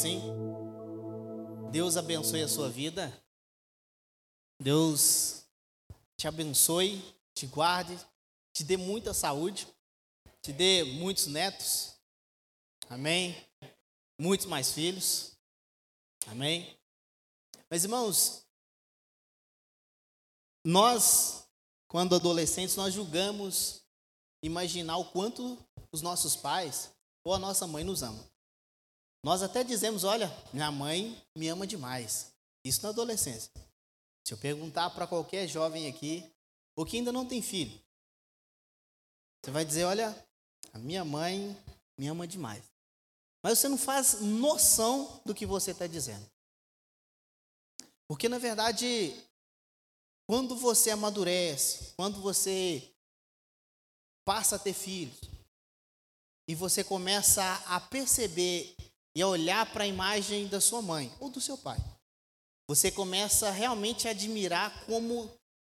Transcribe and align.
Sim. 0.00 0.18
Deus 1.70 1.98
abençoe 1.98 2.40
a 2.40 2.48
sua 2.48 2.70
vida. 2.70 3.12
Deus 4.58 5.44
te 6.16 6.26
abençoe, 6.26 7.04
te 7.34 7.46
guarde, 7.46 7.98
te 8.50 8.64
dê 8.64 8.78
muita 8.78 9.12
saúde, 9.12 9.68
te 10.40 10.54
dê 10.54 10.84
muitos 10.84 11.26
netos. 11.26 11.96
Amém. 12.88 13.36
Muitos 14.18 14.46
mais 14.46 14.72
filhos. 14.72 15.36
Amém. 16.28 16.74
Mas 17.68 17.84
irmãos, 17.84 18.46
nós, 20.64 21.46
quando 21.86 22.14
adolescentes, 22.14 22.74
nós 22.74 22.94
julgamos 22.94 23.84
imaginar 24.42 24.96
o 24.96 25.10
quanto 25.10 25.58
os 25.92 26.00
nossos 26.00 26.36
pais 26.36 26.90
ou 27.22 27.34
a 27.34 27.38
nossa 27.38 27.66
mãe 27.66 27.84
nos 27.84 28.02
amam. 28.02 28.30
Nós 29.22 29.42
até 29.42 29.62
dizemos, 29.62 30.04
olha, 30.04 30.30
minha 30.52 30.70
mãe 30.70 31.20
me 31.36 31.48
ama 31.48 31.66
demais. 31.66 32.32
Isso 32.64 32.82
na 32.82 32.88
adolescência. 32.88 33.50
Se 34.26 34.32
eu 34.32 34.38
perguntar 34.38 34.90
para 34.90 35.06
qualquer 35.06 35.46
jovem 35.46 35.86
aqui, 35.86 36.30
ou 36.76 36.86
que 36.86 36.96
ainda 36.96 37.12
não 37.12 37.26
tem 37.26 37.42
filho, 37.42 37.78
você 39.42 39.50
vai 39.50 39.64
dizer, 39.64 39.84
olha, 39.84 40.14
a 40.72 40.78
minha 40.78 41.04
mãe 41.04 41.56
me 41.98 42.06
ama 42.08 42.26
demais. 42.26 42.64
Mas 43.42 43.58
você 43.58 43.68
não 43.68 43.78
faz 43.78 44.20
noção 44.20 45.20
do 45.24 45.34
que 45.34 45.46
você 45.46 45.70
está 45.70 45.86
dizendo. 45.86 46.30
Porque, 48.06 48.28
na 48.28 48.38
verdade, 48.38 49.14
quando 50.26 50.56
você 50.56 50.90
amadurece, 50.90 51.92
quando 51.96 52.20
você 52.20 52.94
passa 54.24 54.56
a 54.56 54.58
ter 54.58 54.74
filhos, 54.74 55.18
e 56.46 56.54
você 56.54 56.82
começa 56.82 57.42
a 57.66 57.80
perceber 57.80 58.76
e 59.14 59.22
a 59.22 59.28
olhar 59.28 59.66
para 59.72 59.84
a 59.84 59.86
imagem 59.86 60.46
da 60.46 60.60
sua 60.60 60.80
mãe 60.80 61.12
ou 61.18 61.30
do 61.30 61.40
seu 61.40 61.58
pai, 61.58 61.78
você 62.68 62.90
começa 62.90 63.50
realmente 63.50 64.06
a 64.06 64.12
admirar 64.12 64.84
como 64.86 65.30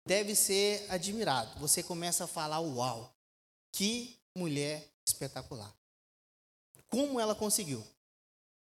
deve 0.06 0.36
ser 0.36 0.86
admirado. 0.90 1.60
Você 1.60 1.82
começa 1.82 2.26
a 2.26 2.28
falar: 2.28 2.60
Uau, 2.60 3.14
que 3.72 4.20
mulher 4.36 4.86
espetacular! 5.06 5.74
Como 6.90 7.20
ela 7.20 7.34
conseguiu? 7.34 7.82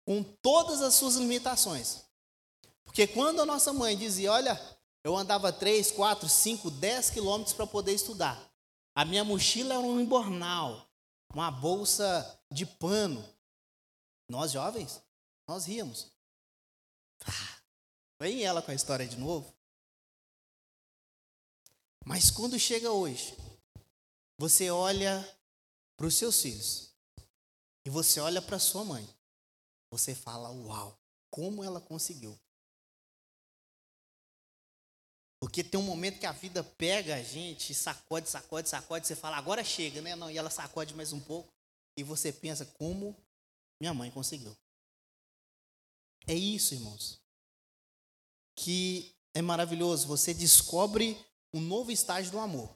Com 0.04 0.22
todas 0.22 0.82
as 0.82 0.94
suas 0.94 1.14
limitações. 1.16 2.02
Porque 2.84 3.06
quando 3.06 3.40
a 3.40 3.46
nossa 3.46 3.72
mãe 3.72 3.96
dizia: 3.96 4.32
Olha, 4.32 4.60
eu 5.04 5.16
andava 5.16 5.52
3, 5.52 5.90
4, 5.92 6.28
5, 6.28 6.70
10 6.70 7.10
quilômetros 7.10 7.54
para 7.54 7.66
poder 7.66 7.94
estudar. 7.94 8.38
A 8.94 9.04
minha 9.04 9.24
mochila 9.24 9.74
era 9.74 9.82
um 9.82 9.98
embornal, 9.98 10.86
uma 11.32 11.50
bolsa 11.50 12.40
de 12.50 12.66
pano. 12.66 13.24
Nós 14.32 14.50
jovens, 14.50 14.98
nós 15.46 15.66
ríamos. 15.66 16.10
Ah, 17.20 17.60
vem 18.18 18.42
ela 18.42 18.62
com 18.62 18.70
a 18.70 18.74
história 18.74 19.06
de 19.06 19.18
novo. 19.18 19.54
Mas 22.02 22.30
quando 22.30 22.58
chega 22.58 22.90
hoje, 22.90 23.36
você 24.38 24.70
olha 24.70 25.22
para 25.98 26.06
os 26.06 26.16
seus 26.16 26.40
filhos 26.40 26.94
e 27.84 27.90
você 27.90 28.20
olha 28.20 28.40
para 28.40 28.58
sua 28.58 28.86
mãe, 28.86 29.06
você 29.90 30.14
fala: 30.14 30.50
Uau, 30.50 30.98
como 31.30 31.62
ela 31.62 31.78
conseguiu. 31.78 32.40
Porque 35.40 35.62
tem 35.62 35.78
um 35.78 35.84
momento 35.84 36.18
que 36.18 36.26
a 36.26 36.32
vida 36.32 36.64
pega 36.64 37.16
a 37.16 37.22
gente, 37.22 37.74
sacode, 37.74 38.30
sacode, 38.30 38.66
sacode, 38.66 39.06
você 39.06 39.14
fala, 39.14 39.36
agora 39.36 39.62
chega, 39.62 40.00
né? 40.00 40.16
Não, 40.16 40.30
e 40.30 40.38
ela 40.38 40.48
sacode 40.48 40.94
mais 40.94 41.12
um 41.12 41.20
pouco. 41.20 41.52
E 41.98 42.02
você 42.02 42.32
pensa, 42.32 42.64
como 42.64 43.14
minha 43.82 43.92
mãe 43.92 44.12
conseguiu. 44.12 44.56
É 46.28 46.34
isso, 46.34 46.72
irmãos. 46.72 47.20
Que 48.54 49.12
é 49.34 49.42
maravilhoso. 49.42 50.06
Você 50.06 50.32
descobre 50.32 51.18
um 51.52 51.60
novo 51.60 51.90
estágio 51.90 52.30
do 52.30 52.38
amor 52.38 52.72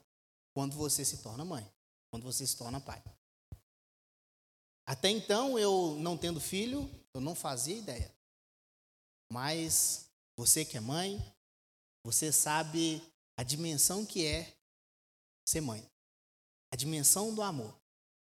quando 0.52 0.74
você 0.74 1.04
se 1.04 1.18
torna 1.18 1.44
mãe, 1.44 1.64
quando 2.10 2.24
você 2.24 2.44
se 2.44 2.56
torna 2.56 2.80
pai. 2.80 3.00
Até 4.84 5.08
então, 5.08 5.56
eu 5.56 5.94
não 6.00 6.18
tendo 6.18 6.40
filho, 6.40 6.90
eu 7.14 7.20
não 7.20 7.36
fazia 7.36 7.76
ideia. 7.76 8.12
Mas 9.30 10.10
você 10.36 10.64
que 10.64 10.76
é 10.76 10.80
mãe, 10.80 11.22
você 12.02 12.32
sabe 12.32 13.00
a 13.36 13.44
dimensão 13.44 14.04
que 14.04 14.26
é 14.26 14.58
ser 15.44 15.60
mãe. 15.60 15.88
A 16.72 16.74
dimensão 16.74 17.32
do 17.32 17.42
amor. 17.42 17.80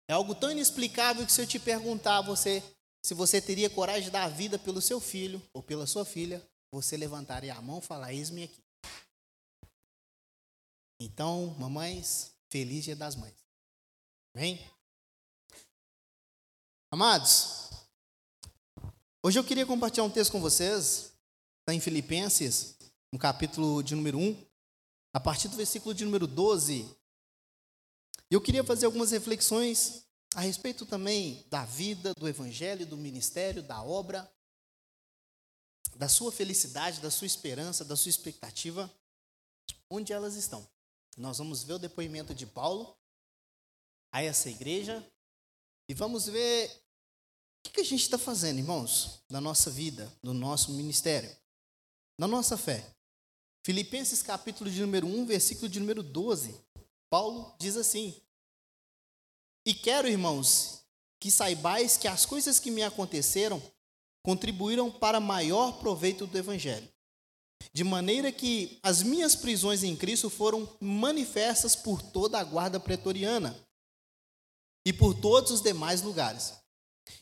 É 0.09 0.13
algo 0.13 0.35
tão 0.35 0.51
inexplicável 0.51 1.25
que 1.25 1.33
se 1.33 1.41
eu 1.41 1.47
te 1.47 1.59
perguntar 1.59 2.21
você 2.21 2.63
se 3.05 3.13
você 3.13 3.39
teria 3.39 3.69
coragem 3.69 4.05
de 4.05 4.11
dar 4.11 4.25
a 4.25 4.29
vida 4.29 4.59
pelo 4.59 4.81
seu 4.81 4.99
filho 4.99 5.43
ou 5.53 5.63
pela 5.63 5.87
sua 5.87 6.07
filha, 6.07 6.43
você 6.73 6.97
levantaria 6.97 7.55
a 7.55 7.61
mão 7.61 7.79
e 7.79 7.83
falar: 7.83 8.15
Eis-me 8.15 8.45
aqui. 8.45 8.65
Então, 10.99 11.55
mamães, 11.59 12.33
feliz 12.49 12.83
dia 12.83 12.97
das 12.97 13.15
mães. 13.15 13.35
Amém? 14.35 14.59
Amados, 16.91 17.69
hoje 19.23 19.39
eu 19.39 19.45
queria 19.45 19.67
compartilhar 19.67 20.05
um 20.05 20.11
texto 20.11 20.33
com 20.33 20.41
vocês, 20.41 21.13
está 21.61 21.75
em 21.75 21.81
Filipenses, 21.81 22.79
no 23.13 23.19
capítulo 23.19 23.83
de 23.83 23.95
número 23.95 24.17
1, 24.17 24.47
a 25.13 25.21
partir 25.21 25.49
do 25.49 25.57
versículo 25.57 25.95
de 25.95 26.07
número 26.07 26.27
12. 26.27 26.89
Eu 28.35 28.41
queria 28.41 28.65
fazer 28.65 28.87
algumas 28.87 29.13
reflexões 29.13 30.05
a 30.35 30.41
respeito 30.41 30.85
também 30.85 31.47
da 31.49 31.65
vida, 31.65 32.13
do 32.15 32.29
evangelho, 32.29 32.85
do 32.85 32.97
ministério, 32.97 33.63
da 33.63 33.81
obra, 33.81 34.29
da 35.95 36.09
sua 36.09 36.33
felicidade, 36.33 37.01
da 37.01 37.13
sua 37.13 37.29
esperança, 37.29 37.85
da 37.85 37.95
sua 37.95 38.11
expectativa, 38.11 38.93
onde 39.89 40.13
elas 40.13 40.35
estão. 40.35 40.69
Nós 41.17 41.39
vamos 41.39 41.63
ver 41.63 41.75
o 41.75 41.79
depoimento 41.79 42.35
de 42.35 42.45
Paulo 42.45 42.99
a 44.11 44.21
essa 44.21 44.51
igreja 44.51 45.09
e 45.89 45.95
vamos 45.95 46.27
ver 46.27 46.73
o 47.65 47.71
que 47.71 47.83
a 47.83 47.85
gente 47.85 48.03
está 48.03 48.19
fazendo, 48.19 48.59
irmãos, 48.59 49.23
na 49.31 49.41
nossa 49.41 49.71
vida, 49.71 50.13
no 50.21 50.35
nosso 50.35 50.73
ministério, 50.73 51.31
na 52.19 52.27
nossa 52.27 52.57
fé. 52.57 52.85
Filipenses 53.63 54.25
capítulo 54.25 54.69
de 54.69 54.81
número 54.81 55.07
1, 55.07 55.25
versículo 55.25 55.69
de 55.69 55.79
número 55.79 56.03
12. 56.03 56.61
Paulo 57.09 57.55
diz 57.61 57.77
assim: 57.77 58.24
E 59.67 59.73
quero, 59.73 60.09
irmãos, 60.09 60.85
que 61.19 61.31
saibais 61.31 61.97
que 61.97 62.07
as 62.07 62.27
coisas 62.27 62.59
que 62.59 62.71
me 62.71 62.83
aconteceram 62.83 63.63
contribuíram 64.23 64.91
para 64.91 65.21
maior 65.21 65.79
proveito 65.79 66.27
do 66.27 66.37
evangelho. 66.37 66.89
De 67.73 67.83
maneira 67.83 68.31
que 68.31 68.79
as 68.83 69.03
minhas 69.03 69.35
prisões 69.35 69.83
em 69.83 69.97
Cristo 69.97 70.29
foram 70.29 70.69
manifestas 70.81 71.75
por 71.75 72.03
toda 72.03 72.39
a 72.39 72.45
guarda 72.45 72.79
pretoriana 72.79 73.59
e 74.85 74.93
por 74.93 75.15
todos 75.15 75.51
os 75.51 75.61
demais 75.61 76.03
lugares. 76.03 76.53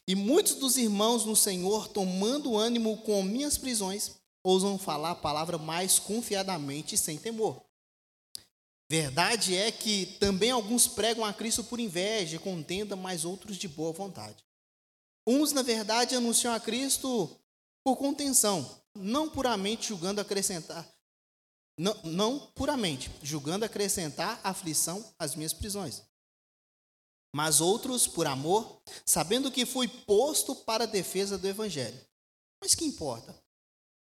E 0.06 0.14
muitos 0.14 0.54
dos 0.54 0.76
irmãos 0.76 1.24
no 1.24 1.36
Senhor, 1.36 1.88
tomando 1.88 2.56
ânimo 2.56 2.98
com 2.98 3.22
minhas 3.22 3.56
prisões, 3.56 4.12
ousam 4.44 4.78
falar 4.78 5.12
a 5.12 5.16
palavra 5.16 5.58
mais 5.58 5.98
confiadamente 5.98 6.94
e 6.94 6.98
sem 6.98 7.18
temor. 7.18 7.62
Verdade 8.92 9.56
é 9.56 9.72
que 9.72 10.04
também 10.20 10.50
alguns 10.50 10.86
pregam 10.86 11.24
a 11.24 11.32
Cristo 11.32 11.64
por 11.64 11.80
inveja 11.80 12.38
contenda, 12.38 12.94
mas 12.94 13.24
outros 13.24 13.56
de 13.56 13.66
boa 13.66 13.90
vontade. 13.90 14.44
Uns, 15.26 15.50
na 15.50 15.62
verdade, 15.62 16.14
anunciam 16.14 16.52
a 16.52 16.60
Cristo 16.60 17.34
por 17.82 17.96
contenção, 17.96 18.82
não 18.94 19.30
puramente 19.30 19.88
julgando 19.88 20.20
acrescentar, 20.20 20.86
não, 21.78 21.98
não 22.04 22.38
puramente 22.54 23.10
julgando 23.22 23.64
acrescentar 23.64 24.38
aflição 24.44 25.02
às 25.18 25.34
minhas 25.34 25.54
prisões. 25.54 26.02
Mas 27.34 27.62
outros, 27.62 28.06
por 28.06 28.26
amor, 28.26 28.82
sabendo 29.06 29.50
que 29.50 29.64
fui 29.64 29.88
posto 29.88 30.54
para 30.54 30.84
a 30.84 30.86
defesa 30.86 31.38
do 31.38 31.48
Evangelho. 31.48 31.98
Mas 32.60 32.74
que 32.74 32.84
importa? 32.84 33.34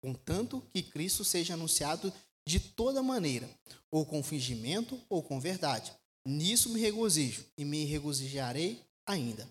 contanto 0.02 0.62
que 0.74 0.82
Cristo 0.82 1.24
seja 1.24 1.54
anunciado 1.54 2.14
de 2.50 2.60
toda 2.60 3.04
maneira, 3.04 3.48
ou 3.92 4.04
com 4.04 4.24
fingimento 4.24 5.00
ou 5.08 5.22
com 5.22 5.40
verdade. 5.40 5.94
Nisso 6.26 6.70
me 6.70 6.80
regozijo 6.80 7.46
e 7.56 7.64
me 7.64 7.86
regozijarei 7.86 8.84
ainda. 9.06 9.48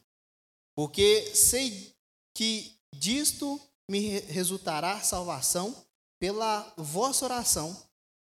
Porque 0.74 1.32
sei 1.32 1.94
que 2.34 2.76
disto 2.92 3.60
me 3.88 4.18
resultará 4.20 5.00
salvação 5.00 5.74
pela 6.18 6.74
vossa 6.76 7.24
oração 7.24 7.80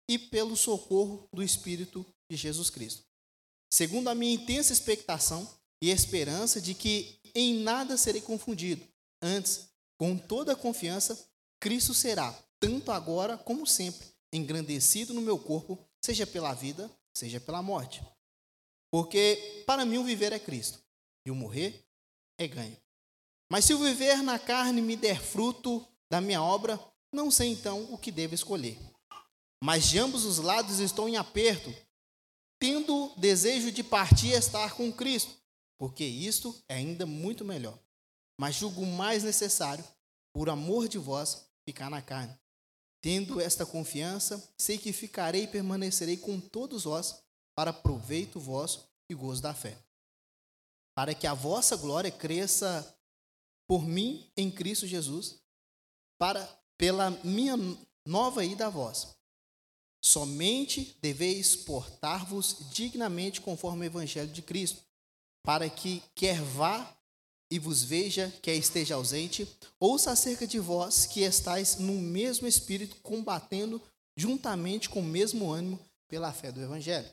e 0.09 0.19
pelo 0.19 0.57
socorro 0.57 1.25
do 1.33 1.41
Espírito 1.41 2.05
de 2.29 2.35
Jesus 2.35 2.69
Cristo. 2.69 3.05
Segundo 3.71 4.09
a 4.09 4.15
minha 4.15 4.33
intensa 4.33 4.73
expectação 4.73 5.49
e 5.81 5.89
esperança 5.89 6.59
de 6.59 6.73
que 6.73 7.17
em 7.33 7.59
nada 7.59 7.95
serei 7.95 8.21
confundido, 8.21 8.85
antes, 9.21 9.69
com 9.97 10.17
toda 10.17 10.51
a 10.51 10.55
confiança, 10.55 11.17
Cristo 11.61 11.93
será, 11.93 12.37
tanto 12.59 12.91
agora 12.91 13.37
como 13.37 13.65
sempre, 13.65 14.14
engrandecido 14.35 15.13
no 15.13 15.21
meu 15.21 15.37
corpo, 15.37 15.79
seja 16.03 16.25
pela 16.27 16.53
vida, 16.53 16.89
seja 17.15 17.39
pela 17.39 17.61
morte. 17.61 18.03
Porque 18.91 19.63
para 19.65 19.85
mim 19.85 19.97
o 19.97 20.03
viver 20.03 20.31
é 20.31 20.39
Cristo 20.39 20.79
e 21.25 21.31
o 21.31 21.35
morrer 21.35 21.85
é 22.37 22.47
ganho. 22.47 22.77
Mas 23.51 23.65
se 23.65 23.73
o 23.73 23.79
viver 23.79 24.21
na 24.21 24.39
carne 24.39 24.81
me 24.81 24.95
der 24.95 25.21
fruto 25.21 25.85
da 26.09 26.19
minha 26.19 26.41
obra, 26.41 26.79
não 27.11 27.29
sei 27.29 27.49
então 27.49 27.91
o 27.93 27.97
que 27.97 28.11
devo 28.11 28.35
escolher. 28.35 28.77
Mas 29.63 29.87
de 29.87 29.99
ambos 29.99 30.25
os 30.25 30.37
lados 30.37 30.79
estou 30.79 31.07
em 31.07 31.17
aperto, 31.17 31.73
tendo 32.59 33.13
desejo 33.17 33.71
de 33.71 33.83
partir 33.83 34.27
e 34.27 34.33
estar 34.33 34.75
com 34.75 34.91
Cristo, 34.91 35.35
porque 35.77 36.03
isto 36.03 36.55
é 36.67 36.75
ainda 36.75 37.05
muito 37.05 37.45
melhor. 37.45 37.77
Mas 38.39 38.55
julgo 38.55 38.85
mais 38.85 39.23
necessário, 39.23 39.83
por 40.33 40.49
amor 40.49 40.87
de 40.87 40.97
vós, 40.97 41.45
ficar 41.65 41.89
na 41.89 42.01
carne. 42.01 42.37
Tendo 43.05 43.39
esta 43.39 43.67
confiança, 43.67 44.43
sei 44.57 44.79
que 44.79 44.91
ficarei 44.91 45.43
e 45.43 45.47
permanecerei 45.47 46.17
com 46.17 46.39
todos 46.39 46.85
vós, 46.85 47.21
para 47.53 47.71
proveito 47.71 48.39
vosso 48.39 48.89
e 49.07 49.13
gozo 49.13 49.43
da 49.43 49.53
fé. 49.53 49.77
Para 50.95 51.13
que 51.13 51.27
a 51.27 51.35
vossa 51.35 51.75
glória 51.75 52.09
cresça 52.09 52.97
por 53.67 53.85
mim 53.85 54.27
em 54.35 54.49
Cristo 54.49 54.87
Jesus, 54.87 55.39
para 56.17 56.43
pela 56.79 57.11
minha 57.23 57.55
nova 58.07 58.43
ida 58.43 58.65
a 58.65 58.71
vós. 58.71 59.15
Somente 60.03 60.97
deveis 60.99 61.55
portar-vos 61.55 62.57
dignamente 62.71 63.39
conforme 63.39 63.85
o 63.85 63.85
evangelho 63.85 64.33
de 64.33 64.41
Cristo, 64.41 64.81
para 65.43 65.69
que 65.69 66.01
quer 66.15 66.41
vá 66.41 66.91
e 67.51 67.59
vos 67.59 67.83
veja, 67.83 68.33
quer 68.41 68.55
esteja 68.55 68.95
ausente, 68.95 69.47
ouça 69.79 70.11
acerca 70.11 70.47
de 70.47 70.59
vós 70.59 71.05
que 71.05 71.21
estáis 71.21 71.77
no 71.77 71.93
mesmo 71.93 72.47
espírito, 72.47 72.95
combatendo 73.01 73.81
juntamente 74.17 74.89
com 74.89 75.01
o 75.01 75.03
mesmo 75.03 75.51
ânimo 75.51 75.79
pela 76.07 76.33
fé 76.33 76.51
do 76.51 76.61
evangelho. 76.61 77.09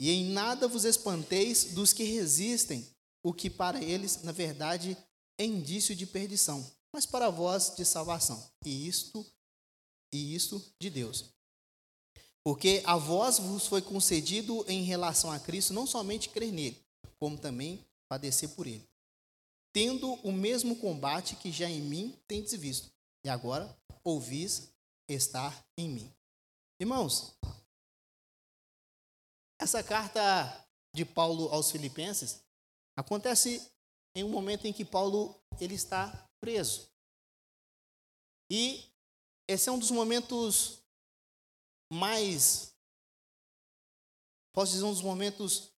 E 0.00 0.10
em 0.10 0.26
nada 0.26 0.68
vos 0.68 0.84
espanteis 0.84 1.72
dos 1.72 1.92
que 1.92 2.04
resistem, 2.04 2.86
o 3.22 3.32
que 3.32 3.48
para 3.48 3.82
eles, 3.82 4.22
na 4.22 4.32
verdade, 4.32 4.96
é 5.38 5.44
indício 5.44 5.96
de 5.96 6.06
perdição, 6.06 6.64
mas 6.92 7.06
para 7.06 7.30
vós 7.30 7.74
de 7.76 7.84
salvação. 7.84 8.42
E 8.64 8.86
isto 8.86 9.24
e 10.12 10.34
isto 10.34 10.62
de 10.80 10.90
Deus. 10.90 11.24
Porque 12.44 12.82
a 12.86 12.96
vós 12.96 13.38
vos 13.38 13.66
foi 13.66 13.82
concedido 13.82 14.64
em 14.68 14.84
relação 14.84 15.32
a 15.32 15.40
Cristo 15.40 15.74
não 15.74 15.86
somente 15.86 16.28
crer 16.28 16.52
nele, 16.52 16.80
como 17.18 17.36
também 17.36 17.84
padecer 18.08 18.50
por 18.50 18.66
ele, 18.66 18.86
tendo 19.76 20.14
o 20.26 20.32
mesmo 20.32 20.74
combate 20.80 21.36
que 21.36 21.52
já 21.52 21.68
em 21.68 21.82
mim 21.82 22.18
tendes 22.26 22.54
visto, 22.54 22.90
e 23.22 23.28
agora 23.28 23.78
ouvis 24.02 24.74
estar 25.06 25.52
em 25.76 25.86
mim. 25.86 26.10
Irmãos, 26.80 27.36
essa 29.60 29.84
carta 29.84 30.66
de 30.94 31.04
Paulo 31.04 31.50
aos 31.52 31.70
Filipenses 31.70 32.42
acontece 32.96 33.70
em 34.14 34.24
um 34.24 34.30
momento 34.30 34.66
em 34.66 34.72
que 34.72 34.82
Paulo 34.82 35.38
ele 35.60 35.74
está 35.74 36.26
preso. 36.40 36.88
E 38.50 38.82
esse 39.46 39.68
é 39.68 39.72
um 39.72 39.78
dos 39.78 39.90
momentos 39.90 40.82
mais 41.92 42.74
posso 44.54 44.72
dizer 44.72 44.84
um 44.84 44.92
dos 44.92 45.02
momentos 45.02 45.70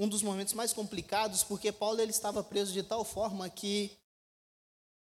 um 0.00 0.08
dos 0.08 0.22
momentos 0.22 0.54
mais 0.54 0.72
complicados, 0.72 1.44
porque 1.44 1.70
Paulo 1.70 2.00
ele 2.00 2.10
estava 2.10 2.42
preso 2.42 2.72
de 2.72 2.82
tal 2.82 3.04
forma 3.04 3.50
que 3.50 3.94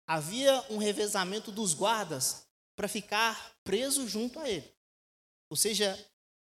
havia 0.06 0.64
um 0.70 0.79
revezamento 0.79 1.50
dos 1.50 1.75
guardas 1.75 2.46
para 2.76 2.87
ficar 2.87 3.56
preso 3.64 4.06
junto 4.06 4.38
a 4.38 4.49
ele. 4.49 4.73
Ou 5.50 5.56
seja, 5.56 5.99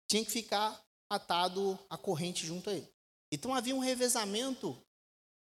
tinha 0.08 0.24
que 0.24 0.30
ficar 0.30 0.82
atado 1.10 1.78
à 1.90 1.98
corrente 1.98 2.46
junto 2.46 2.70
a 2.70 2.72
ele. 2.72 2.90
Então 3.30 3.54
havia 3.54 3.76
um 3.76 3.80
revezamento 3.80 4.82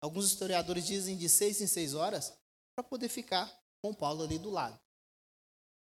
alguns 0.00 0.26
historiadores 0.26 0.86
dizem 0.86 1.18
de 1.18 1.28
seis 1.28 1.60
em 1.60 1.66
seis 1.66 1.92
horas, 1.92 2.32
para 2.74 2.82
poder 2.82 3.08
ficar 3.08 3.52
com 3.82 3.94
Paulo 3.94 4.22
ali 4.22 4.38
do 4.38 4.50
lado. 4.50 4.80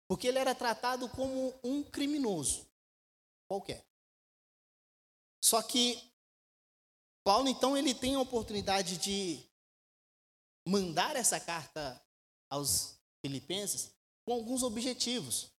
Porque 0.08 0.26
ele 0.26 0.38
era 0.38 0.54
tratado 0.54 1.08
como 1.08 1.54
um 1.62 1.82
criminoso 1.82 2.68
qualquer. 3.48 3.86
Só 5.42 5.62
que 5.62 6.12
Paulo, 7.26 7.48
então, 7.48 7.76
ele 7.76 7.92
tem 7.92 8.14
a 8.14 8.20
oportunidade 8.20 8.98
de 8.98 9.40
mandar 10.64 11.16
essa 11.16 11.40
carta 11.40 12.00
aos 12.48 13.00
filipenses 13.20 13.90
com 14.24 14.32
alguns 14.32 14.62
objetivos. 14.62 15.50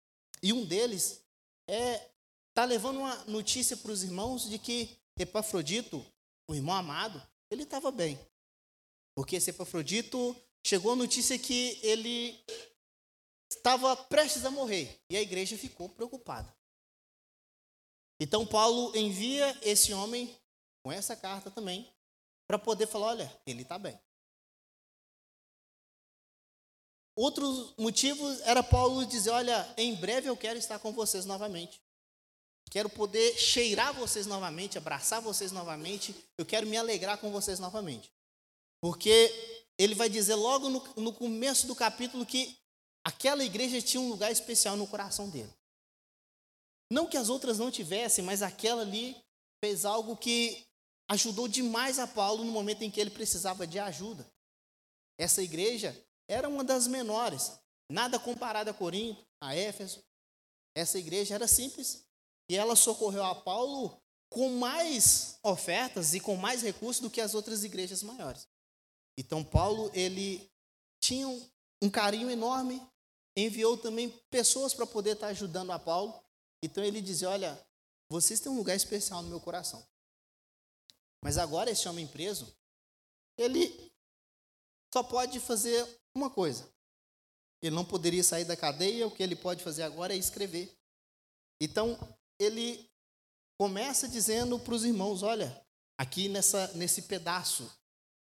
E 0.40 0.52
um 0.52 0.64
deles 0.64 1.20
é 1.68 2.08
tá 2.54 2.64
levando 2.64 2.98
uma 2.98 3.16
notícia 3.24 3.76
para 3.76 3.90
os 3.90 4.04
irmãos 4.04 4.48
de 4.48 4.60
que 4.60 4.96
Epafrodito, 5.18 6.06
o 6.48 6.54
irmão 6.54 6.76
amado, 6.76 7.20
ele 7.50 7.64
estava 7.64 7.90
bem. 7.90 8.16
Porque 9.16 9.34
esse 9.34 9.50
Epafrodito 9.50 10.36
chegou 10.64 10.92
a 10.92 10.96
notícia 10.96 11.36
que 11.36 11.80
ele 11.82 12.40
estava 13.50 13.96
prestes 13.96 14.44
a 14.44 14.52
morrer 14.52 15.00
e 15.10 15.16
a 15.16 15.20
igreja 15.20 15.58
ficou 15.58 15.88
preocupada. 15.88 16.56
Então 18.20 18.46
Paulo 18.46 18.96
envia 18.96 19.58
esse 19.62 19.92
homem 19.92 20.32
com 20.86 20.92
essa 20.92 21.16
carta 21.16 21.50
também 21.50 21.92
para 22.46 22.60
poder 22.60 22.86
falar, 22.86 23.08
olha, 23.08 23.40
ele 23.44 23.62
está 23.62 23.76
bem. 23.76 23.98
Outros 27.16 27.74
motivos 27.76 28.40
era 28.42 28.62
Paulo 28.62 29.04
dizer, 29.04 29.30
olha, 29.30 29.74
em 29.76 29.96
breve 29.96 30.28
eu 30.28 30.36
quero 30.36 30.56
estar 30.56 30.78
com 30.78 30.92
vocês 30.92 31.24
novamente. 31.24 31.82
Quero 32.70 32.88
poder 32.88 33.36
cheirar 33.36 33.92
vocês 33.94 34.28
novamente, 34.28 34.78
abraçar 34.78 35.20
vocês 35.20 35.50
novamente. 35.50 36.14
Eu 36.38 36.46
quero 36.46 36.68
me 36.68 36.76
alegrar 36.76 37.18
com 37.18 37.32
vocês 37.32 37.58
novamente. 37.58 38.08
Porque 38.80 39.32
ele 39.76 39.96
vai 39.96 40.08
dizer 40.08 40.36
logo 40.36 40.68
no, 40.68 40.94
no 40.98 41.12
começo 41.12 41.66
do 41.66 41.74
capítulo 41.74 42.24
que 42.24 42.56
aquela 43.04 43.44
igreja 43.44 43.82
tinha 43.82 44.00
um 44.00 44.08
lugar 44.08 44.30
especial 44.30 44.76
no 44.76 44.86
coração 44.86 45.28
dele. 45.28 45.52
Não 46.88 47.08
que 47.08 47.16
as 47.16 47.28
outras 47.28 47.58
não 47.58 47.72
tivessem, 47.72 48.24
mas 48.24 48.40
aquela 48.40 48.82
ali 48.82 49.16
fez 49.60 49.84
algo 49.84 50.16
que 50.16 50.65
ajudou 51.08 51.48
demais 51.48 51.98
a 51.98 52.06
Paulo 52.06 52.44
no 52.44 52.52
momento 52.52 52.82
em 52.82 52.90
que 52.90 53.00
ele 53.00 53.10
precisava 53.10 53.66
de 53.66 53.78
ajuda. 53.78 54.26
Essa 55.18 55.42
igreja 55.42 55.96
era 56.28 56.48
uma 56.48 56.64
das 56.64 56.86
menores, 56.86 57.52
nada 57.90 58.18
comparada 58.18 58.70
a 58.70 58.74
Corinto, 58.74 59.24
a 59.40 59.54
Éfeso. 59.54 60.02
Essa 60.74 60.98
igreja 60.98 61.34
era 61.34 61.48
simples 61.48 62.04
e 62.50 62.56
ela 62.56 62.76
socorreu 62.76 63.24
a 63.24 63.34
Paulo 63.34 64.00
com 64.28 64.50
mais 64.50 65.38
ofertas 65.42 66.14
e 66.14 66.20
com 66.20 66.36
mais 66.36 66.62
recursos 66.62 67.00
do 67.00 67.10
que 67.10 67.20
as 67.20 67.34
outras 67.34 67.64
igrejas 67.64 68.02
maiores. 68.02 68.48
Então 69.16 69.42
Paulo 69.42 69.90
ele 69.94 70.50
tinha 71.00 71.26
um, 71.80 71.88
carinho 71.88 72.30
enorme, 72.30 72.82
enviou 73.36 73.78
também 73.78 74.10
pessoas 74.30 74.74
para 74.74 74.86
poder 74.86 75.12
estar 75.12 75.28
ajudando 75.28 75.70
a 75.70 75.78
Paulo. 75.78 76.14
Então 76.62 76.84
ele 76.84 77.00
dizia: 77.00 77.30
olha, 77.30 77.66
vocês 78.10 78.40
têm 78.40 78.52
um 78.52 78.56
lugar 78.56 78.76
especial 78.76 79.22
no 79.22 79.28
meu 79.28 79.40
coração. 79.40 79.86
Mas 81.26 81.38
agora 81.38 81.72
esse 81.72 81.88
homem 81.88 82.06
preso, 82.06 82.56
ele 83.36 83.92
só 84.94 85.02
pode 85.02 85.40
fazer 85.40 85.84
uma 86.14 86.30
coisa. 86.30 86.72
Ele 87.60 87.74
não 87.74 87.84
poderia 87.84 88.22
sair 88.22 88.44
da 88.44 88.56
cadeia, 88.56 89.08
o 89.08 89.10
que 89.10 89.24
ele 89.24 89.34
pode 89.34 89.60
fazer 89.64 89.82
agora 89.82 90.14
é 90.14 90.16
escrever. 90.16 90.72
Então, 91.60 91.98
ele 92.38 92.88
começa 93.58 94.08
dizendo 94.08 94.56
para 94.56 94.72
os 94.72 94.84
irmãos: 94.84 95.24
olha, 95.24 95.60
aqui 95.98 96.28
nessa, 96.28 96.72
nesse 96.74 97.02
pedaço 97.02 97.68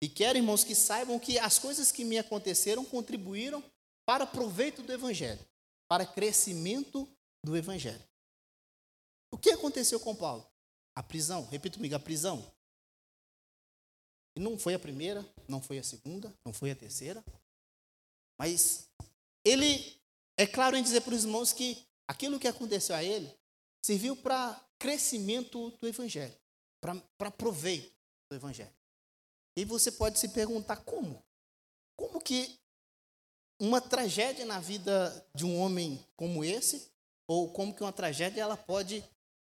e 0.00 0.08
quero, 0.08 0.38
irmãos, 0.38 0.62
que 0.62 0.76
saibam 0.76 1.18
que 1.18 1.40
as 1.40 1.58
coisas 1.58 1.90
que 1.90 2.04
me 2.04 2.18
aconteceram 2.18 2.84
contribuíram 2.84 3.64
para 4.06 4.24
proveito 4.24 4.80
do 4.80 4.92
Evangelho, 4.92 5.44
para 5.88 6.06
crescimento 6.06 7.12
do 7.44 7.56
Evangelho. 7.56 8.08
O 9.32 9.36
que 9.36 9.50
aconteceu 9.50 9.98
com 9.98 10.14
Paulo? 10.14 10.48
A 10.94 11.02
prisão, 11.02 11.44
repito 11.46 11.78
comigo, 11.78 11.96
a 11.96 11.98
prisão. 11.98 12.48
E 14.34 14.40
não 14.40 14.58
foi 14.58 14.74
a 14.74 14.78
primeira, 14.78 15.26
não 15.46 15.60
foi 15.60 15.78
a 15.78 15.82
segunda, 15.82 16.34
não 16.44 16.52
foi 16.52 16.70
a 16.70 16.76
terceira, 16.76 17.22
mas 18.38 18.88
ele 19.44 20.00
é 20.36 20.46
claro 20.46 20.76
em 20.76 20.82
dizer 20.82 21.02
para 21.02 21.14
os 21.14 21.24
irmãos 21.24 21.52
que 21.52 21.86
aquilo 22.08 22.40
que 22.40 22.48
aconteceu 22.48 22.96
a 22.96 23.04
ele 23.04 23.32
serviu 23.84 24.16
para 24.16 24.58
crescimento 24.78 25.70
do 25.72 25.86
Evangelho, 25.86 26.34
para 27.18 27.30
proveito 27.30 27.92
do 28.30 28.36
Evangelho. 28.36 28.74
E 29.56 29.64
você 29.64 29.92
pode 29.92 30.18
se 30.18 30.28
perguntar 30.28 30.76
como? 30.76 31.22
Como 31.96 32.20
que 32.20 32.58
uma 33.60 33.80
tragédia 33.80 34.44
na 34.46 34.58
vida 34.58 35.24
de 35.34 35.44
um 35.44 35.60
homem 35.60 36.04
como 36.16 36.42
esse, 36.42 36.90
ou 37.28 37.52
como 37.52 37.74
que 37.74 37.82
uma 37.82 37.92
tragédia 37.92 38.40
ela 38.40 38.56
pode 38.56 39.04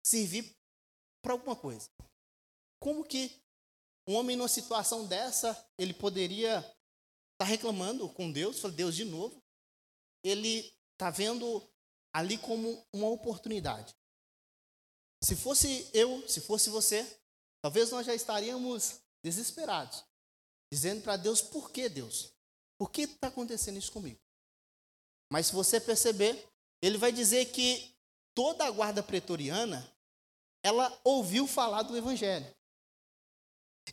servir 0.06 0.56
para 1.22 1.34
alguma 1.34 1.56
coisa? 1.56 1.90
Como 2.80 3.04
que 3.04 3.42
um 4.08 4.16
homem 4.16 4.36
numa 4.36 4.48
situação 4.48 5.06
dessa, 5.06 5.56
ele 5.78 5.94
poderia 5.94 6.60
estar 6.60 6.76
tá 7.40 7.46
reclamando 7.46 8.08
com 8.10 8.32
Deus, 8.32 8.60
falar, 8.60 8.74
Deus 8.74 8.96
de 8.96 9.06
novo? 9.06 9.44
Ele 10.24 10.74
está 10.94 11.10
vendo 11.10 11.62
ali 12.14 12.38
como 12.38 12.86
uma 12.94 13.10
oportunidade. 13.10 13.94
Se 15.24 15.36
fosse 15.36 15.90
eu, 15.94 16.28
se 16.28 16.42
fosse 16.42 16.70
você, 16.70 17.06
talvez 17.62 17.92
nós 17.92 18.06
já 18.06 18.16
estaríamos 18.16 19.02
desesperados, 19.24 20.04
dizendo 20.72 21.02
para 21.02 21.18
Deus: 21.18 21.42
por 21.42 21.72
que 21.72 21.90
Deus? 21.90 22.38
por 22.78 22.92
que 22.92 23.02
está 23.02 23.28
acontecendo 23.28 23.78
isso 23.78 23.92
comigo? 23.92 24.20
Mas 25.32 25.48
se 25.48 25.54
você 25.54 25.82
perceber, 25.82 26.48
ele 26.82 26.98
vai 26.98 27.12
dizer 27.12 27.46
que 27.46 27.96
toda 28.36 28.66
a 28.66 28.72
guarda 28.72 29.02
pretoriana, 29.02 29.92
ela 30.64 30.98
ouviu 31.04 31.48
falar 31.48 31.82
do 31.82 31.98
evangelho. 31.98 32.56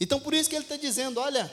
Então 0.00 0.20
por 0.20 0.34
isso 0.34 0.48
que 0.48 0.56
ele 0.56 0.64
está 0.64 0.76
dizendo, 0.76 1.20
olha, 1.20 1.50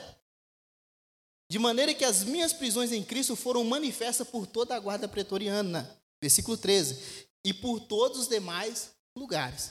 de 1.50 1.58
maneira 1.58 1.94
que 1.94 2.04
as 2.04 2.24
minhas 2.24 2.52
prisões 2.52 2.92
em 2.92 3.04
Cristo 3.04 3.36
foram 3.36 3.62
manifestas 3.64 4.26
por 4.28 4.46
toda 4.46 4.74
a 4.74 4.80
guarda 4.80 5.08
pretoriana, 5.08 6.00
versículo 6.20 6.56
13, 6.56 7.28
e 7.44 7.52
por 7.52 7.80
todos 7.80 8.20
os 8.20 8.28
demais 8.28 8.94
lugares. 9.14 9.70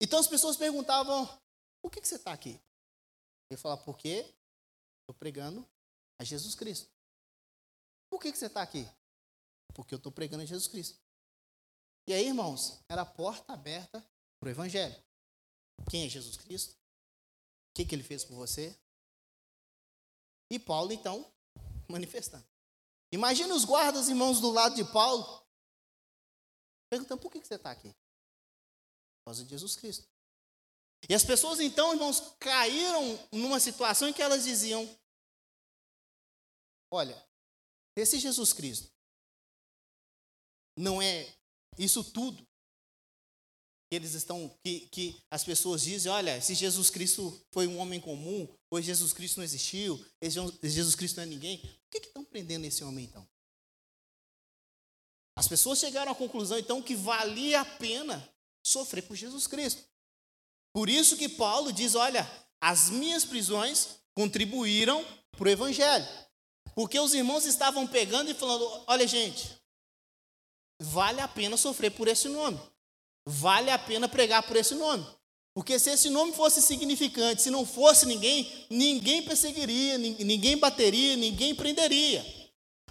Então 0.00 0.18
as 0.18 0.26
pessoas 0.26 0.56
perguntavam, 0.56 1.26
por 1.80 1.90
que, 1.90 2.00
que 2.00 2.08
você 2.08 2.16
está 2.16 2.32
aqui? 2.32 2.60
Ele 3.50 3.60
fala, 3.60 3.76
porque 3.76 4.26
estou 5.02 5.14
pregando 5.18 5.66
a 6.20 6.24
Jesus 6.24 6.54
Cristo. 6.54 6.90
Por 8.10 8.20
que, 8.20 8.32
que 8.32 8.38
você 8.38 8.46
está 8.46 8.62
aqui? 8.62 8.88
Porque 9.74 9.94
eu 9.94 9.98
estou 9.98 10.12
pregando 10.12 10.42
a 10.42 10.46
Jesus 10.46 10.66
Cristo. 10.66 10.98
E 12.06 12.12
aí, 12.12 12.26
irmãos, 12.26 12.80
era 12.88 13.02
a 13.02 13.06
porta 13.06 13.52
aberta 13.52 14.04
para 14.40 14.48
o 14.48 14.50
Evangelho. 14.50 14.96
Quem 15.90 16.04
é 16.04 16.08
Jesus 16.08 16.36
Cristo? 16.36 16.76
O 17.74 17.76
que, 17.76 17.84
que 17.84 17.92
ele 17.92 18.04
fez 18.04 18.24
por 18.24 18.36
você? 18.36 18.72
E 20.48 20.60
Paulo, 20.60 20.92
então, 20.92 21.28
manifestando. 21.88 22.46
Imagina 23.10 23.52
os 23.52 23.64
guardas, 23.64 24.08
irmãos, 24.08 24.40
do 24.40 24.48
lado 24.48 24.76
de 24.76 24.84
Paulo, 24.92 25.44
perguntando: 26.88 27.20
por 27.20 27.32
que, 27.32 27.40
que 27.40 27.48
você 27.48 27.56
está 27.56 27.72
aqui? 27.72 27.88
Por 27.90 29.24
causa 29.24 29.42
de 29.42 29.50
Jesus 29.50 29.74
Cristo. 29.74 30.08
E 31.08 31.14
as 31.16 31.24
pessoas, 31.24 31.58
então, 31.58 31.92
irmãos, 31.92 32.20
caíram 32.38 33.18
numa 33.32 33.58
situação 33.58 34.08
em 34.08 34.12
que 34.12 34.22
elas 34.22 34.44
diziam: 34.44 34.88
Olha, 36.92 37.20
esse 37.96 38.20
Jesus 38.20 38.52
Cristo 38.52 38.88
não 40.78 41.02
é 41.02 41.36
isso 41.76 42.04
tudo 42.04 42.46
eles 43.94 44.14
estão, 44.14 44.48
que, 44.62 44.80
que 44.88 45.16
as 45.30 45.44
pessoas 45.44 45.82
dizem, 45.82 46.10
olha, 46.10 46.40
se 46.40 46.54
Jesus 46.54 46.90
Cristo 46.90 47.40
foi 47.50 47.66
um 47.66 47.78
homem 47.78 48.00
comum, 48.00 48.48
ou 48.70 48.80
Jesus 48.80 49.12
Cristo 49.12 49.38
não 49.38 49.44
existiu, 49.44 50.04
Jesus 50.62 50.94
Cristo 50.94 51.16
não 51.16 51.24
é 51.24 51.26
ninguém, 51.26 51.58
por 51.58 51.90
que 51.90 51.98
estão 52.06 52.24
prendendo 52.24 52.64
esse 52.64 52.82
homem 52.84 53.04
então? 53.04 53.26
As 55.36 55.48
pessoas 55.48 55.78
chegaram 55.78 56.12
à 56.12 56.14
conclusão 56.14 56.58
então 56.58 56.80
que 56.80 56.94
valia 56.94 57.60
a 57.60 57.64
pena 57.64 58.28
sofrer 58.64 59.02
por 59.02 59.16
Jesus 59.16 59.46
Cristo. 59.46 59.82
Por 60.72 60.88
isso 60.88 61.16
que 61.16 61.28
Paulo 61.28 61.72
diz: 61.72 61.94
olha, 61.94 62.28
as 62.60 62.90
minhas 62.90 63.24
prisões 63.24 64.00
contribuíram 64.14 65.04
para 65.32 65.48
o 65.48 65.50
Evangelho. 65.50 66.06
Porque 66.74 66.98
os 66.98 67.14
irmãos 67.14 67.44
estavam 67.44 67.86
pegando 67.86 68.30
e 68.30 68.34
falando: 68.34 68.84
olha, 68.86 69.06
gente, 69.06 69.56
vale 70.80 71.20
a 71.20 71.28
pena 71.28 71.56
sofrer 71.56 71.90
por 71.90 72.08
esse 72.08 72.28
nome. 72.28 72.60
Vale 73.26 73.70
a 73.70 73.78
pena 73.78 74.08
pregar 74.08 74.42
por 74.42 74.56
esse 74.56 74.74
nome. 74.74 75.06
Porque 75.54 75.78
se 75.78 75.90
esse 75.90 76.10
nome 76.10 76.32
fosse 76.32 76.60
significante, 76.60 77.42
se 77.42 77.50
não 77.50 77.64
fosse 77.64 78.06
ninguém, 78.06 78.66
ninguém 78.68 79.22
perseguiria, 79.22 79.96
ninguém 79.96 80.58
bateria, 80.58 81.16
ninguém 81.16 81.54
prenderia. 81.54 82.24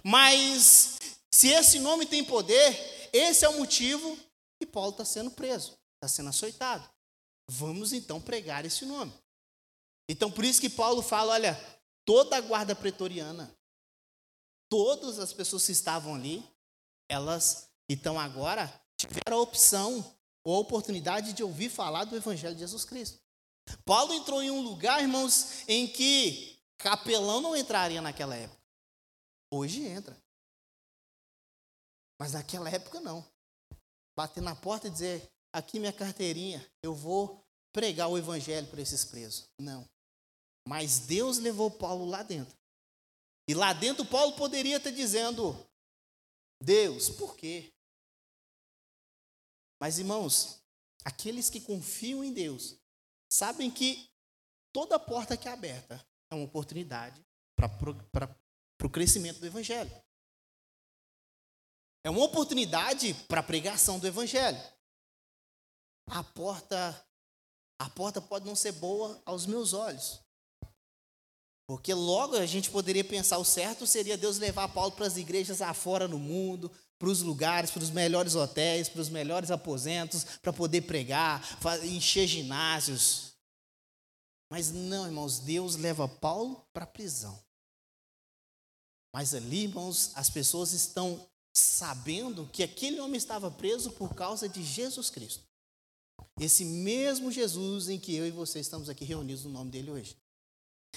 Mas 0.02 0.98
se 1.30 1.48
esse 1.48 1.78
nome 1.78 2.06
tem 2.06 2.24
poder, 2.24 3.10
esse 3.12 3.44
é 3.44 3.48
o 3.48 3.58
motivo 3.58 4.18
que 4.58 4.66
Paulo 4.66 4.90
está 4.90 5.04
sendo 5.04 5.30
preso, 5.30 5.76
está 5.96 6.08
sendo 6.08 6.30
açoitado. 6.30 6.88
Vamos 7.48 7.92
então 7.92 8.20
pregar 8.20 8.64
esse 8.64 8.86
nome. 8.86 9.12
Então, 10.08 10.30
por 10.30 10.44
isso 10.44 10.60
que 10.60 10.70
Paulo 10.70 11.02
fala: 11.02 11.34
olha, 11.34 11.58
toda 12.04 12.36
a 12.36 12.40
guarda 12.40 12.74
pretoriana, 12.74 13.54
todas 14.70 15.18
as 15.18 15.32
pessoas 15.32 15.66
que 15.66 15.72
estavam 15.72 16.14
ali, 16.14 16.42
elas 17.08 17.68
então 17.88 18.18
agora 18.18 18.72
tiveram 18.96 19.38
a 19.38 19.42
opção 19.42 20.16
ou 20.44 20.56
a 20.56 20.60
oportunidade 20.60 21.32
de 21.32 21.42
ouvir 21.42 21.70
falar 21.70 22.04
do 22.04 22.16
Evangelho 22.16 22.54
de 22.54 22.60
Jesus 22.60 22.84
Cristo. 22.84 23.18
Paulo 23.84 24.12
entrou 24.12 24.42
em 24.42 24.50
um 24.50 24.60
lugar, 24.60 25.00
irmãos, 25.00 25.66
em 25.66 25.88
que 25.88 26.58
capelão 26.76 27.40
não 27.40 27.56
entraria 27.56 28.02
naquela 28.02 28.36
época. 28.36 28.60
Hoje 29.50 29.82
entra. 29.86 30.16
Mas 32.20 32.32
naquela 32.32 32.68
época 32.68 33.00
não. 33.00 33.24
Bater 34.16 34.42
na 34.42 34.54
porta 34.54 34.88
e 34.88 34.90
dizer: 34.90 35.30
aqui 35.52 35.78
minha 35.78 35.92
carteirinha, 35.92 36.64
eu 36.82 36.94
vou 36.94 37.42
pregar 37.72 38.08
o 38.08 38.18
evangelho 38.18 38.66
para 38.68 38.82
esses 38.82 39.04
presos. 39.04 39.48
Não. 39.58 39.88
Mas 40.66 41.00
Deus 41.00 41.38
levou 41.38 41.70
Paulo 41.70 42.04
lá 42.04 42.22
dentro. 42.22 42.56
E 43.48 43.54
lá 43.54 43.72
dentro 43.72 44.04
Paulo 44.04 44.36
poderia 44.36 44.76
estar 44.76 44.90
dizendo: 44.90 45.56
Deus, 46.62 47.10
por 47.10 47.36
quê? 47.36 47.73
Mas 49.80 49.98
irmãos, 49.98 50.62
aqueles 51.04 51.50
que 51.50 51.60
confiam 51.60 52.24
em 52.24 52.32
Deus 52.32 52.76
sabem 53.28 53.70
que 53.70 54.10
toda 54.72 54.98
porta 54.98 55.36
que 55.36 55.48
é 55.48 55.52
aberta 55.52 56.04
é 56.30 56.34
uma 56.34 56.44
oportunidade 56.44 57.24
para 57.56 58.36
o 58.82 58.90
crescimento 58.90 59.40
do 59.40 59.46
Evangelho. 59.46 59.90
É 62.04 62.10
uma 62.10 62.24
oportunidade 62.24 63.14
para 63.28 63.40
a 63.40 63.44
pregação 63.44 63.98
do 63.98 64.06
Evangelho. 64.06 64.60
A 66.06 66.22
porta, 66.22 67.06
a 67.78 67.88
porta 67.88 68.20
pode 68.20 68.44
não 68.44 68.54
ser 68.54 68.72
boa 68.72 69.20
aos 69.24 69.46
meus 69.46 69.72
olhos. 69.72 70.20
Porque 71.66 71.94
logo 71.94 72.36
a 72.36 72.44
gente 72.44 72.70
poderia 72.70 73.02
pensar 73.02 73.38
o 73.38 73.44
certo 73.44 73.86
seria 73.86 74.18
Deus 74.18 74.36
levar 74.36 74.68
Paulo 74.68 74.92
para 74.92 75.06
as 75.06 75.16
igrejas 75.16 75.62
afora 75.62 76.06
no 76.06 76.18
mundo, 76.18 76.70
para 76.98 77.08
os 77.08 77.22
lugares, 77.22 77.70
para 77.70 77.82
os 77.82 77.90
melhores 77.90 78.34
hotéis, 78.34 78.88
para 78.88 79.00
os 79.00 79.08
melhores 79.08 79.50
aposentos, 79.50 80.24
para 80.42 80.52
poder 80.52 80.82
pregar, 80.82 81.42
encher 81.84 82.26
ginásios. 82.26 83.32
Mas 84.50 84.70
não, 84.70 85.06
irmãos, 85.06 85.38
Deus 85.38 85.76
leva 85.76 86.08
Paulo 86.08 86.64
para 86.72 86.84
a 86.84 86.88
prisão. 86.88 87.38
Mas 89.12 89.34
ali, 89.34 89.64
irmãos, 89.64 90.12
as 90.14 90.28
pessoas 90.30 90.72
estão 90.72 91.24
sabendo 91.52 92.48
que 92.52 92.62
aquele 92.62 93.00
homem 93.00 93.16
estava 93.16 93.50
preso 93.50 93.92
por 93.92 94.14
causa 94.14 94.48
de 94.48 94.62
Jesus 94.62 95.08
Cristo. 95.08 95.44
Esse 96.40 96.64
mesmo 96.64 97.30
Jesus 97.30 97.88
em 97.88 97.98
que 97.98 98.14
eu 98.14 98.26
e 98.26 98.30
você 98.30 98.58
estamos 98.58 98.88
aqui 98.88 99.04
reunidos 99.04 99.44
no 99.44 99.50
nome 99.50 99.70
dele 99.70 99.90
hoje. 99.90 100.16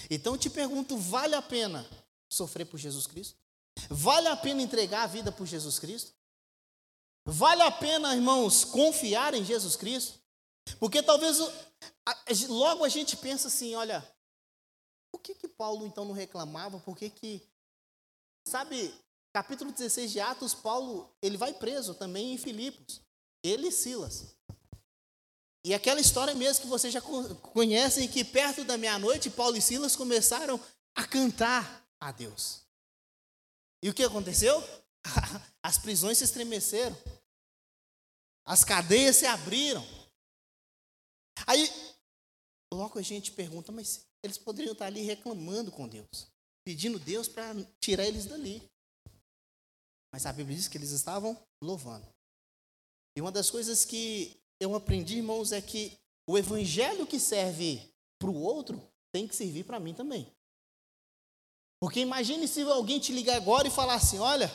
Então 0.10 0.34
eu 0.34 0.40
te 0.40 0.50
pergunto: 0.50 0.98
vale 0.98 1.36
a 1.36 1.42
pena 1.42 1.88
sofrer 2.30 2.66
por 2.66 2.78
Jesus 2.78 3.06
Cristo? 3.06 3.38
Vale 3.90 4.28
a 4.28 4.36
pena 4.36 4.62
entregar 4.62 5.04
a 5.04 5.08
vida 5.08 5.32
por 5.32 5.46
Jesus 5.46 5.80
Cristo? 5.80 6.14
Vale 7.26 7.62
a 7.62 7.72
pena, 7.72 8.16
irmãos, 8.16 8.64
confiar 8.64 9.34
em 9.34 9.44
Jesus 9.44 9.76
Cristo? 9.76 10.20
Porque 10.80 11.04
talvez 11.04 11.38
logo 12.48 12.84
a 12.84 12.90
gente 12.90 13.16
pensa 13.18 13.48
assim, 13.48 13.76
olha, 13.76 14.06
por 15.12 15.22
que 15.22 15.36
que 15.36 15.48
Paulo 15.48 15.86
então 15.86 16.06
não 16.06 16.14
reclamava? 16.14 16.80
Por 16.80 16.96
que 16.96 17.10
que 17.10 17.42
sabe, 18.48 18.94
capítulo 19.34 19.72
16 19.72 20.12
de 20.12 20.20
Atos, 20.20 20.54
Paulo, 20.54 21.10
ele 21.22 21.38
vai 21.38 21.54
preso 21.54 21.94
também 21.94 22.34
em 22.34 22.38
Filipos. 22.38 23.02
Ele 23.44 23.68
e 23.68 23.72
Silas. 23.72 24.36
E 25.66 25.74
aquela 25.74 26.00
história 26.00 26.34
mesmo 26.34 26.62
que 26.62 26.70
vocês 26.70 26.94
já 26.94 27.02
conhecem 27.02 28.08
que 28.08 28.24
perto 28.24 28.64
da 28.64 28.78
meia-noite 28.78 29.30
Paulo 29.30 29.58
e 29.58 29.62
Silas 29.62 29.96
começaram 29.96 30.60
a 30.96 31.06
cantar 31.06 31.86
a 32.00 32.12
Deus. 32.12 32.67
E 33.84 33.90
o 33.90 33.94
que 33.94 34.04
aconteceu? 34.04 34.62
As 35.64 35.78
prisões 35.78 36.18
se 36.18 36.24
estremeceram. 36.24 36.96
As 38.46 38.64
cadeias 38.64 39.18
se 39.18 39.26
abriram. 39.26 39.86
Aí, 41.46 41.70
logo 42.74 42.98
a 42.98 43.02
gente 43.02 43.32
pergunta, 43.32 43.72
mas 43.72 44.06
eles 44.24 44.38
poderiam 44.38 44.74
estar 44.74 44.86
ali 44.86 45.02
reclamando 45.02 45.72
com 45.72 45.88
Deus, 45.88 46.28
pedindo 46.66 47.00
Deus 47.00 47.28
para 47.28 47.54
tirar 47.80 48.06
eles 48.06 48.26
dali. 48.26 48.64
Mas 50.14 50.26
a 50.26 50.34
Bíblia 50.34 50.56
diz 50.56 50.68
que 50.68 50.78
eles 50.78 50.92
estavam 50.92 51.38
louvando. 51.62 52.08
E 53.16 53.22
uma 53.22 53.32
das 53.32 53.52
coisas 53.52 53.84
que 53.84 54.40
eu 54.60 54.74
aprendi, 54.76 55.18
irmãos, 55.18 55.52
é 55.52 55.62
que 55.62 55.98
o 56.28 56.38
evangelho 56.38 57.06
que 57.06 57.20
serve 57.20 57.82
para 58.20 58.30
o 58.30 58.42
outro 58.42 58.82
tem 59.14 59.28
que 59.28 59.36
servir 59.36 59.64
para 59.64 59.80
mim 59.80 59.94
também. 59.94 60.32
Porque 61.80 62.00
imagine 62.00 62.48
se 62.48 62.62
alguém 62.64 63.00
te 63.00 63.12
ligar 63.12 63.36
agora 63.36 63.68
e 63.68 63.72
falar 63.72 63.96
assim: 63.96 64.20
olha, 64.20 64.52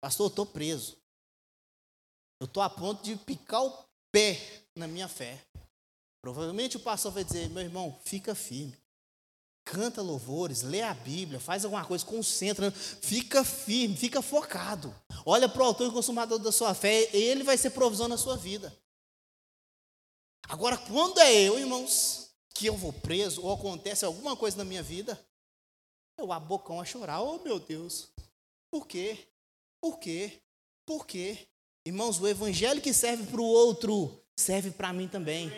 pastor, 0.00 0.26
eu 0.26 0.30
estou 0.30 0.46
preso. 0.46 0.96
Eu 2.40 2.46
estou 2.46 2.62
a 2.62 2.68
ponto 2.68 3.02
de 3.02 3.16
picar 3.16 3.64
o 3.64 3.84
pé 4.10 4.64
na 4.74 4.86
minha 4.86 5.08
fé. 5.08 5.40
Provavelmente 6.20 6.76
o 6.76 6.80
pastor 6.80 7.12
vai 7.12 7.24
dizer: 7.24 7.48
meu 7.50 7.62
irmão, 7.62 7.98
fica 8.04 8.34
firme. 8.34 8.76
Canta 9.64 10.02
louvores, 10.02 10.60
lê 10.60 10.82
a 10.82 10.92
Bíblia, 10.92 11.40
faz 11.40 11.64
alguma 11.64 11.84
coisa, 11.86 12.04
concentra, 12.04 12.70
fica 12.70 13.42
firme, 13.42 13.96
fica 13.96 14.20
focado. 14.20 14.94
Olha 15.24 15.48
para 15.48 15.62
o 15.62 15.64
autor 15.64 15.88
e 15.88 15.92
consumador 15.92 16.38
da 16.38 16.52
sua 16.52 16.74
fé, 16.74 17.08
ele 17.16 17.42
vai 17.42 17.56
ser 17.56 17.70
provisão 17.70 18.06
na 18.06 18.18
sua 18.18 18.36
vida. 18.36 18.76
Agora, 20.48 20.76
quando 20.76 21.18
é 21.18 21.32
eu, 21.32 21.58
irmãos, 21.58 22.28
que 22.52 22.66
eu 22.66 22.76
vou 22.76 22.92
preso 22.92 23.42
ou 23.42 23.54
acontece 23.54 24.04
alguma 24.04 24.36
coisa 24.36 24.58
na 24.58 24.64
minha 24.64 24.82
vida, 24.82 25.18
eu 26.18 26.32
a 26.32 26.40
bocão 26.40 26.80
a 26.80 26.84
chorar. 26.84 27.20
Oh, 27.20 27.38
meu 27.38 27.58
Deus. 27.58 28.08
Por 28.70 28.86
quê? 28.86 29.28
Por 29.80 29.98
quê? 29.98 30.40
Por 30.86 31.06
quê? 31.06 31.46
Irmãos, 31.86 32.18
o 32.18 32.26
evangelho 32.26 32.80
que 32.80 32.92
serve 32.92 33.24
para 33.24 33.40
o 33.40 33.44
outro 33.44 34.20
serve 34.36 34.70
para 34.70 34.92
mim 34.92 35.06
também. 35.06 35.52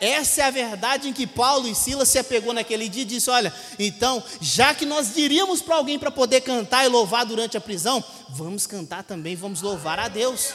Essa 0.00 0.42
é 0.42 0.44
a 0.44 0.50
verdade 0.50 1.08
em 1.08 1.12
que 1.12 1.26
Paulo 1.26 1.68
e 1.68 1.74
Silas 1.74 2.08
se 2.08 2.18
apegou 2.18 2.52
naquele 2.52 2.88
dia 2.88 3.02
e 3.02 3.06
disse: 3.06 3.30
Olha, 3.30 3.52
então, 3.78 4.22
já 4.40 4.74
que 4.74 4.86
nós 4.86 5.14
diríamos 5.14 5.60
para 5.60 5.76
alguém 5.76 5.98
para 5.98 6.10
poder 6.10 6.40
cantar 6.40 6.84
e 6.84 6.88
louvar 6.88 7.26
durante 7.26 7.56
a 7.56 7.60
prisão, 7.60 8.02
vamos 8.30 8.66
cantar 8.66 9.04
também, 9.04 9.36
vamos 9.36 9.60
louvar 9.60 9.98
a 9.98 10.08
Deus. 10.08 10.52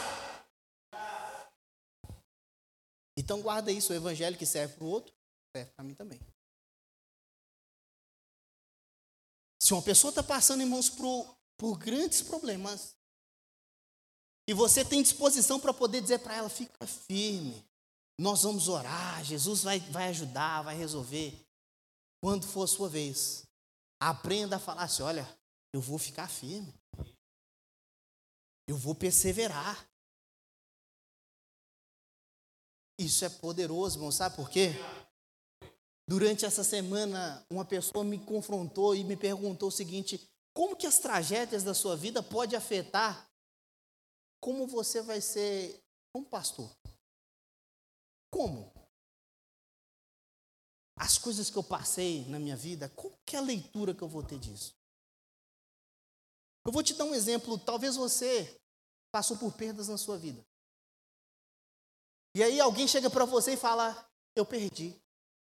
Então 3.18 3.42
guarda 3.42 3.72
isso, 3.72 3.92
o 3.92 3.96
evangelho 3.96 4.38
que 4.38 4.46
serve 4.46 4.76
para 4.76 4.84
o 4.86 4.90
outro, 4.90 5.14
serve 5.56 5.72
para 5.76 5.84
mim 5.84 5.96
também. 5.96 6.20
Se 9.68 9.74
uma 9.74 9.82
pessoa 9.82 10.12
está 10.12 10.24
passando, 10.24 10.62
irmãos, 10.62 10.90
por, 10.90 11.38
por 11.58 11.78
grandes 11.78 12.22
problemas, 12.22 12.96
e 14.48 14.54
você 14.54 14.86
tem 14.86 15.04
disposição 15.04 15.60
para 15.60 15.74
poder 15.74 16.00
dizer 16.00 16.20
para 16.20 16.38
ela: 16.38 16.48
fica 16.48 16.88
firme, 16.88 17.68
nós 18.18 18.44
vamos 18.44 18.70
orar, 18.70 19.22
Jesus 19.26 19.64
vai, 19.64 19.82
vai 19.82 20.08
ajudar, 20.08 20.62
vai 20.62 20.78
resolver. 20.78 21.38
Quando 22.24 22.48
for 22.48 22.64
a 22.64 22.68
sua 22.68 22.88
vez, 22.88 23.46
aprenda 24.00 24.56
a 24.56 24.60
falar 24.60 24.84
assim: 24.84 25.04
olha, 25.04 25.28
eu 25.74 25.82
vou 25.82 25.98
ficar 25.98 26.30
firme, 26.30 26.74
eu 28.70 28.78
vou 28.78 28.96
perseverar. 28.96 29.86
Isso 32.98 33.26
é 33.26 33.30
poderoso, 33.30 33.98
irmão, 33.98 34.14
sabe 34.14 34.38
por 34.38 34.50
quê? 34.50 34.70
Durante 36.08 36.46
essa 36.46 36.64
semana, 36.64 37.46
uma 37.50 37.66
pessoa 37.66 38.04
me 38.04 38.18
confrontou 38.18 38.96
e 38.96 39.04
me 39.04 39.18
perguntou 39.18 39.68
o 39.68 39.72
seguinte: 39.72 40.26
como 40.54 40.76
que 40.76 40.88
as 40.88 41.00
tragédias 41.00 41.64
da 41.64 41.74
sua 41.74 41.98
vida 41.98 42.24
podem 42.24 42.58
afetar 42.58 43.30
como 44.40 44.66
você 44.66 45.02
vai 45.02 45.20
ser 45.20 45.84
um 46.16 46.24
pastor? 46.24 46.72
Como? 48.32 48.72
As 50.98 51.18
coisas 51.18 51.50
que 51.50 51.58
eu 51.58 51.64
passei 51.64 52.26
na 52.30 52.40
minha 52.40 52.56
vida, 52.56 52.90
qual 52.90 53.14
que 53.26 53.36
é 53.36 53.40
a 53.40 53.42
leitura 53.42 53.94
que 53.94 54.02
eu 54.02 54.08
vou 54.08 54.24
ter 54.24 54.40
disso? 54.40 54.74
Eu 56.66 56.72
vou 56.72 56.82
te 56.84 56.94
dar 56.94 57.04
um 57.04 57.14
exemplo, 57.14 57.60
talvez 57.60 57.98
você 57.98 58.60
passou 59.12 59.38
por 59.38 59.54
perdas 59.54 59.90
na 59.90 59.98
sua 59.98 60.18
vida. 60.18 60.46
E 62.34 62.44
aí 62.44 62.60
alguém 62.60 62.88
chega 62.88 63.10
para 63.10 63.26
você 63.26 63.54
e 63.54 63.58
fala: 63.58 64.10
"Eu 64.36 64.46
perdi". 64.46 65.00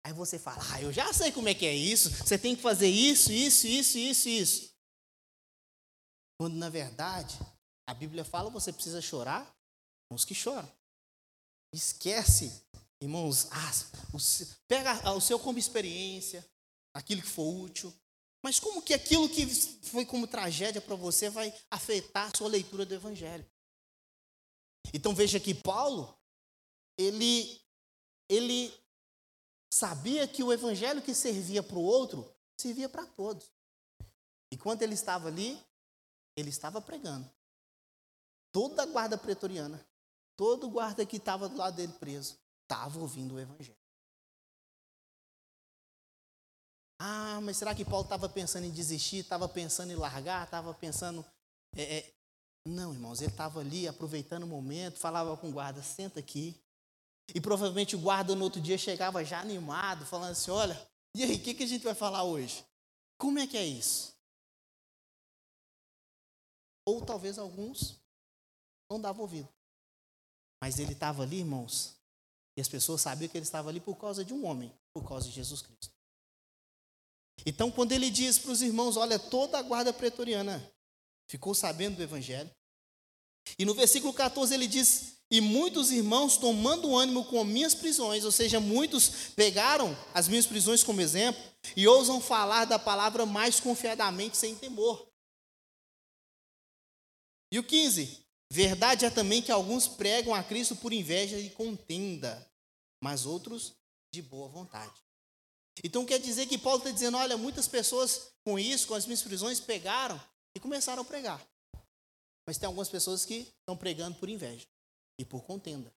Aí 0.04 0.12
você 0.12 0.38
fala: 0.38 0.62
"Ah, 0.72 0.82
eu 0.82 0.92
já 0.92 1.12
sei 1.12 1.30
como 1.30 1.48
é 1.48 1.54
que 1.54 1.66
é 1.66 1.74
isso. 1.74 2.10
Você 2.10 2.38
tem 2.38 2.56
que 2.56 2.62
fazer 2.62 2.88
isso, 2.88 3.32
isso, 3.32 3.66
isso, 3.66 3.98
isso, 3.98 4.28
isso". 4.28 4.72
Quando 6.40 6.56
na 6.56 6.68
verdade, 6.68 7.38
a 7.86 7.94
Bíblia 7.94 8.24
fala, 8.24 8.50
você 8.50 8.72
precisa 8.72 9.00
chorar 9.00 9.44
com 10.08 10.14
os 10.14 10.24
que 10.24 10.34
choram. 10.34 10.70
Esquece, 11.72 12.52
irmãos, 13.00 13.48
pega 14.66 15.14
o 15.14 15.20
seu 15.20 15.38
como 15.38 15.58
experiência, 15.58 16.44
aquilo 16.94 17.22
que 17.22 17.28
for 17.28 17.48
útil. 17.48 17.94
Mas 18.44 18.58
como 18.58 18.82
que 18.82 18.92
aquilo 18.92 19.28
que 19.28 19.46
foi 19.86 20.04
como 20.04 20.26
tragédia 20.26 20.80
para 20.80 20.96
você 20.96 21.30
vai 21.30 21.54
afetar 21.70 22.28
a 22.28 22.36
sua 22.36 22.48
leitura 22.48 22.84
do 22.84 22.94
Evangelho? 22.94 23.46
Então 24.92 25.14
veja 25.14 25.38
que 25.38 25.54
Paulo, 25.54 26.18
ele, 26.98 27.60
ele 28.28 28.74
sabia 29.72 30.28
que 30.28 30.42
o 30.44 30.52
evangelho 30.52 31.00
que 31.00 31.14
servia 31.14 31.62
para 31.62 31.78
o 31.78 31.82
outro, 31.82 32.30
servia 32.58 32.90
para 32.90 33.06
todos. 33.06 33.50
E 34.50 34.56
quando 34.58 34.82
ele 34.82 34.92
estava 34.92 35.28
ali, 35.28 35.58
ele 36.36 36.50
estava 36.50 36.78
pregando. 36.78 37.28
Toda 38.52 38.82
a 38.82 38.86
guarda 38.86 39.16
pretoriana, 39.16 39.82
todo 40.36 40.68
guarda 40.68 41.06
que 41.06 41.16
estava 41.16 41.48
do 41.48 41.56
lado 41.56 41.74
dele 41.74 41.94
preso, 41.94 42.38
estava 42.62 43.00
ouvindo 43.00 43.34
o 43.34 43.40
evangelho. 43.40 43.78
Ah, 46.98 47.40
mas 47.40 47.56
será 47.56 47.74
que 47.74 47.82
Paulo 47.82 48.04
estava 48.04 48.28
pensando 48.28 48.66
em 48.66 48.70
desistir, 48.70 49.20
estava 49.20 49.48
pensando 49.48 49.90
em 49.90 49.96
largar, 49.96 50.44
estava 50.44 50.74
pensando. 50.74 51.24
É, 51.74 51.96
é... 51.96 52.14
Não, 52.66 52.92
irmãos, 52.92 53.22
ele 53.22 53.30
estava 53.30 53.60
ali 53.60 53.88
aproveitando 53.88 54.42
o 54.42 54.46
momento, 54.46 54.98
falava 54.98 55.34
com 55.38 55.48
o 55.48 55.52
guarda: 55.52 55.82
senta 55.82 56.20
aqui, 56.20 56.61
e 57.34 57.40
provavelmente 57.40 57.96
o 57.96 58.00
guarda 58.00 58.34
no 58.34 58.44
outro 58.44 58.60
dia 58.60 58.76
chegava 58.76 59.24
já 59.24 59.40
animado, 59.40 60.04
falando 60.04 60.32
assim: 60.32 60.50
olha, 60.50 60.90
e 61.14 61.22
aí, 61.22 61.36
o 61.36 61.42
que, 61.42 61.54
que 61.54 61.62
a 61.62 61.66
gente 61.66 61.84
vai 61.84 61.94
falar 61.94 62.24
hoje? 62.24 62.64
Como 63.18 63.38
é 63.38 63.46
que 63.46 63.56
é 63.56 63.64
isso? 63.64 64.14
Ou 66.86 67.04
talvez 67.04 67.38
alguns 67.38 67.96
não 68.90 69.00
davam 69.00 69.22
ouvido. 69.22 69.48
Mas 70.60 70.78
ele 70.78 70.92
estava 70.92 71.22
ali, 71.22 71.38
irmãos, 71.38 71.96
e 72.56 72.60
as 72.60 72.68
pessoas 72.68 73.00
sabiam 73.00 73.28
que 73.28 73.36
ele 73.36 73.44
estava 73.44 73.68
ali 73.68 73.80
por 73.80 73.96
causa 73.96 74.24
de 74.24 74.32
um 74.32 74.44
homem, 74.46 74.72
por 74.92 75.06
causa 75.06 75.28
de 75.28 75.34
Jesus 75.34 75.62
Cristo. 75.62 75.92
Então, 77.46 77.70
quando 77.70 77.92
ele 77.92 78.10
diz 78.10 78.38
para 78.38 78.52
os 78.52 78.62
irmãos: 78.62 78.96
olha, 78.96 79.18
toda 79.18 79.58
a 79.58 79.62
guarda 79.62 79.92
pretoriana 79.92 80.72
ficou 81.28 81.54
sabendo 81.54 81.96
do 81.96 82.02
evangelho. 82.02 82.50
E 83.58 83.64
no 83.64 83.74
versículo 83.74 84.12
14 84.12 84.54
ele 84.54 84.66
diz: 84.66 85.21
e 85.32 85.40
muitos 85.40 85.90
irmãos, 85.90 86.36
tomando 86.36 86.94
ânimo 86.94 87.24
com 87.24 87.42
minhas 87.42 87.74
prisões, 87.74 88.22
ou 88.22 88.30
seja, 88.30 88.60
muitos 88.60 89.30
pegaram 89.34 89.96
as 90.12 90.28
minhas 90.28 90.44
prisões 90.44 90.84
como 90.84 91.00
exemplo 91.00 91.42
e 91.74 91.88
ousam 91.88 92.20
falar 92.20 92.66
da 92.66 92.78
palavra 92.78 93.24
mais 93.24 93.58
confiadamente, 93.58 94.36
sem 94.36 94.54
temor. 94.54 95.08
E 97.50 97.58
o 97.58 97.64
15: 97.64 98.26
Verdade 98.52 99.06
é 99.06 99.10
também 99.10 99.40
que 99.40 99.50
alguns 99.50 99.88
pregam 99.88 100.34
a 100.34 100.44
Cristo 100.44 100.76
por 100.76 100.92
inveja 100.92 101.38
e 101.38 101.48
contenda, 101.48 102.46
mas 103.02 103.24
outros 103.24 103.72
de 104.12 104.20
boa 104.20 104.48
vontade. 104.48 104.92
Então 105.82 106.04
quer 106.04 106.18
dizer 106.18 106.44
que 106.44 106.58
Paulo 106.58 106.80
está 106.80 106.90
dizendo: 106.90 107.16
olha, 107.16 107.38
muitas 107.38 107.66
pessoas 107.66 108.34
com 108.44 108.58
isso, 108.58 108.86
com 108.86 108.92
as 108.92 109.06
minhas 109.06 109.22
prisões, 109.22 109.60
pegaram 109.60 110.20
e 110.54 110.60
começaram 110.60 111.00
a 111.00 111.06
pregar. 111.06 111.42
Mas 112.46 112.58
tem 112.58 112.66
algumas 112.66 112.90
pessoas 112.90 113.24
que 113.24 113.50
estão 113.60 113.74
pregando 113.74 114.18
por 114.18 114.28
inveja 114.28 114.66
e 115.18 115.24
por 115.24 115.44
contenda. 115.44 115.92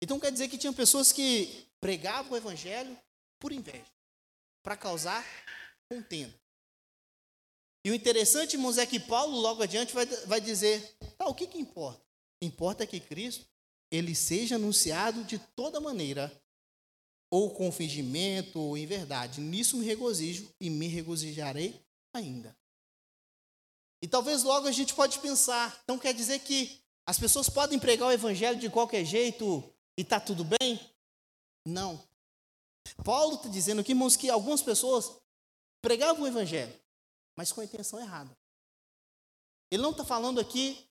Então 0.00 0.18
quer 0.18 0.32
dizer 0.32 0.48
que 0.48 0.58
tinha 0.58 0.72
pessoas 0.72 1.12
que 1.12 1.66
pregavam 1.80 2.32
o 2.32 2.36
evangelho 2.36 2.98
por 3.38 3.52
inveja, 3.52 3.92
para 4.62 4.76
causar 4.76 5.24
contenda. 5.88 6.34
E 7.84 7.90
o 7.90 7.94
interessante, 7.94 8.54
irmãos, 8.54 8.78
é 8.78 8.86
que 8.86 9.00
Paulo 9.00 9.36
logo 9.36 9.62
adiante 9.62 9.92
vai, 9.92 10.06
vai 10.06 10.40
dizer: 10.40 10.96
tá, 11.18 11.26
o 11.26 11.34
que, 11.34 11.46
que 11.46 11.58
importa? 11.58 12.02
Importa 12.40 12.86
que 12.86 13.00
Cristo 13.00 13.46
ele 13.90 14.14
seja 14.14 14.54
anunciado 14.54 15.22
de 15.24 15.38
toda 15.38 15.80
maneira, 15.80 16.32
ou 17.30 17.50
com 17.50 17.70
fingimento, 17.70 18.58
ou 18.58 18.76
em 18.76 18.86
verdade. 18.86 19.40
Nisso 19.40 19.76
me 19.76 19.84
regozijo 19.84 20.48
e 20.60 20.70
me 20.70 20.86
regozijarei 20.86 21.80
ainda. 22.12 22.56
E 24.02 24.08
talvez 24.08 24.42
logo 24.42 24.66
a 24.66 24.72
gente 24.72 24.94
pode 24.94 25.20
pensar, 25.20 25.80
então 25.84 25.96
quer 25.96 26.12
dizer 26.12 26.40
que 26.40 26.82
as 27.06 27.18
pessoas 27.18 27.48
podem 27.48 27.78
pregar 27.78 28.08
o 28.08 28.12
evangelho 28.12 28.58
de 28.58 28.68
qualquer 28.68 29.04
jeito 29.04 29.62
e 29.96 30.02
está 30.02 30.18
tudo 30.18 30.44
bem? 30.44 30.80
Não. 31.64 32.02
Paulo 33.04 33.36
está 33.36 33.48
dizendo 33.48 33.80
aqui, 33.80 33.92
irmãos, 33.92 34.16
que 34.16 34.28
algumas 34.28 34.60
pessoas 34.60 35.12
pregavam 35.80 36.24
o 36.24 36.26
evangelho, 36.26 36.74
mas 37.36 37.52
com 37.52 37.60
a 37.60 37.64
intenção 37.64 38.00
errada. 38.00 38.36
Ele 39.70 39.82
não 39.82 39.92
está 39.92 40.04
falando 40.04 40.40
aqui 40.40 40.84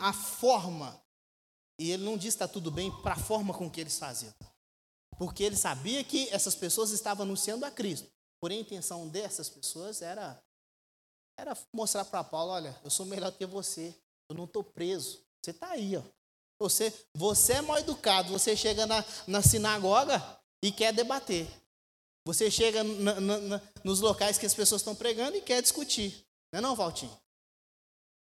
a 0.00 0.12
forma, 0.12 1.00
e 1.78 1.90
ele 1.90 2.04
não 2.04 2.16
diz 2.16 2.34
que 2.34 2.42
está 2.42 2.48
tudo 2.48 2.70
bem 2.70 2.90
para 3.02 3.14
a 3.14 3.18
forma 3.18 3.52
com 3.52 3.70
que 3.70 3.80
eles 3.80 3.98
faziam. 3.98 4.34
Porque 5.18 5.42
ele 5.42 5.56
sabia 5.56 6.02
que 6.04 6.28
essas 6.30 6.54
pessoas 6.54 6.90
estavam 6.90 7.24
anunciando 7.24 7.64
a 7.64 7.70
Cristo. 7.70 8.10
Porém, 8.40 8.58
a 8.58 8.62
intenção 8.62 9.08
dessas 9.08 9.48
pessoas 9.48 10.02
era 10.02 10.42
era 11.36 11.56
mostrar 11.72 12.04
para 12.04 12.24
Paulo, 12.24 12.52
olha, 12.52 12.78
eu 12.82 12.90
sou 12.90 13.06
melhor 13.06 13.30
que 13.32 13.44
você, 13.44 13.94
eu 14.28 14.36
não 14.36 14.44
estou 14.44 14.64
preso. 14.64 15.20
Você 15.42 15.50
está 15.50 15.70
aí, 15.70 15.96
ó. 15.96 16.02
Você, 16.58 16.92
você 17.14 17.54
é 17.54 17.60
mal 17.60 17.78
educado, 17.78 18.30
você 18.30 18.56
chega 18.56 18.86
na, 18.86 19.04
na 19.26 19.42
sinagoga 19.42 20.22
e 20.62 20.72
quer 20.72 20.92
debater. 20.92 21.46
Você 22.24 22.50
chega 22.50 22.82
na, 22.82 23.20
na, 23.20 23.62
nos 23.84 24.00
locais 24.00 24.38
que 24.38 24.46
as 24.46 24.54
pessoas 24.54 24.80
estão 24.80 24.96
pregando 24.96 25.36
e 25.36 25.42
quer 25.42 25.60
discutir. 25.62 26.26
Não 26.50 26.58
é 26.58 26.60
não, 26.60 26.74
Valtinho? 26.74 27.16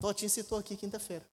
Valtinho 0.02 0.30
citou 0.30 0.58
aqui 0.58 0.76
quinta-feira. 0.76 1.28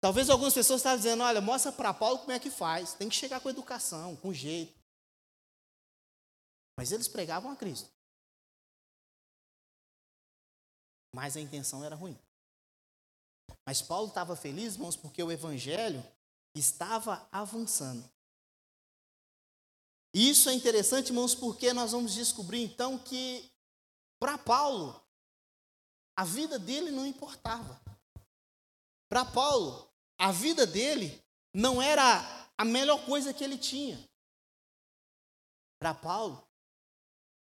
Talvez 0.00 0.30
algumas 0.30 0.54
pessoas 0.54 0.80
estejam 0.80 0.96
dizendo, 0.96 1.22
olha, 1.24 1.40
mostra 1.40 1.72
para 1.72 1.92
Paulo 1.92 2.20
como 2.20 2.32
é 2.32 2.38
que 2.38 2.50
faz. 2.50 2.94
Tem 2.94 3.08
que 3.08 3.16
chegar 3.16 3.40
com 3.40 3.50
educação, 3.50 4.14
com 4.16 4.32
jeito. 4.32 4.78
Mas 6.78 6.92
eles 6.92 7.08
pregavam 7.08 7.50
a 7.50 7.56
Cristo. 7.56 7.90
Mas 11.16 11.34
a 11.34 11.40
intenção 11.40 11.82
era 11.82 11.96
ruim. 11.96 12.14
Mas 13.64 13.80
Paulo 13.80 14.08
estava 14.08 14.36
feliz, 14.36 14.74
irmãos, 14.74 14.96
porque 14.96 15.22
o 15.22 15.32
evangelho 15.32 16.04
estava 16.54 17.26
avançando. 17.32 18.06
E 20.12 20.28
isso 20.28 20.50
é 20.50 20.52
interessante, 20.52 21.08
irmãos, 21.08 21.34
porque 21.34 21.72
nós 21.72 21.92
vamos 21.92 22.12
descobrir 22.12 22.62
então 22.64 22.98
que 22.98 23.50
para 24.20 24.36
Paulo 24.36 25.02
a 26.14 26.22
vida 26.22 26.58
dele 26.58 26.90
não 26.90 27.06
importava. 27.06 27.80
Para 29.08 29.24
Paulo, 29.24 29.90
a 30.18 30.30
vida 30.30 30.66
dele 30.66 31.24
não 31.54 31.80
era 31.80 32.50
a 32.58 32.64
melhor 32.64 33.06
coisa 33.06 33.32
que 33.32 33.42
ele 33.42 33.56
tinha. 33.56 34.06
Para 35.78 35.94
Paulo, 35.94 36.46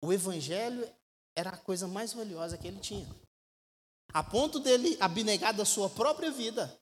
o 0.02 0.10
evangelho 0.14 0.90
era 1.36 1.50
a 1.50 1.58
coisa 1.58 1.86
mais 1.86 2.14
valiosa 2.14 2.56
que 2.56 2.66
ele 2.66 2.80
tinha. 2.80 3.06
A 4.12 4.22
ponto 4.22 4.58
dele 4.58 4.96
abnegar 5.00 5.54
da 5.54 5.64
sua 5.64 5.88
própria 5.88 6.30
vida 6.30 6.80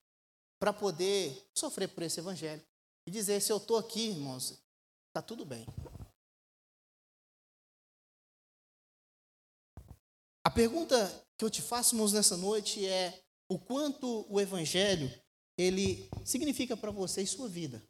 para 0.59 0.73
poder 0.73 1.49
sofrer 1.55 1.89
por 1.89 2.03
esse 2.03 2.21
evangelho 2.21 2.65
e 3.07 3.11
dizer: 3.11 3.41
se 3.41 3.53
eu 3.53 3.59
estou 3.59 3.77
aqui, 3.77 4.09
irmãos, 4.09 4.63
está 5.09 5.23
tudo 5.23 5.45
bem. 5.45 5.67
A 10.45 10.51
pergunta 10.51 11.27
que 11.37 11.45
eu 11.45 11.51
te 11.51 11.61
faço, 11.61 11.95
irmãos, 11.95 12.13
nessa 12.13 12.37
noite 12.37 12.87
é 12.87 13.23
o 13.49 13.59
quanto 13.59 14.27
o 14.33 14.41
evangelho 14.41 15.13
ele 15.57 16.09
significa 16.25 16.77
para 16.77 16.91
você 16.91 17.23
e 17.23 17.27
sua 17.27 17.49
vida. 17.49 17.83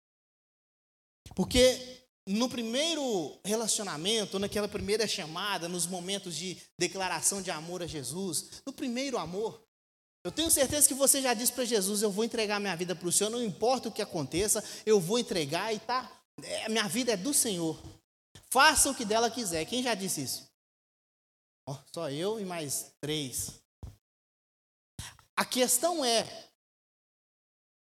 Porque 1.36 2.07
no 2.28 2.48
primeiro 2.48 3.40
relacionamento, 3.42 4.38
naquela 4.38 4.68
primeira 4.68 5.08
chamada, 5.08 5.66
nos 5.66 5.86
momentos 5.86 6.36
de 6.36 6.58
declaração 6.78 7.40
de 7.40 7.50
amor 7.50 7.82
a 7.82 7.86
Jesus, 7.86 8.62
no 8.66 8.72
primeiro 8.72 9.16
amor, 9.16 9.66
eu 10.22 10.30
tenho 10.30 10.50
certeza 10.50 10.86
que 10.86 10.92
você 10.92 11.22
já 11.22 11.32
disse 11.32 11.52
para 11.52 11.64
Jesus: 11.64 12.02
Eu 12.02 12.10
vou 12.10 12.24
entregar 12.24 12.60
minha 12.60 12.76
vida 12.76 12.94
para 12.94 13.08
o 13.08 13.12
Senhor, 13.12 13.30
não 13.30 13.42
importa 13.42 13.88
o 13.88 13.92
que 13.92 14.02
aconteça, 14.02 14.62
eu 14.84 15.00
vou 15.00 15.18
entregar 15.18 15.72
e 15.72 15.78
tá. 15.78 16.10
É, 16.42 16.68
minha 16.68 16.86
vida 16.86 17.12
é 17.12 17.16
do 17.16 17.32
Senhor. 17.32 17.80
Faça 18.50 18.90
o 18.90 18.94
que 18.94 19.06
dela 19.06 19.30
quiser. 19.30 19.64
Quem 19.64 19.82
já 19.82 19.94
disse 19.94 20.22
isso? 20.22 20.48
Oh, 21.66 21.76
só 21.94 22.10
eu 22.10 22.38
e 22.38 22.44
mais 22.44 22.92
três. 23.00 23.54
A 25.34 25.46
questão 25.46 26.04
é: 26.04 26.26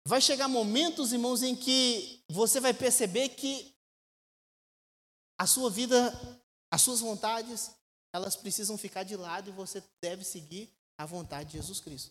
vai 0.05 0.21
chegar 0.21 0.49
momentos, 0.49 1.13
irmãos, 1.13 1.43
em 1.43 1.55
que 1.55 2.25
você 2.29 2.59
vai 2.59 2.75
perceber 2.75 3.29
que 3.29 3.74
a 5.45 5.47
sua 5.47 5.69
vida, 5.69 6.11
as 6.71 6.81
suas 6.81 7.01
vontades, 7.01 7.71
elas 8.15 8.35
precisam 8.35 8.79
ficar 8.79 9.03
de 9.03 9.15
lado 9.15 9.51
e 9.51 9.53
você 9.53 9.85
deve 10.01 10.25
seguir 10.25 10.75
a 10.97 11.05
vontade 11.05 11.51
de 11.51 11.59
Jesus 11.59 11.81
Cristo. 11.81 12.11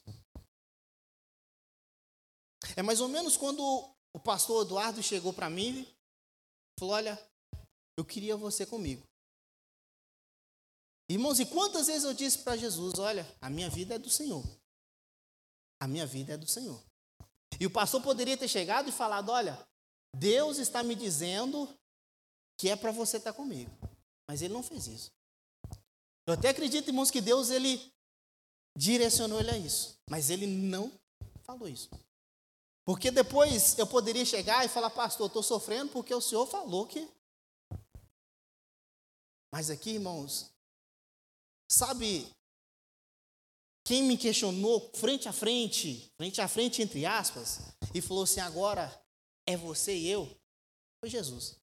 É 2.75 2.83
mais 2.83 3.01
ou 3.01 3.07
menos 3.07 3.35
quando 3.35 3.63
o 4.13 4.19
pastor 4.19 4.63
Eduardo 4.63 5.01
chegou 5.01 5.33
para 5.33 5.49
mim 5.49 5.81
e 5.81 6.79
falou: 6.79 6.93
Olha, 6.93 7.19
eu 7.97 8.05
queria 8.05 8.37
você 8.37 8.67
comigo. 8.67 9.03
Irmãos, 11.09 11.39
e 11.39 11.45
quantas 11.47 11.87
vezes 11.87 12.03
eu 12.03 12.13
disse 12.13 12.37
para 12.37 12.55
Jesus: 12.55 12.99
Olha, 12.99 13.25
a 13.41 13.49
minha 13.49 13.67
vida 13.69 13.95
é 13.95 13.97
do 13.97 14.11
Senhor. 14.11 14.45
A 15.81 15.87
minha 15.87 16.05
vida 16.05 16.33
é 16.33 16.37
do 16.37 16.45
Senhor. 16.45 16.79
E 17.59 17.65
o 17.65 17.71
pastor 17.71 17.99
poderia 18.03 18.37
ter 18.37 18.47
chegado 18.47 18.89
e 18.89 18.91
falado: 18.91 19.29
Olha, 19.29 19.57
Deus 20.15 20.59
está 20.59 20.83
me 20.83 20.93
dizendo 20.93 21.67
que 22.57 22.69
é 22.69 22.75
para 22.75 22.91
você 22.91 23.17
estar 23.17 23.33
comigo. 23.33 23.71
Mas 24.27 24.41
ele 24.41 24.53
não 24.53 24.63
fez 24.63 24.87
isso. 24.87 25.11
Eu 26.25 26.33
até 26.33 26.49
acredito, 26.49 26.87
irmãos, 26.87 27.11
que 27.11 27.21
Deus 27.21 27.49
ele 27.49 27.91
direcionou 28.75 29.39
ele 29.39 29.51
a 29.51 29.57
isso. 29.57 29.97
Mas 30.09 30.29
ele 30.29 30.47
não 30.47 30.91
falou 31.43 31.67
isso. 31.67 31.89
Porque 32.85 33.11
depois 33.11 33.77
eu 33.77 33.87
poderia 33.87 34.25
chegar 34.25 34.65
e 34.65 34.69
falar, 34.69 34.89
pastor, 34.89 35.27
estou 35.27 35.43
sofrendo 35.43 35.91
porque 35.91 36.13
o 36.13 36.21
senhor 36.21 36.45
falou 36.47 36.85
que. 36.85 37.07
Mas 39.51 39.69
aqui, 39.69 39.91
irmãos, 39.91 40.51
sabe 41.69 42.27
quem 43.85 44.03
me 44.03 44.17
questionou 44.17 44.91
frente 44.95 45.27
a 45.27 45.33
frente, 45.33 46.11
frente 46.17 46.41
a 46.41 46.47
frente, 46.47 46.81
entre 46.81 47.05
aspas, 47.05 47.59
e 47.93 48.01
falou 48.01 48.23
assim: 48.23 48.39
agora 48.39 48.91
é 49.45 49.55
você 49.55 49.95
e 49.95 50.07
eu? 50.07 50.25
Foi 50.99 51.09
Jesus. 51.09 51.62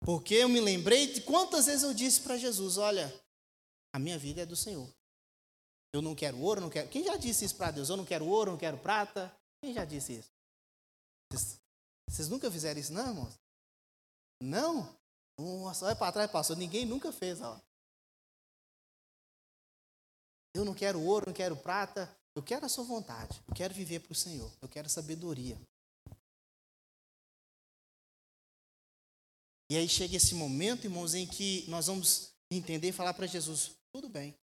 Porque 0.00 0.34
eu 0.34 0.48
me 0.48 0.60
lembrei 0.60 1.12
de 1.12 1.20
quantas 1.22 1.66
vezes 1.66 1.82
eu 1.82 1.94
disse 1.94 2.20
para 2.20 2.36
Jesus: 2.36 2.76
olha, 2.76 3.12
a 3.92 3.98
minha 3.98 4.18
vida 4.18 4.42
é 4.42 4.46
do 4.46 4.56
Senhor. 4.56 4.88
Eu 5.92 6.02
não 6.02 6.14
quero 6.14 6.38
ouro, 6.38 6.60
não 6.60 6.70
quero. 6.70 6.88
Quem 6.88 7.04
já 7.04 7.16
disse 7.16 7.44
isso 7.44 7.56
para 7.56 7.70
Deus? 7.70 7.88
Eu 7.88 7.96
não 7.96 8.04
quero 8.04 8.26
ouro, 8.26 8.52
não 8.52 8.58
quero 8.58 8.76
prata. 8.78 9.34
Quem 9.62 9.72
já 9.72 9.84
disse 9.84 10.18
isso? 10.18 10.30
Vocês, 11.32 11.60
vocês 12.08 12.28
nunca 12.28 12.50
fizeram 12.50 12.78
isso, 12.78 12.92
não, 12.92 13.08
irmãos? 13.08 13.34
Não? 14.40 14.96
Nossa, 15.38 15.86
olha 15.86 15.96
para 15.96 16.12
trás, 16.12 16.30
pastor. 16.30 16.56
Ninguém 16.56 16.84
nunca 16.84 17.10
fez, 17.12 17.40
ó. 17.40 17.60
Eu 20.54 20.64
não 20.64 20.74
quero 20.74 21.00
ouro, 21.00 21.26
não 21.26 21.34
quero 21.34 21.56
prata. 21.56 22.14
Eu 22.34 22.42
quero 22.42 22.66
a 22.66 22.68
sua 22.68 22.84
vontade. 22.84 23.42
Eu 23.48 23.54
quero 23.54 23.72
viver 23.72 24.00
para 24.00 24.12
o 24.12 24.14
Senhor. 24.14 24.50
Eu 24.60 24.68
quero 24.68 24.88
sabedoria. 24.88 25.58
E 29.68 29.76
aí 29.76 29.88
chega 29.88 30.16
esse 30.16 30.34
momento, 30.34 30.84
irmãos, 30.84 31.14
em 31.14 31.26
que 31.26 31.68
nós 31.68 31.86
vamos 31.86 32.32
entender 32.50 32.88
e 32.88 32.92
falar 32.92 33.14
para 33.14 33.26
Jesus: 33.26 33.72
tudo 33.92 34.08
bem, 34.08 34.36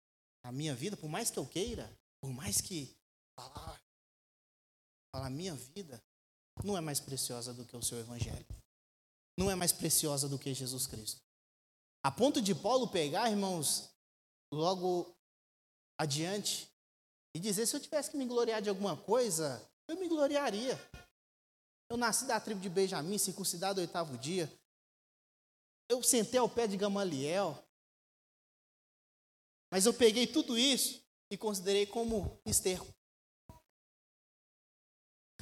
a 0.44 0.52
minha 0.52 0.76
vida, 0.76 0.98
por 0.98 1.10
mais 1.10 1.32
que 1.32 1.40
eu 1.40 1.46
queira, 1.46 1.90
por 2.22 2.32
mais 2.32 2.60
que 2.60 2.94
falar, 3.38 3.82
falar 5.14 5.28
a 5.28 5.30
minha 5.30 5.56
vida, 5.56 6.02
não 6.64 6.78
é 6.78 6.82
mais 6.82 7.00
preciosa 7.00 7.54
do 7.54 7.66
que 7.66 7.76
o 7.76 7.82
seu 7.82 8.00
evangelho. 8.00 8.46
Não 9.38 9.50
é 9.50 9.56
mais 9.56 9.72
preciosa 9.72 10.30
do 10.30 10.38
que 10.38 10.54
Jesus 10.54 10.86
Cristo. 10.86 11.22
A 12.04 12.12
ponto 12.12 12.42
de 12.42 12.54
Paulo 12.54 12.88
pegar, 12.88 13.30
irmãos, 13.30 13.90
logo 14.54 15.16
adiante 15.98 16.70
e 17.34 17.40
dizer: 17.40 17.66
se 17.66 17.76
eu 17.76 17.80
tivesse 17.80 18.12
que 18.12 18.18
me 18.18 18.26
gloriar 18.26 18.62
de 18.62 18.70
alguma 18.70 18.98
coisa, 18.98 19.66
eu 19.88 19.98
me 20.00 20.08
gloriaria. 20.08 20.80
Eu 21.90 21.98
nasci 21.98 22.26
da 22.26 22.40
tribo 22.40 22.60
de 22.60 22.70
Benjamim, 22.70 23.18
circuncidado 23.18 23.80
no 23.80 23.88
oitavo 23.88 24.18
dia. 24.18 24.52
Eu 25.94 26.02
sentei 26.02 26.40
ao 26.40 26.50
pé 26.50 26.66
de 26.66 26.76
Gamaliel. 26.76 27.64
Mas 29.70 29.86
eu 29.86 29.94
peguei 29.94 30.26
tudo 30.26 30.58
isso 30.58 31.00
e 31.30 31.38
considerei 31.38 31.86
como 31.86 32.42
esterco. 32.44 32.92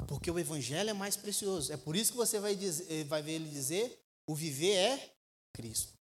Porque 0.10 0.30
o 0.30 0.38
evangelho 0.38 0.90
é 0.90 0.94
mais 0.94 1.16
precioso. 1.16 1.72
É 1.72 1.78
por 1.78 1.96
isso 1.96 2.12
que 2.12 2.18
você 2.18 2.38
vai, 2.38 2.54
dizer, 2.54 2.86
eh, 2.92 3.04
vai 3.06 3.22
ver 3.22 3.34
ele 3.34 3.50
dizer: 3.50 3.98
o 4.28 4.36
viver 4.36 4.74
é 4.74 5.16
Cristo. 5.54 5.98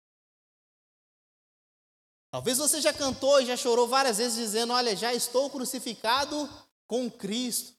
Talvez 2.32 2.58
você 2.58 2.80
já 2.80 2.94
cantou 2.94 3.42
e 3.42 3.46
já 3.46 3.58
chorou 3.58 3.86
várias 3.86 4.18
vezes 4.18 4.38
dizendo: 4.38 4.72
Olha, 4.72 4.96
já 4.96 5.14
estou 5.14 5.50
crucificado 5.50 6.50
com 6.88 7.12
Cristo. 7.12 7.76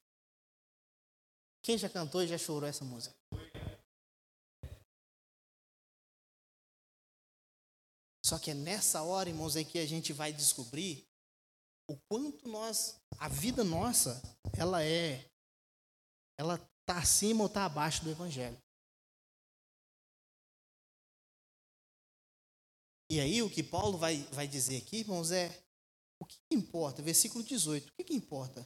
Quem 1.63 1.79
já 1.79 1.89
cantou 1.89 2.21
e 2.21 2.27
já 2.27 2.37
chorou 2.37 2.69
essa 2.69 2.85
música? 2.85 3.15
Só 8.29 8.37
que 8.37 8.51
é 8.51 8.53
nessa 8.53 9.01
hora, 9.01 9.27
irmãos, 9.27 9.55
é 9.55 9.63
que 9.63 9.79
a 9.79 9.87
gente 9.87 10.13
vai 10.13 10.31
descobrir 10.31 11.03
o 11.89 11.97
quanto 12.07 12.47
nós, 12.47 13.01
a 13.17 13.27
vida 13.27 13.63
nossa, 13.63 14.21
ela 14.55 14.83
é, 14.83 15.27
ela 16.37 16.53
está 16.53 16.99
acima 16.99 17.41
ou 17.41 17.47
está 17.47 17.65
abaixo 17.65 18.03
do 18.03 18.11
Evangelho. 18.11 18.55
E 23.09 23.19
aí 23.19 23.41
o 23.41 23.49
que 23.49 23.63
Paulo 23.63 23.97
vai, 23.97 24.17
vai 24.31 24.47
dizer 24.47 24.77
aqui, 24.77 24.97
irmãos, 24.97 25.31
é 25.31 25.49
o 26.21 26.25
que 26.27 26.37
importa? 26.51 27.01
Versículo 27.01 27.43
18, 27.43 27.89
o 27.89 27.93
que, 27.95 28.03
que 28.03 28.13
importa? 28.13 28.63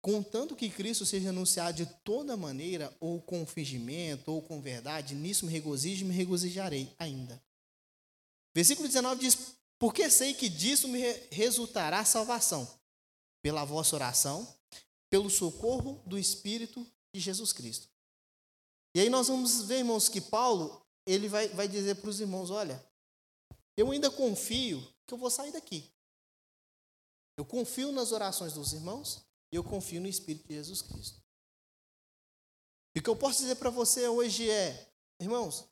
Contanto 0.00 0.54
que 0.54 0.70
Cristo 0.70 1.04
seja 1.04 1.30
anunciado 1.30 1.78
de 1.78 1.86
toda 2.04 2.36
maneira, 2.36 2.96
ou 3.00 3.20
com 3.20 3.44
fingimento, 3.44 4.30
ou 4.30 4.40
com 4.40 4.60
verdade, 4.60 5.16
nisso 5.16 5.44
me 5.44 5.52
regozijo 5.52 6.04
e 6.04 6.08
me 6.08 6.14
regozijarei 6.14 6.94
ainda. 6.96 7.42
Versículo 8.58 8.88
19 8.88 9.20
diz: 9.20 9.56
Porque 9.78 10.10
sei 10.10 10.34
que 10.34 10.48
disso 10.48 10.88
me 10.88 11.00
resultará 11.30 12.04
salvação, 12.04 12.68
pela 13.40 13.64
vossa 13.64 13.94
oração, 13.94 14.52
pelo 15.08 15.30
socorro 15.30 16.02
do 16.04 16.18
Espírito 16.18 16.84
de 17.14 17.20
Jesus 17.20 17.52
Cristo. 17.52 17.88
E 18.96 19.00
aí 19.00 19.08
nós 19.08 19.28
vamos 19.28 19.62
ver, 19.62 19.78
irmãos, 19.78 20.08
que 20.08 20.20
Paulo 20.20 20.84
ele 21.06 21.28
vai, 21.28 21.46
vai 21.50 21.68
dizer 21.68 21.94
para 22.00 22.10
os 22.10 22.18
irmãos: 22.18 22.50
olha, 22.50 22.84
eu 23.76 23.92
ainda 23.92 24.10
confio 24.10 24.84
que 25.06 25.14
eu 25.14 25.18
vou 25.18 25.30
sair 25.30 25.52
daqui. 25.52 25.88
Eu 27.36 27.44
confio 27.44 27.92
nas 27.92 28.10
orações 28.10 28.54
dos 28.54 28.72
irmãos 28.72 29.24
e 29.52 29.56
eu 29.56 29.62
confio 29.62 30.00
no 30.00 30.08
Espírito 30.08 30.48
de 30.48 30.54
Jesus 30.54 30.82
Cristo. 30.82 31.22
E 32.92 32.98
o 32.98 33.02
que 33.04 33.08
eu 33.08 33.14
posso 33.14 33.40
dizer 33.40 33.54
para 33.54 33.70
você 33.70 34.08
hoje 34.08 34.50
é, 34.50 34.90
irmãos, 35.20 35.64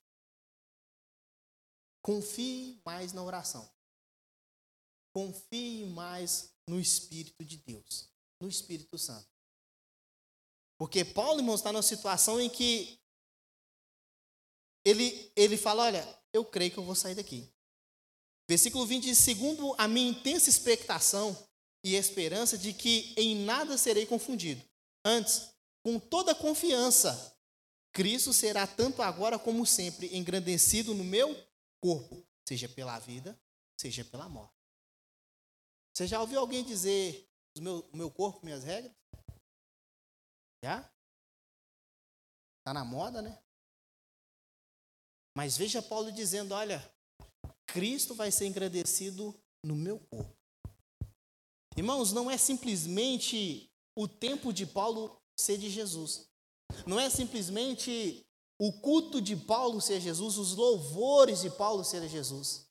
Confie 2.06 2.80
mais 2.84 3.12
na 3.12 3.20
oração. 3.20 3.68
Confie 5.12 5.86
mais 5.86 6.52
no 6.68 6.78
Espírito 6.78 7.44
de 7.44 7.56
Deus, 7.56 8.08
no 8.40 8.48
Espírito 8.48 8.96
Santo. 8.96 9.26
Porque 10.78 11.04
Paulo, 11.04 11.40
irmãos, 11.40 11.56
está 11.56 11.72
numa 11.72 11.82
situação 11.82 12.40
em 12.40 12.48
que 12.48 13.00
ele, 14.84 15.32
ele 15.34 15.56
fala: 15.56 15.82
Olha, 15.82 16.18
eu 16.32 16.44
creio 16.44 16.70
que 16.70 16.78
eu 16.78 16.84
vou 16.84 16.94
sair 16.94 17.16
daqui. 17.16 17.52
Versículo 18.48 18.86
20 18.86 19.02
diz: 19.02 19.18
Segundo 19.18 19.74
a 19.76 19.88
minha 19.88 20.10
intensa 20.10 20.48
expectação 20.48 21.36
e 21.84 21.96
esperança 21.96 22.56
de 22.56 22.72
que 22.72 23.14
em 23.16 23.44
nada 23.44 23.76
serei 23.76 24.06
confundido. 24.06 24.62
Antes, 25.04 25.50
com 25.82 25.98
toda 25.98 26.36
confiança, 26.36 27.36
Cristo 27.92 28.32
será 28.32 28.64
tanto 28.64 29.02
agora 29.02 29.40
como 29.40 29.66
sempre 29.66 30.16
engrandecido 30.16 30.94
no 30.94 31.02
meu 31.02 31.45
corpo, 31.80 32.26
seja 32.46 32.68
pela 32.68 32.98
vida, 32.98 33.38
seja 33.78 34.04
pela 34.04 34.28
morte. 34.28 34.54
Você 35.94 36.06
já 36.06 36.20
ouviu 36.20 36.40
alguém 36.40 36.64
dizer: 36.64 37.28
o 37.56 37.62
meu, 37.62 37.90
meu 37.92 38.10
corpo, 38.10 38.44
minhas 38.44 38.64
regras? 38.64 38.94
Já? 40.62 40.80
Está 42.58 42.74
na 42.74 42.84
moda, 42.84 43.22
né? 43.22 43.42
Mas 45.34 45.56
veja 45.56 45.82
Paulo 45.82 46.10
dizendo: 46.10 46.52
olha, 46.52 46.82
Cristo 47.66 48.14
vai 48.14 48.30
ser 48.30 48.46
engrandecido 48.46 49.38
no 49.62 49.74
meu 49.76 49.98
corpo. 49.98 50.36
Irmãos, 51.76 52.12
não 52.12 52.30
é 52.30 52.38
simplesmente 52.38 53.70
o 53.94 54.08
tempo 54.08 54.52
de 54.52 54.66
Paulo 54.66 55.22
ser 55.38 55.58
de 55.58 55.68
Jesus. 55.68 56.28
Não 56.86 56.98
é 56.98 57.08
simplesmente 57.10 58.25
o 58.58 58.72
culto 58.72 59.20
de 59.20 59.36
Paulo 59.36 59.80
ser 59.80 60.00
Jesus, 60.00 60.38
os 60.38 60.54
louvores 60.54 61.40
de 61.40 61.50
Paulo 61.50 61.84
ser 61.84 62.08
Jesus. 62.08 62.66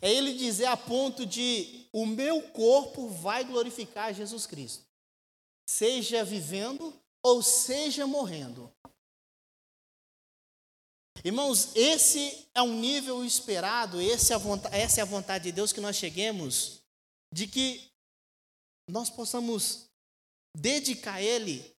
É 0.00 0.10
ele 0.10 0.34
dizer 0.34 0.66
a 0.66 0.76
ponto 0.76 1.26
de 1.26 1.86
o 1.92 2.06
meu 2.06 2.42
corpo 2.50 3.08
vai 3.08 3.44
glorificar 3.44 4.14
Jesus 4.14 4.46
Cristo, 4.46 4.84
seja 5.68 6.24
vivendo 6.24 6.92
ou 7.22 7.42
seja 7.42 8.06
morrendo. 8.06 8.72
Irmãos, 11.24 11.70
esse 11.76 12.48
é 12.52 12.62
um 12.62 12.80
nível 12.80 13.24
esperado, 13.24 14.00
é 14.00 14.06
essa 14.06 14.32
é 14.32 15.02
a 15.02 15.04
vontade 15.04 15.44
de 15.44 15.52
Deus 15.52 15.72
que 15.72 15.80
nós 15.80 15.94
cheguemos, 15.94 16.82
de 17.32 17.46
que 17.46 17.92
nós 18.88 19.08
possamos 19.08 19.88
dedicar 20.56 21.22
Ele 21.22 21.72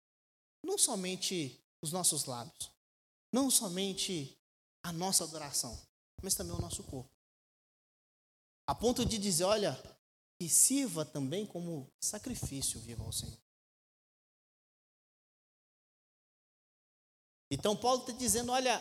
não 0.64 0.78
somente 0.78 1.61
os 1.82 1.92
nossos 1.92 2.24
lábios, 2.24 2.70
não 3.32 3.50
somente 3.50 4.38
a 4.82 4.92
nossa 4.92 5.24
adoração, 5.24 5.78
mas 6.22 6.34
também 6.34 6.54
o 6.54 6.60
nosso 6.60 6.82
corpo. 6.84 7.10
A 8.66 8.74
ponto 8.74 9.04
de 9.04 9.18
dizer, 9.18 9.44
olha, 9.44 9.76
que 10.38 10.48
sirva 10.48 11.04
também 11.04 11.44
como 11.44 11.92
sacrifício 12.00 12.80
vivo 12.80 13.04
ao 13.04 13.12
Senhor. 13.12 13.38
Então 17.50 17.76
Paulo 17.76 18.00
está 18.00 18.12
dizendo, 18.12 18.50
olha, 18.50 18.80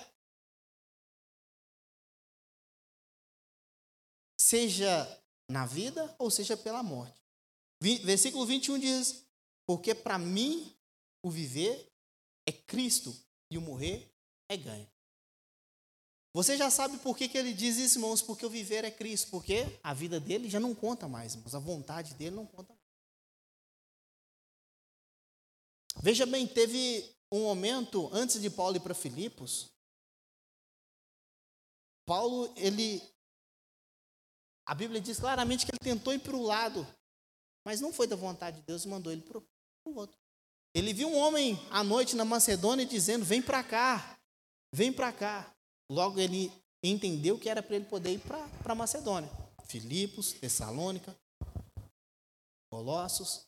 seja 4.40 5.24
na 5.50 5.66
vida 5.66 6.16
ou 6.18 6.32
seja 6.32 6.56
pela 6.56 6.82
morte. 6.82 7.20
Versículo 7.82 8.46
21 8.46 8.80
diz: 8.80 9.26
Porque 9.66 9.94
para 9.94 10.18
mim 10.18 10.78
o 11.22 11.30
viver 11.30 11.91
é 12.46 12.52
Cristo 12.52 13.16
e 13.50 13.58
o 13.58 13.62
morrer 13.62 14.14
é 14.50 14.58
ganho. 14.58 14.90
Você 16.34 16.56
já 16.58 16.70
sabe 16.70 16.98
por 17.00 17.18
que, 17.18 17.28
que 17.28 17.38
ele 17.38 17.54
diz 17.54 17.78
isso, 17.78 17.98
irmãos? 17.98 18.22
Porque 18.22 18.46
o 18.46 18.50
viver 18.50 18.86
é 18.86 18.92
Cristo. 18.92 19.30
Porque 19.30 19.80
a 19.84 19.94
vida 19.94 20.20
dele 20.20 20.50
já 20.50 20.60
não 20.60 20.74
conta 20.74 21.08
mais, 21.08 21.36
irmãos. 21.36 21.54
A 21.54 21.60
vontade 21.60 22.14
dele 22.14 22.36
não 22.36 22.46
conta 22.46 22.74
mais. 22.74 22.82
Veja 26.02 26.26
bem, 26.26 26.48
teve 26.48 27.14
um 27.30 27.42
momento 27.44 28.10
antes 28.14 28.42
de 28.42 28.50
Paulo 28.50 28.78
ir 28.78 28.80
para 28.80 28.94
Filipos. 28.94 29.70
Paulo, 32.06 32.54
ele 32.56 33.02
a 34.66 34.74
Bíblia 34.74 35.02
diz 35.02 35.20
claramente 35.20 35.66
que 35.66 35.72
ele 35.72 35.80
tentou 35.80 36.14
ir 36.14 36.20
para 36.20 36.36
o 36.36 36.42
lado, 36.42 36.88
mas 37.66 37.82
não 37.82 37.92
foi 37.92 38.08
da 38.08 38.16
vontade 38.16 38.62
de 38.62 38.64
Deus 38.64 38.86
e 38.86 38.88
mandou 38.88 39.12
ele 39.12 39.22
para 39.22 39.38
o 39.38 39.96
outro. 39.96 40.18
Ele 40.74 40.94
viu 40.94 41.10
um 41.10 41.18
homem 41.18 41.58
à 41.70 41.84
noite 41.84 42.16
na 42.16 42.24
Macedônia 42.24 42.86
dizendo: 42.86 43.26
Vem 43.26 43.42
para 43.42 43.64
cá, 43.64 44.18
vem 44.74 44.92
para 44.92 45.12
cá. 45.12 45.54
Logo 45.90 46.20
ele 46.20 46.52
entendeu 46.84 47.38
que 47.38 47.50
era 47.50 47.62
para 47.62 47.76
ele 47.76 47.86
poder 47.86 48.14
ir 48.14 48.20
para 48.20 48.76
Macedônia. 48.76 49.30
Filipos, 49.66 50.32
Tessalônica, 50.34 51.16
Colossos. 52.70 53.46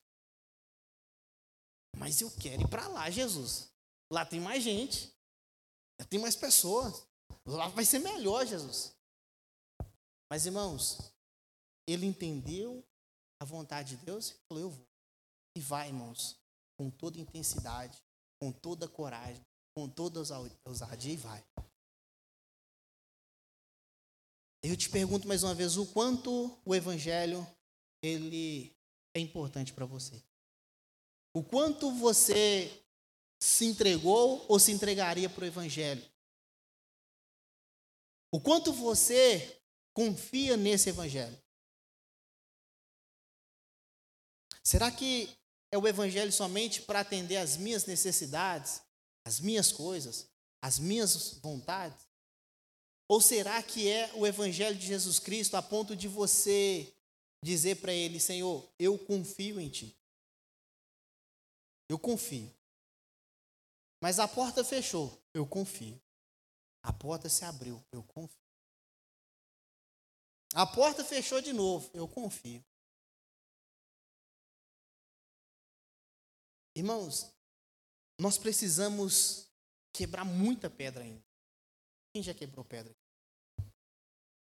Mas 1.97 2.21
eu 2.21 2.29
quero 2.31 2.63
ir 2.63 2.67
para 2.67 2.87
lá, 2.87 3.09
Jesus. 3.09 3.69
Lá 4.11 4.25
tem 4.25 4.39
mais 4.39 4.63
gente, 4.63 5.11
lá 5.99 6.05
tem 6.05 6.19
mais 6.19 6.35
pessoas. 6.35 7.05
Lá 7.45 7.67
vai 7.69 7.85
ser 7.85 7.99
melhor, 7.99 8.45
Jesus. 8.45 8.93
Mas, 10.29 10.45
irmãos, 10.45 11.13
ele 11.87 12.05
entendeu 12.05 12.83
a 13.39 13.45
vontade 13.45 13.95
de 13.95 14.05
Deus 14.05 14.29
e 14.29 14.35
falou: 14.47 14.63
Eu 14.63 14.69
vou. 14.69 14.87
E 15.55 15.59
vai, 15.59 15.87
irmãos, 15.89 16.35
com 16.77 16.89
toda 16.89 17.19
intensidade, 17.19 18.01
com 18.39 18.51
toda 18.51 18.87
coragem, 18.87 19.41
com 19.75 19.89
toda 19.89 20.19
ousadia 20.65 21.13
e 21.13 21.17
vai. 21.17 21.43
Eu 24.61 24.77
te 24.77 24.89
pergunto 24.89 25.27
mais 25.27 25.43
uma 25.43 25.53
vez 25.53 25.77
o 25.77 25.85
quanto 25.87 26.57
o 26.65 26.73
evangelho 26.73 27.45
ele 28.01 28.73
é 29.13 29.19
importante 29.19 29.73
para 29.73 29.85
você. 29.85 30.23
O 31.33 31.43
quanto 31.43 31.91
você 31.91 32.83
se 33.41 33.65
entregou 33.65 34.45
ou 34.47 34.59
se 34.59 34.71
entregaria 34.71 35.29
para 35.29 35.43
o 35.43 35.47
evangelho? 35.47 36.03
O 38.31 38.39
quanto 38.39 38.71
você 38.71 39.61
confia 39.93 40.55
nesse 40.55 40.89
evangelho? 40.89 41.37
Será 44.63 44.89
que 44.89 45.29
é 45.73 45.77
o 45.77 45.87
evangelho 45.87 46.31
somente 46.31 46.83
para 46.83 46.99
atender 46.99 47.37
às 47.37 47.57
minhas 47.57 47.87
necessidades, 47.87 48.79
às 49.25 49.39
minhas 49.39 49.71
coisas, 49.71 50.29
às 50.61 50.77
minhas 50.77 51.33
vontades? 51.39 52.07
Ou 53.07 53.19
será 53.19 53.61
que 53.63 53.89
é 53.89 54.13
o 54.13 54.27
evangelho 54.27 54.77
de 54.77 54.85
Jesus 54.85 55.17
Cristo 55.17 55.57
a 55.57 55.63
ponto 55.63 55.95
de 55.95 56.07
você 56.07 56.93
dizer 57.43 57.77
para 57.77 57.91
ele, 57.91 58.19
Senhor, 58.19 58.71
eu 58.77 58.99
confio 58.99 59.59
em 59.59 59.67
ti. 59.67 59.97
Eu 61.89 61.97
confio. 61.97 62.53
Mas 63.99 64.19
a 64.19 64.27
porta 64.27 64.63
fechou, 64.63 65.19
eu 65.33 65.43
confio. 65.47 65.99
A 66.83 66.93
porta 66.93 67.27
se 67.29 67.45
abriu, 67.45 67.83
eu 67.91 68.03
confio. 68.03 68.37
A 70.53 70.67
porta 70.67 71.03
fechou 71.03 71.41
de 71.41 71.51
novo. 71.51 71.89
Eu 71.95 72.07
confio. 72.07 72.63
Irmãos, 76.75 77.31
nós 78.19 78.37
precisamos 78.37 79.47
quebrar 79.93 80.25
muita 80.25 80.69
pedra 80.69 81.03
ainda. 81.03 81.23
Quem 82.13 82.23
já 82.23 82.33
quebrou 82.33 82.65
pedra? 82.65 82.95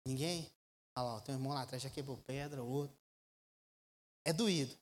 Ninguém? 0.07 0.51
Olha 0.97 1.07
lá, 1.07 1.21
tem 1.21 1.35
um 1.35 1.39
irmão 1.39 1.53
lá 1.53 1.63
atrás 1.63 1.83
já 1.83 1.91
quebrou 1.91 2.17
pedra, 2.19 2.63
outro. 2.63 2.97
É 4.25 4.33
doído. 4.33 4.77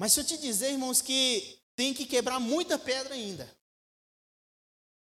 Mas 0.00 0.12
se 0.12 0.20
eu 0.20 0.24
te 0.24 0.38
dizer, 0.38 0.70
irmãos, 0.70 1.02
que 1.02 1.60
tem 1.74 1.92
que 1.92 2.06
quebrar 2.06 2.38
muita 2.38 2.78
pedra 2.78 3.14
ainda. 3.14 3.52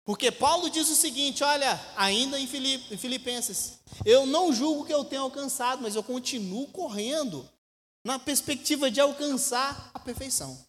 Porque 0.06 0.30
Paulo 0.30 0.70
diz 0.70 0.88
o 0.88 0.94
seguinte: 0.94 1.42
olha, 1.42 1.78
ainda 1.96 2.38
em 2.38 2.46
Filipenses, 2.46 3.80
eu 4.04 4.24
não 4.24 4.52
julgo 4.52 4.86
que 4.86 4.94
eu 4.94 5.04
tenha 5.04 5.20
alcançado, 5.20 5.82
mas 5.82 5.96
eu 5.96 6.02
continuo 6.02 6.68
correndo 6.68 7.46
na 8.04 8.16
perspectiva 8.16 8.88
de 8.88 9.00
alcançar 9.00 9.90
a 9.92 9.98
perfeição. 9.98 10.64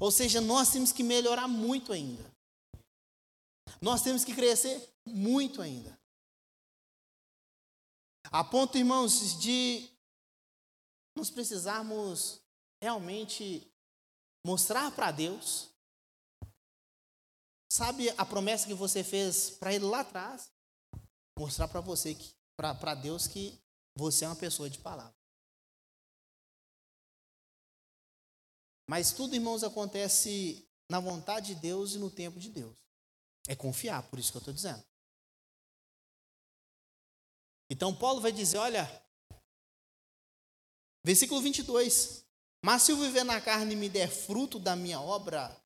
Ou 0.00 0.10
seja, 0.10 0.40
nós 0.40 0.70
temos 0.70 0.90
que 0.90 1.02
melhorar 1.02 1.46
muito 1.46 1.92
ainda. 1.92 2.24
Nós 3.78 4.02
temos 4.02 4.24
que 4.24 4.34
crescer 4.34 4.88
muito 5.06 5.60
ainda. 5.60 6.00
A 8.30 8.42
ponto, 8.42 8.78
irmãos, 8.78 9.38
de 9.38 9.86
nós 11.14 11.28
precisarmos 11.28 12.40
realmente 12.82 13.70
mostrar 14.46 14.90
para 14.92 15.10
Deus 15.10 15.68
Sabe 17.72 18.10
a 18.18 18.26
promessa 18.26 18.66
que 18.66 18.74
você 18.74 19.02
fez 19.02 19.48
para 19.48 19.72
ele 19.72 19.86
lá 19.86 20.00
atrás? 20.00 20.52
Mostrar 21.38 21.66
para 21.68 21.80
você, 21.80 22.14
para 22.54 22.94
Deus, 22.94 23.26
que 23.26 23.58
você 23.96 24.26
é 24.26 24.28
uma 24.28 24.36
pessoa 24.36 24.68
de 24.68 24.78
palavra. 24.78 25.16
Mas 28.86 29.12
tudo, 29.12 29.34
irmãos, 29.34 29.64
acontece 29.64 30.68
na 30.90 31.00
vontade 31.00 31.54
de 31.54 31.62
Deus 31.62 31.94
e 31.94 31.98
no 31.98 32.10
tempo 32.10 32.38
de 32.38 32.50
Deus. 32.50 32.76
É 33.48 33.56
confiar, 33.56 34.02
por 34.10 34.18
isso 34.18 34.30
que 34.30 34.36
eu 34.36 34.40
estou 34.40 34.52
dizendo. 34.52 34.84
Então, 37.70 37.96
Paulo 37.96 38.20
vai 38.20 38.32
dizer: 38.32 38.58
olha, 38.58 38.84
versículo 41.02 41.40
22. 41.40 42.22
Mas 42.62 42.82
se 42.82 42.92
eu 42.92 42.98
viver 42.98 43.24
na 43.24 43.40
carne 43.40 43.74
me 43.74 43.88
der 43.88 44.10
fruto 44.10 44.58
da 44.58 44.76
minha 44.76 45.00
obra, 45.00 45.61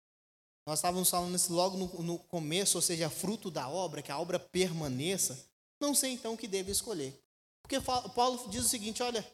nós 0.66 0.80
estávamos 0.80 1.08
falando 1.08 1.36
isso 1.36 1.52
logo 1.52 1.76
no, 1.76 2.02
no 2.02 2.18
começo, 2.18 2.76
ou 2.76 2.82
seja, 2.82 3.08
fruto 3.08 3.50
da 3.50 3.68
obra, 3.68 4.02
que 4.02 4.10
a 4.10 4.18
obra 4.18 4.38
permaneça, 4.38 5.48
não 5.80 5.94
sei 5.94 6.12
então 6.12 6.34
o 6.34 6.36
que 6.36 6.48
devo 6.48 6.70
escolher. 6.70 7.16
Porque 7.62 7.80
Paulo 8.14 8.48
diz 8.50 8.64
o 8.64 8.68
seguinte: 8.68 9.02
olha, 9.02 9.24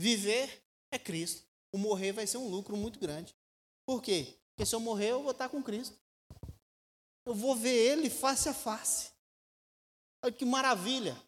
viver 0.00 0.64
é 0.90 0.98
Cristo, 0.98 1.44
o 1.72 1.78
morrer 1.78 2.12
vai 2.12 2.26
ser 2.26 2.38
um 2.38 2.48
lucro 2.48 2.76
muito 2.76 2.98
grande. 2.98 3.34
Por 3.86 4.02
quê? 4.02 4.38
Porque 4.50 4.64
se 4.64 4.74
eu 4.74 4.80
morrer, 4.80 5.10
eu 5.10 5.22
vou 5.22 5.32
estar 5.32 5.48
com 5.50 5.62
Cristo. 5.62 5.96
Eu 7.26 7.34
vou 7.34 7.54
ver 7.54 7.74
Ele 7.74 8.08
face 8.08 8.48
a 8.48 8.54
face. 8.54 9.10
Olha 10.22 10.32
que 10.32 10.44
maravilha. 10.44 11.20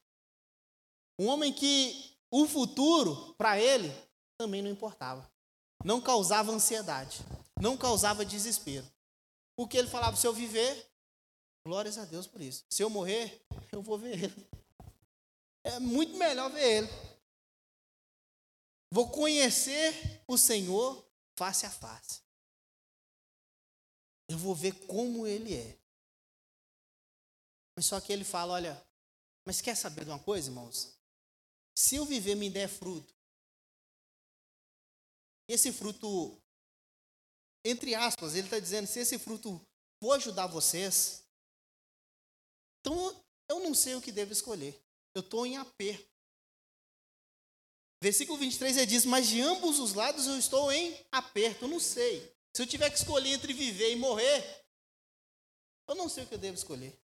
Um 1.19 1.27
homem 1.27 1.53
que 1.53 2.17
o 2.31 2.47
futuro, 2.47 3.35
para 3.35 3.61
ele, 3.61 3.93
também 4.39 4.63
não 4.63 4.71
importava. 4.71 5.31
Não 5.85 6.01
causava 6.01 6.53
ansiedade. 6.53 7.21
Não 7.61 7.77
causava 7.77 8.25
desespero. 8.25 8.87
Porque 9.57 9.77
ele 9.77 9.89
falava: 9.89 10.17
se 10.17 10.27
eu 10.27 10.33
viver, 10.33 10.87
glórias 11.67 11.99
a 11.99 12.05
Deus 12.05 12.27
por 12.27 12.41
isso. 12.41 12.65
Se 12.71 12.83
eu 12.83 12.91
morrer, 12.91 13.43
eu 13.73 13.83
vou 13.83 13.99
ver 13.99 14.23
Ele. 14.25 14.49
É 15.65 15.81
muito 15.81 16.17
melhor 16.17 16.51
ver 16.51 16.85
Ele. 16.85 16.89
Vou 18.93 19.11
conhecer 19.11 20.23
o 20.29 20.39
Senhor 20.39 21.05
face 21.37 21.67
a 21.67 21.71
face. 21.71 22.23
Eu 24.29 24.39
vou 24.39 24.55
ver 24.55 24.87
como 24.87 25.27
Ele 25.27 25.55
é. 25.55 25.79
Mas 27.77 27.87
só 27.87 28.01
que 28.01 28.13
ele 28.13 28.25
fala: 28.25 28.55
olha, 28.55 28.87
mas 29.45 29.61
quer 29.61 29.77
saber 29.77 30.05
de 30.05 30.11
uma 30.11 30.19
coisa, 30.19 30.49
irmãos? 30.49 30.97
Se 31.75 31.97
eu 31.97 32.07
viver 32.07 32.35
me 32.35 32.49
der 32.49 32.69
fruto, 32.69 33.15
esse 35.47 35.71
fruto, 35.73 36.41
entre 37.71 37.95
aspas, 37.95 38.35
ele 38.35 38.47
está 38.47 38.59
dizendo: 38.59 38.87
se 38.87 39.01
esse 39.01 39.19
fruto 39.19 39.61
for 40.01 40.13
ajudar 40.13 40.47
vocês, 40.47 41.25
então 42.81 43.25
eu 43.49 43.61
não 43.61 43.75
sei 43.75 43.95
o 43.95 44.01
que 44.01 44.13
devo 44.13 44.33
escolher. 44.33 44.81
Eu 45.15 45.21
estou 45.21 45.47
em 45.47 45.57
aperto. 45.57 46.07
Versículo 48.03 48.39
23 48.39 48.77
ele 48.77 48.87
diz: 48.87 49.05
Mas 49.05 49.27
de 49.27 49.41
ambos 49.41 49.79
os 49.79 49.95
lados 49.95 50.27
eu 50.27 50.39
estou 50.39 50.71
em 50.71 50.97
aperto. 51.11 51.65
Eu 51.65 51.69
não 51.69 51.81
sei. 51.81 52.35
Se 52.55 52.63
eu 52.63 52.67
tiver 52.67 52.91
que 52.91 52.99
escolher 52.99 53.31
entre 53.31 53.53
viver 53.53 53.93
e 53.93 53.97
morrer, 53.97 54.65
eu 55.89 55.95
não 55.95 56.09
sei 56.09 56.25
o 56.25 56.27
que 56.27 56.35
eu 56.35 56.39
devo 56.39 56.57
escolher. 56.57 56.99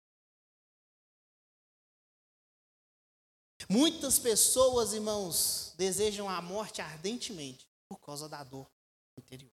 Muitas 3.69 4.19
pessoas, 4.19 4.93
irmãos, 4.93 5.73
desejam 5.77 6.29
a 6.29 6.43
morte 6.43 6.81
ardentemente 6.81 7.69
por 7.89 7.99
causa 7.99 8.29
da 8.29 8.43
dor 8.43 8.71
interior. 9.17 9.52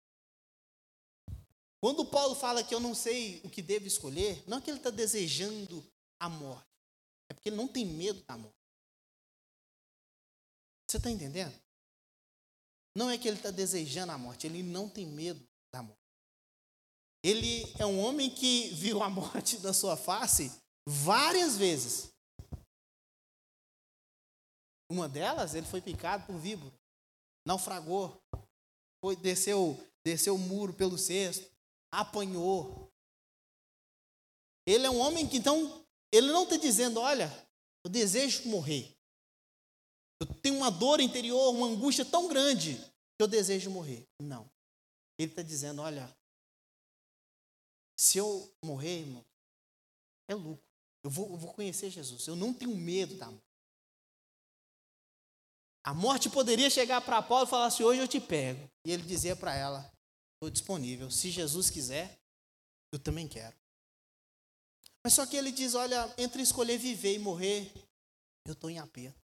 Quando 1.80 2.04
Paulo 2.04 2.34
fala 2.34 2.64
que 2.64 2.74
eu 2.74 2.80
não 2.80 2.94
sei 2.94 3.40
o 3.44 3.50
que 3.50 3.62
devo 3.62 3.86
escolher, 3.86 4.42
não 4.48 4.58
é 4.58 4.60
que 4.60 4.70
ele 4.70 4.78
está 4.78 4.90
desejando 4.90 5.84
a 6.20 6.28
morte, 6.28 6.66
é 7.30 7.34
porque 7.34 7.48
ele 7.48 7.56
não 7.56 7.68
tem 7.68 7.86
medo 7.86 8.22
da 8.24 8.36
morte. 8.36 8.56
Você 10.88 10.96
está 10.96 11.10
entendendo? 11.10 11.54
Não 12.96 13.08
é 13.08 13.16
que 13.16 13.28
ele 13.28 13.36
está 13.36 13.50
desejando 13.50 14.10
a 14.10 14.18
morte, 14.18 14.46
ele 14.46 14.62
não 14.62 14.88
tem 14.88 15.06
medo 15.06 15.46
da 15.72 15.82
morte. 15.82 15.98
Ele 17.22 17.62
é 17.78 17.86
um 17.86 18.00
homem 18.00 18.28
que 18.34 18.70
viu 18.70 19.02
a 19.02 19.10
morte 19.10 19.58
da 19.58 19.72
sua 19.72 19.96
face 19.96 20.50
várias 20.88 21.56
vezes. 21.56 22.12
Uma 24.90 25.08
delas, 25.08 25.54
ele 25.54 25.66
foi 25.66 25.82
picado 25.82 26.26
por 26.26 26.38
víbora, 26.38 26.74
naufragou, 27.46 28.18
foi, 29.04 29.14
desceu, 29.14 29.78
desceu 30.02 30.34
o 30.34 30.38
muro 30.38 30.72
pelo 30.72 30.96
cesto, 30.96 31.46
apanhou. 31.90 32.90
Ele 34.66 34.87
é 34.87 34.90
um 34.90 34.98
homem 34.98 35.27
que, 35.27 35.38
então, 35.38 35.85
ele 36.12 36.29
não 36.29 36.44
está 36.44 36.57
dizendo, 36.57 37.01
olha, 37.01 37.31
eu 37.85 37.90
desejo 37.90 38.48
morrer. 38.48 38.94
Eu 40.20 40.27
tenho 40.42 40.57
uma 40.57 40.70
dor 40.70 41.01
interior, 41.01 41.51
uma 41.55 41.66
angústia 41.66 42.05
tão 42.05 42.29
grande 42.29 42.77
que 43.16 43.22
eu 43.22 43.29
desejo 43.29 43.70
morrer. 43.70 44.05
Não. 44.20 44.51
Ele 45.18 45.31
está 45.31 45.42
dizendo, 45.42 45.81
olha, 45.81 46.14
se 47.98 48.18
eu 48.18 48.51
morrer, 48.64 49.01
irmão, 49.01 49.24
é 50.29 50.35
lucro. 50.35 50.62
Eu 51.03 51.11
vou, 51.11 51.31
eu 51.31 51.37
vou 51.37 51.53
conhecer 51.53 51.90
Jesus. 51.90 52.27
Eu 52.27 52.37
não 52.37 52.53
tenho 52.53 52.77
medo 52.77 53.16
da 53.16 53.27
morte. 53.27 53.48
A 55.85 55.94
morte 55.94 56.29
poderia 56.29 56.68
chegar 56.68 57.01
para 57.01 57.22
Paulo 57.22 57.46
e 57.46 57.48
falar 57.48 57.66
assim: 57.66 57.83
hoje 57.83 58.01
eu 58.01 58.09
te 58.09 58.20
pego. 58.20 58.68
E 58.85 58.92
ele 58.92 59.03
dizia 59.03 59.35
para 59.35 59.55
ela: 59.55 59.90
estou 60.38 60.51
disponível. 60.51 61.11
Se 61.11 61.31
Jesus 61.31 61.68
quiser, 61.68 62.18
eu 62.90 62.98
também 62.98 63.29
quero. 63.29 63.57
Mas 65.05 65.14
só 65.14 65.27
que 65.27 65.37
ele 65.37 65.53
diz: 65.53 65.74
olha, 65.74 66.12
entre 66.16 66.42
escolher 66.42 66.79
viver 66.79 67.14
e 67.14 67.18
morrer, 67.18 67.72
eu 68.46 68.53
estou 68.53 68.70
em 68.70 68.79
aperto. 68.79 69.20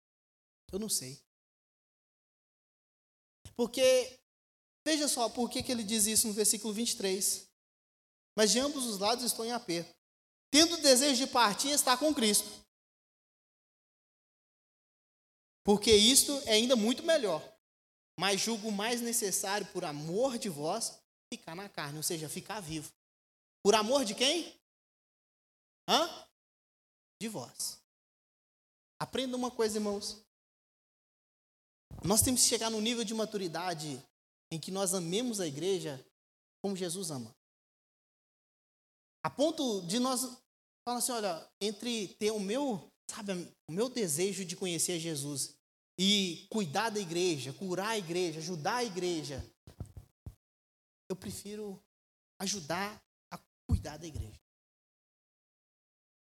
Eu 0.73 0.79
não 0.79 0.89
sei. 0.89 1.23
Porque, 3.55 4.19
veja 4.85 5.07
só, 5.07 5.29
por 5.29 5.51
que, 5.51 5.63
que 5.63 5.71
ele 5.71 5.85
diz 5.85 6.07
isso 6.07 6.27
no 6.27 6.33
versículo 6.33 6.73
23. 6.73 7.47
Mas 8.35 8.51
de 8.51 8.59
ambos 8.59 8.87
os 8.87 8.99
lados 8.99 9.25
estou 9.25 9.45
em 9.45 9.53
aperto. 9.53 9.95
Tendo 10.51 10.75
o 10.75 10.81
desejo 10.81 11.27
de 11.27 11.31
partir, 11.31 11.69
está 11.69 11.97
com 11.97 12.15
Cristo 12.15 12.63
porque 15.65 15.93
isto 15.93 16.33
é 16.45 16.53
ainda 16.53 16.75
muito 16.75 17.03
melhor. 17.03 17.43
Mas 18.19 18.41
julgo 18.41 18.71
mais 18.71 19.01
necessário, 19.01 19.67
por 19.69 19.85
amor 19.85 20.39
de 20.39 20.49
vós, 20.49 20.99
ficar 21.37 21.55
na 21.55 21.69
carne, 21.69 21.97
ou 21.97 22.03
seja, 22.03 22.29
ficar 22.29 22.61
vivo. 22.61 22.93
Por 23.63 23.75
amor 23.75 24.05
de 24.05 24.15
quem? 24.15 24.55
Hã? 25.89 26.27
De 27.21 27.29
vós. 27.29 27.81
Aprenda 29.01 29.37
uma 29.37 29.51
coisa, 29.51 29.79
irmãos. 29.79 30.19
Nós 32.05 32.23
temos 32.23 32.43
que 32.43 32.49
chegar 32.49 32.71
no 32.71 32.81
nível 32.81 33.05
de 33.05 33.15
maturidade 33.15 34.03
em 34.51 34.59
que 34.59 34.71
nós 34.71 34.93
amemos 34.93 35.41
a 35.41 35.47
igreja 35.47 36.05
como 36.61 36.77
Jesus 36.77 37.11
ama. 37.11 37.35
A 39.25 39.31
ponto 39.31 39.83
de 39.83 39.99
nós 39.99 40.23
falar 40.85 40.99
assim, 40.99 41.13
olha, 41.13 41.51
entre 41.61 42.09
ter 42.09 42.31
o 42.31 42.41
meu 42.41 42.93
Sabe, 43.11 43.33
o 43.69 43.73
meu 43.73 43.91
desejo 43.91 44.43
de 44.43 44.57
conhecer 44.57 44.99
Jesus 44.99 45.55
e 45.99 46.47
cuidar 46.49 46.89
da 46.89 46.99
igreja, 46.99 47.53
curar 47.53 47.89
a 47.89 47.99
igreja, 47.99 48.39
ajudar 48.39 48.77
a 48.77 48.85
igreja, 48.85 49.45
eu 51.13 51.17
prefiro 51.17 51.83
ajudar 52.39 53.01
a 53.31 53.39
cuidar 53.69 53.99
da 53.99 54.07
igreja. 54.07 54.41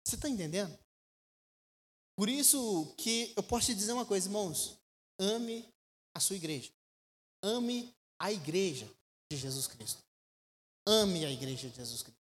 Você 0.06 0.14
está 0.14 0.28
entendendo? 0.28 0.78
Por 2.16 2.28
isso 2.28 2.94
que 2.96 3.34
eu 3.36 3.42
posso 3.42 3.66
te 3.66 3.74
dizer 3.74 3.92
uma 3.92 4.06
coisa, 4.06 4.28
irmãos. 4.28 4.78
Ame 5.18 5.68
a 6.14 6.20
sua 6.20 6.36
igreja. 6.36 6.72
Ame 7.42 7.94
a 8.18 8.30
igreja 8.30 8.88
de 9.30 9.36
Jesus 9.36 9.66
Cristo. 9.66 10.02
Ame 10.86 11.24
a 11.24 11.30
igreja 11.30 11.68
de 11.68 11.76
Jesus 11.76 12.02
Cristo. 12.02 12.22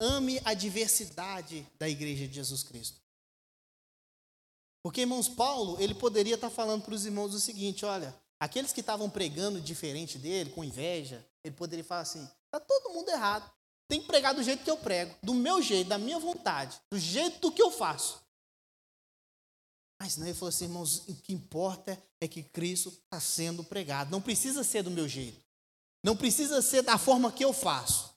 Ame 0.00 0.40
a 0.44 0.54
diversidade 0.54 1.66
da 1.78 1.88
igreja 1.88 2.28
de 2.28 2.34
Jesus 2.34 2.62
Cristo. 2.62 3.00
Porque, 4.84 5.02
irmãos, 5.02 5.28
Paulo, 5.28 5.80
ele 5.80 5.94
poderia 5.94 6.36
estar 6.36 6.50
falando 6.50 6.84
para 6.84 6.94
os 6.94 7.04
irmãos 7.04 7.34
o 7.34 7.40
seguinte: 7.40 7.84
olha, 7.84 8.21
aqueles 8.42 8.72
que 8.72 8.80
estavam 8.80 9.08
pregando 9.08 9.60
diferente 9.60 10.18
dele, 10.18 10.50
com 10.50 10.64
inveja, 10.64 11.24
ele 11.44 11.54
poderia 11.54 11.84
falar 11.84 12.00
assim: 12.00 12.28
está 12.46 12.58
todo 12.58 12.92
mundo 12.92 13.08
errado. 13.08 13.48
Tem 13.88 14.00
que 14.00 14.06
pregar 14.06 14.34
do 14.34 14.42
jeito 14.42 14.64
que 14.64 14.70
eu 14.70 14.78
prego, 14.78 15.14
do 15.22 15.32
meu 15.32 15.62
jeito, 15.62 15.88
da 15.88 15.98
minha 15.98 16.18
vontade, 16.18 16.80
do 16.90 16.98
jeito 16.98 17.52
que 17.52 17.62
eu 17.62 17.70
faço. 17.70 18.20
Mas 20.00 20.16
não, 20.16 20.26
ele 20.26 20.34
falou 20.34 20.48
assim, 20.48 20.64
irmãos, 20.64 21.06
o 21.06 21.14
que 21.14 21.32
importa 21.32 22.02
é 22.20 22.26
que 22.26 22.42
Cristo 22.42 22.88
está 22.88 23.20
sendo 23.20 23.62
pregado. 23.62 24.10
Não 24.10 24.20
precisa 24.20 24.64
ser 24.64 24.82
do 24.82 24.90
meu 24.90 25.06
jeito. 25.06 25.40
Não 26.02 26.16
precisa 26.16 26.60
ser 26.60 26.82
da 26.82 26.98
forma 26.98 27.30
que 27.30 27.44
eu 27.44 27.52
faço. 27.52 28.12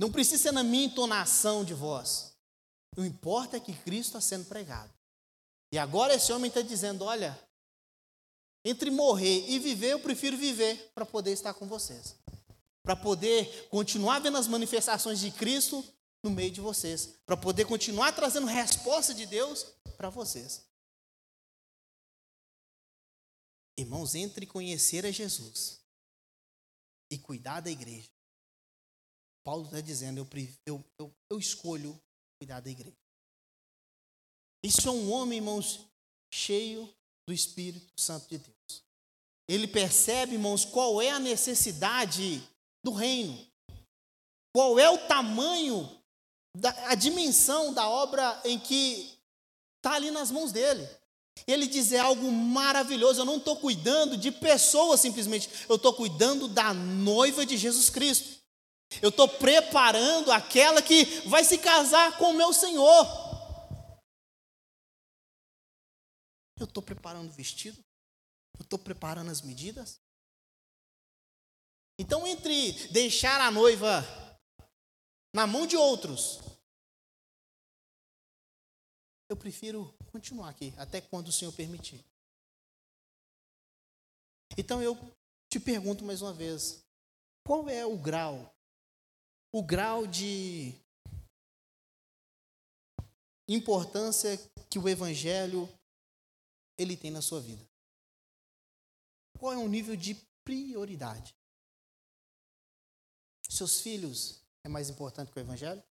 Não 0.00 0.10
precisa 0.10 0.44
ser 0.44 0.52
na 0.52 0.62
minha 0.62 0.86
entonação 0.86 1.64
de 1.64 1.74
voz. 1.74 2.32
O 2.96 3.04
importa 3.04 3.58
é 3.58 3.60
que 3.60 3.74
Cristo 3.74 4.16
está 4.16 4.20
sendo 4.22 4.46
pregado. 4.46 4.90
E 5.70 5.78
agora 5.78 6.14
esse 6.14 6.32
homem 6.32 6.48
está 6.48 6.62
dizendo: 6.62 7.04
olha, 7.04 7.38
entre 8.68 8.90
morrer 8.90 9.48
e 9.48 9.58
viver, 9.58 9.92
eu 9.92 10.00
prefiro 10.00 10.36
viver 10.36 10.90
para 10.94 11.06
poder 11.06 11.32
estar 11.32 11.54
com 11.54 11.66
vocês. 11.66 12.14
Para 12.82 12.94
poder 12.94 13.68
continuar 13.68 14.18
vendo 14.18 14.36
as 14.36 14.46
manifestações 14.46 15.20
de 15.20 15.30
Cristo 15.30 15.84
no 16.22 16.30
meio 16.30 16.50
de 16.50 16.60
vocês. 16.60 17.18
Para 17.24 17.36
poder 17.36 17.64
continuar 17.64 18.12
trazendo 18.12 18.46
resposta 18.46 19.14
de 19.14 19.24
Deus 19.26 19.64
para 19.96 20.10
vocês. 20.10 20.66
Irmãos, 23.78 24.14
entre 24.14 24.44
conhecer 24.44 25.06
a 25.06 25.10
Jesus 25.10 25.80
e 27.10 27.18
cuidar 27.18 27.60
da 27.60 27.70
igreja, 27.70 28.10
Paulo 29.44 29.64
está 29.64 29.80
dizendo: 29.80 30.18
eu, 30.18 30.28
eu, 30.66 30.84
eu, 30.98 31.14
eu 31.30 31.38
escolho 31.38 31.98
cuidar 32.38 32.60
da 32.60 32.70
igreja. 32.70 32.96
Isso 34.62 34.88
é 34.88 34.90
um 34.90 35.10
homem, 35.12 35.38
irmãos, 35.38 35.86
cheio 36.30 36.92
do 37.26 37.32
Espírito 37.32 37.98
Santo 37.98 38.28
de 38.28 38.38
Deus. 38.38 38.57
Ele 39.48 39.66
percebe, 39.66 40.34
irmãos, 40.34 40.64
qual 40.64 41.00
é 41.00 41.10
a 41.10 41.18
necessidade 41.18 42.42
do 42.84 42.92
reino. 42.92 43.46
Qual 44.54 44.78
é 44.78 44.90
o 44.90 44.98
tamanho, 44.98 45.88
da, 46.54 46.70
a 46.88 46.94
dimensão 46.94 47.72
da 47.72 47.88
obra 47.88 48.40
em 48.44 48.58
que 48.58 49.18
está 49.78 49.94
ali 49.94 50.10
nas 50.10 50.30
mãos 50.30 50.52
dele. 50.52 50.86
Ele 51.46 51.66
diz 51.66 51.92
é 51.92 51.98
algo 51.98 52.30
maravilhoso. 52.30 53.20
Eu 53.20 53.24
não 53.24 53.36
estou 53.36 53.56
cuidando 53.56 54.16
de 54.16 54.30
pessoas 54.30 55.00
simplesmente, 55.00 55.48
eu 55.68 55.76
estou 55.76 55.94
cuidando 55.94 56.48
da 56.48 56.74
noiva 56.74 57.46
de 57.46 57.56
Jesus 57.56 57.88
Cristo. 57.88 58.38
Eu 59.02 59.10
estou 59.10 59.28
preparando 59.28 60.32
aquela 60.32 60.80
que 60.82 61.04
vai 61.26 61.44
se 61.44 61.58
casar 61.58 62.16
com 62.16 62.30
o 62.30 62.34
meu 62.34 62.52
Senhor. 62.52 63.06
Eu 66.58 66.64
estou 66.64 66.82
preparando 66.82 67.28
o 67.28 67.32
vestido, 67.32 67.78
eu 68.58 68.62
estou 68.62 68.78
preparando 68.78 69.30
as 69.30 69.42
medidas. 69.42 70.00
Então, 71.98 72.26
entre 72.26 72.72
deixar 72.88 73.40
a 73.40 73.50
noiva 73.50 74.04
na 75.34 75.46
mão 75.46 75.66
de 75.66 75.76
outros, 75.76 76.38
eu 79.28 79.36
prefiro 79.36 79.94
continuar 80.10 80.48
aqui 80.48 80.72
até 80.78 81.00
quando 81.00 81.28
o 81.28 81.32
Senhor 81.32 81.52
permitir. 81.52 82.02
Então 84.56 84.82
eu 84.82 84.96
te 85.50 85.60
pergunto 85.60 86.04
mais 86.04 86.22
uma 86.22 86.32
vez: 86.32 86.82
qual 87.46 87.68
é 87.68 87.84
o 87.84 87.98
grau, 87.98 88.54
o 89.52 89.62
grau 89.62 90.06
de 90.06 90.74
importância 93.46 94.36
que 94.70 94.78
o 94.78 94.88
Evangelho 94.88 95.68
ele 96.78 96.96
tem 96.96 97.10
na 97.10 97.20
sua 97.20 97.40
vida? 97.40 97.67
Qual 99.38 99.52
é 99.52 99.56
o 99.56 99.68
nível 99.68 99.96
de 99.96 100.14
prioridade? 100.44 101.34
Seus 103.48 103.80
filhos 103.80 104.42
é 104.64 104.68
mais 104.68 104.90
importante 104.90 105.30
que 105.30 105.38
o 105.38 105.40
Evangelho? 105.40 105.82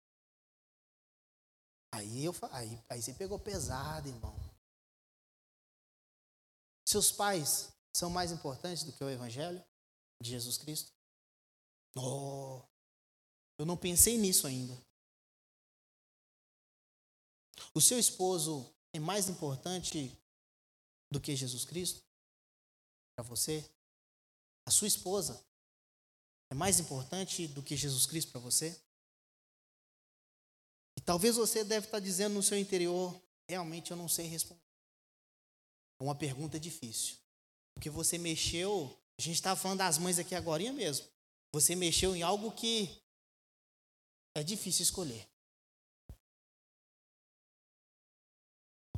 Aí, 1.91 2.25
eu, 2.25 2.35
aí, 2.51 2.83
aí 2.89 3.01
você 3.01 3.13
pegou 3.13 3.39
pesado, 3.39 4.09
irmão. 4.09 4.35
Seus 6.85 7.11
pais 7.11 7.73
são 7.95 8.09
mais 8.09 8.31
importantes 8.31 8.83
do 8.83 8.93
que 8.93 9.03
o 9.03 9.09
Evangelho 9.09 9.63
de 10.21 10.29
Jesus 10.29 10.57
Cristo? 10.57 10.91
Oh, 11.95 12.61
eu 13.57 13.65
não 13.65 13.75
pensei 13.75 14.17
nisso 14.17 14.45
ainda. 14.45 14.77
O 17.73 17.81
seu 17.81 17.97
esposo 17.97 18.71
é 18.93 18.99
mais 18.99 19.27
importante 19.29 20.15
do 21.11 21.19
que 21.19 21.35
Jesus 21.35 21.65
Cristo? 21.65 22.06
Para 23.17 23.25
você? 23.25 23.67
A 24.63 24.69
sua 24.69 24.87
esposa 24.87 25.43
é 26.51 26.53
mais 26.53 26.79
importante 26.79 27.47
do 27.47 27.63
que 27.63 27.75
Jesus 27.75 28.05
Cristo 28.05 28.31
para 28.31 28.39
você? 28.39 28.79
E 30.95 31.01
talvez 31.01 31.35
você 31.35 31.63
deve 31.63 31.87
estar 31.87 31.99
dizendo 31.99 32.35
no 32.35 32.43
seu 32.43 32.59
interior, 32.59 33.19
realmente 33.49 33.89
eu 33.89 33.97
não 33.97 34.07
sei 34.07 34.27
responder. 34.27 34.61
É 35.99 36.03
uma 36.03 36.13
pergunta 36.13 36.59
difícil. 36.59 37.17
Porque 37.73 37.89
você 37.89 38.19
mexeu, 38.19 38.95
a 39.17 39.21
gente 39.21 39.35
estava 39.35 39.59
falando 39.59 39.79
das 39.79 39.97
mães 39.97 40.19
aqui 40.19 40.35
agora 40.35 40.71
mesmo. 40.71 41.07
Você 41.51 41.75
mexeu 41.75 42.15
em 42.15 42.21
algo 42.21 42.51
que 42.51 43.01
é 44.35 44.43
difícil 44.43 44.83
escolher. 44.83 45.27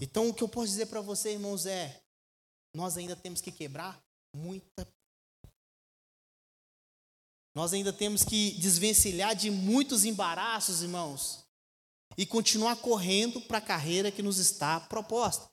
Então 0.01 0.27
o 0.27 0.33
que 0.33 0.43
eu 0.43 0.49
posso 0.49 0.67
dizer 0.67 0.87
para 0.87 0.99
você, 0.99 1.31
irmãos, 1.31 1.65
é: 1.65 2.03
nós 2.73 2.97
ainda 2.97 3.15
temos 3.15 3.39
que 3.39 3.49
quebrar 3.49 4.08
muita. 4.33 4.87
Nós 7.55 7.73
ainda 7.73 7.91
temos 7.91 8.23
que 8.23 8.51
desvencilhar 8.51 9.35
de 9.35 9.49
muitos 9.51 10.05
embaraços, 10.05 10.81
irmãos, 10.81 11.45
e 12.17 12.25
continuar 12.25 12.77
correndo 12.77 13.41
para 13.41 13.57
a 13.57 13.61
carreira 13.61 14.11
que 14.11 14.21
nos 14.21 14.37
está 14.37 14.79
proposta. 14.79 15.49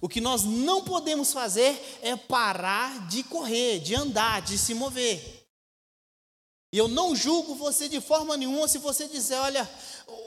O 0.00 0.08
que 0.08 0.20
nós 0.20 0.44
não 0.44 0.84
podemos 0.84 1.32
fazer 1.32 1.78
é 2.00 2.16
parar 2.16 3.08
de 3.08 3.22
correr, 3.24 3.80
de 3.80 3.94
andar, 3.94 4.40
de 4.40 4.56
se 4.56 4.72
mover. 4.72 5.46
E 6.72 6.78
eu 6.78 6.88
não 6.88 7.14
julgo 7.16 7.54
você 7.54 7.88
de 7.88 8.00
forma 8.00 8.36
nenhuma 8.36 8.68
se 8.68 8.78
você 8.78 9.08
dizer, 9.08 9.34
olha, 9.34 9.68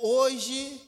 hoje 0.01 0.79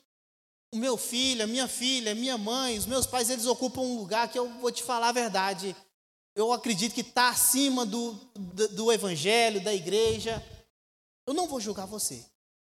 o 0.73 0.77
meu 0.77 0.97
filho, 0.97 1.43
a 1.43 1.47
minha 1.47 1.67
filha, 1.67 2.11
a 2.11 2.15
minha 2.15 2.37
mãe, 2.37 2.77
os 2.77 2.85
meus 2.85 3.07
pais, 3.07 3.29
eles 3.29 3.45
ocupam 3.45 3.81
um 3.81 3.97
lugar 3.97 4.29
que 4.29 4.37
eu 4.37 4.49
vou 4.59 4.71
te 4.71 4.83
falar 4.83 5.09
a 5.09 5.13
verdade. 5.13 5.75
Eu 6.35 6.51
acredito 6.51 6.93
que 6.93 7.01
está 7.01 7.29
acima 7.29 7.85
do, 7.85 8.11
do, 8.35 8.67
do 8.67 8.91
evangelho, 8.91 9.63
da 9.63 9.73
igreja. 9.73 10.43
Eu 11.25 11.33
não 11.33 11.47
vou 11.47 11.61
julgar 11.61 11.87
você. 11.87 12.25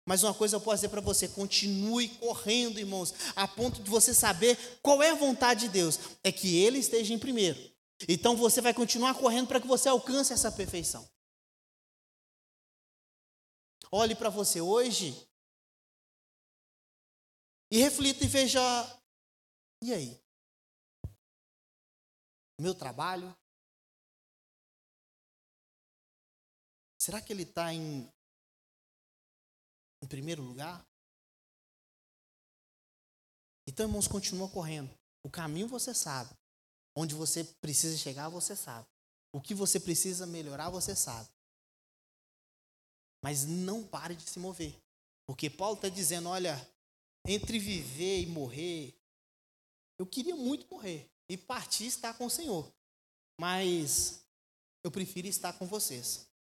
Mas 0.08 0.22
uma 0.22 0.36
coisa 0.36 0.56
eu 0.56 0.62
posso 0.62 0.78
dizer 0.78 0.90
para 0.90 1.02
você: 1.02 1.28
continue 1.28 2.10
correndo, 2.10 2.80
irmãos, 2.80 3.14
a 3.36 3.48
ponto 3.48 3.82
de 3.82 3.90
você 3.90 4.14
saber 4.14 4.56
qual 4.84 5.02
é 5.02 5.10
a 5.10 5.16
vontade 5.16 5.62
de 5.62 5.70
Deus. 5.70 6.00
É 6.24 6.32
que 6.32 6.56
Ele 6.64 6.78
esteja 6.78 7.12
em 7.12 7.18
primeiro. 7.18 7.60
Então 8.08 8.36
você 8.38 8.62
vai 8.62 8.74
continuar 8.74 9.16
correndo 9.16 9.48
para 9.48 9.60
que 9.60 9.68
você 9.68 9.90
alcance 9.90 10.32
essa 10.32 10.52
perfeição. 10.52 11.10
Olhe 13.92 14.14
para 14.14 14.30
você 14.30 14.62
hoje 14.62 15.28
e 17.72 17.80
reflita 17.80 18.24
e 18.24 18.28
veja: 18.28 18.62
e 19.82 19.92
aí? 19.92 20.22
Meu 22.60 22.76
trabalho? 22.76 23.36
Será 27.06 27.22
que 27.22 27.32
ele 27.32 27.44
está 27.44 27.72
em 27.72 28.12
em 30.02 30.08
primeiro 30.08 30.42
lugar? 30.42 30.84
Então, 33.68 33.86
irmãos, 33.86 34.08
continua 34.08 34.50
correndo. 34.50 34.90
O 35.24 35.30
caminho 35.30 35.68
você 35.68 35.94
sabe. 35.94 36.36
Onde 36.96 37.14
você 37.14 37.44
precisa 37.44 37.96
chegar, 37.96 38.28
você 38.30 38.56
sabe. 38.56 38.88
O 39.32 39.40
que 39.40 39.54
você 39.54 39.80
precisa 39.80 40.26
melhorar, 40.26 40.72
você 40.72 40.96
sabe. 40.96 41.30
Mas 43.24 43.46
não 43.46 43.88
pare 43.88 44.16
de 44.16 44.28
se 44.28 44.40
mover. 44.40 44.76
Porque 45.28 45.48
Paulo 45.48 45.76
está 45.76 45.90
dizendo: 45.90 46.28
olha, 46.30 46.56
entre 47.24 47.60
viver 47.60 48.22
e 48.22 48.26
morrer, 48.26 49.00
eu 50.00 50.08
queria 50.08 50.36
muito 50.36 50.68
morrer 50.74 51.08
e 51.30 51.38
partir 51.38 51.86
estar 51.86 52.18
com 52.18 52.26
o 52.26 52.32
Senhor. 52.32 52.74
Mas 53.40 54.26
eu 54.84 54.90
prefiro 54.90 55.28
estar 55.28 55.54
com 55.54 55.68
vocês. 55.68 56.34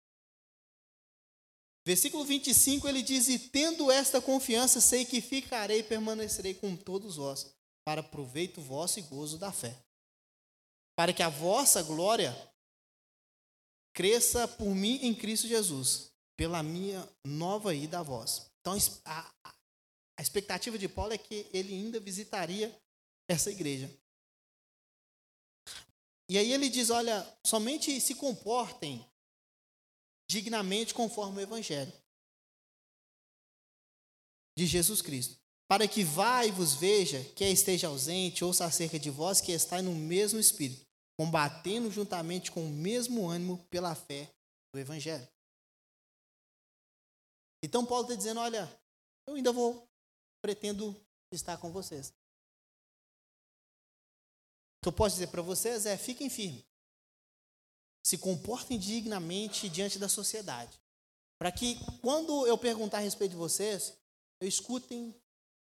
Versículo 1.84 2.24
25 2.24 2.88
ele 2.88 3.02
diz: 3.02 3.28
E 3.28 3.38
tendo 3.38 3.90
esta 3.90 4.20
confiança, 4.20 4.80
sei 4.80 5.04
que 5.04 5.20
ficarei 5.20 5.80
e 5.80 5.84
permanecerei 5.84 6.54
com 6.54 6.76
todos 6.76 7.16
vós, 7.16 7.52
para 7.84 8.02
proveito 8.02 8.60
vosso 8.60 8.98
e 8.98 9.02
gozo 9.02 9.36
da 9.36 9.50
fé, 9.50 9.76
para 10.96 11.12
que 11.12 11.22
a 11.22 11.28
vossa 11.28 11.82
glória 11.82 12.36
cresça 13.92 14.46
por 14.46 14.74
mim 14.74 15.00
em 15.02 15.14
Cristo 15.14 15.48
Jesus, 15.48 16.12
pela 16.36 16.62
minha 16.62 17.06
nova 17.24 17.74
ida 17.74 17.98
a 17.98 18.02
vós. 18.02 18.50
Então, 18.60 18.76
a, 19.04 19.34
a 20.16 20.22
expectativa 20.22 20.78
de 20.78 20.88
Paulo 20.88 21.12
é 21.12 21.18
que 21.18 21.46
ele 21.52 21.74
ainda 21.74 21.98
visitaria 21.98 22.74
essa 23.28 23.50
igreja. 23.50 23.90
E 26.28 26.38
aí 26.38 26.52
ele 26.52 26.68
diz: 26.68 26.90
Olha, 26.90 27.26
somente 27.44 28.00
se 28.00 28.14
comportem 28.14 29.04
dignamente 30.32 30.94
conforme 30.94 31.38
o 31.38 31.42
Evangelho 31.42 31.92
de 34.56 34.66
Jesus 34.66 35.02
Cristo. 35.02 35.38
Para 35.68 35.86
que 35.86 36.02
vá 36.02 36.44
e 36.44 36.50
vos 36.50 36.74
veja, 36.74 37.22
quer 37.34 37.50
esteja 37.50 37.88
ausente, 37.88 38.44
ouça 38.44 38.64
acerca 38.64 38.98
de 38.98 39.10
vós 39.10 39.40
que 39.40 39.52
está 39.52 39.80
no 39.80 39.94
mesmo 39.94 40.38
Espírito, 40.38 40.86
combatendo 41.18 41.90
juntamente 41.90 42.50
com 42.50 42.64
o 42.64 42.70
mesmo 42.70 43.28
ânimo 43.28 43.58
pela 43.70 43.94
fé 43.94 44.30
do 44.72 44.80
Evangelho. 44.80 45.26
Então 47.62 47.86
Paulo 47.86 48.04
está 48.04 48.14
dizendo: 48.14 48.40
olha, 48.40 48.68
eu 49.26 49.34
ainda 49.34 49.52
vou, 49.52 49.86
pretendo 50.42 50.98
estar 51.30 51.56
com 51.58 51.70
vocês. 51.70 52.08
O 54.78 54.82
que 54.82 54.88
eu 54.88 54.92
posso 54.92 55.16
dizer 55.16 55.28
para 55.28 55.42
vocês 55.42 55.86
é: 55.86 55.96
fiquem 55.96 56.28
firmes 56.28 56.71
se 58.03 58.18
comportem 58.18 58.78
dignamente 58.78 59.68
diante 59.68 59.98
da 59.98 60.09
sociedade. 60.09 60.80
Para 61.38 61.53
que 61.53 61.76
quando 62.00 62.46
eu 62.46 62.59
perguntar 62.59 62.98
a 62.98 63.00
respeito 63.00 63.32
de 63.32 63.36
vocês, 63.36 63.96
eu 64.40 64.48
escutem, 64.48 65.14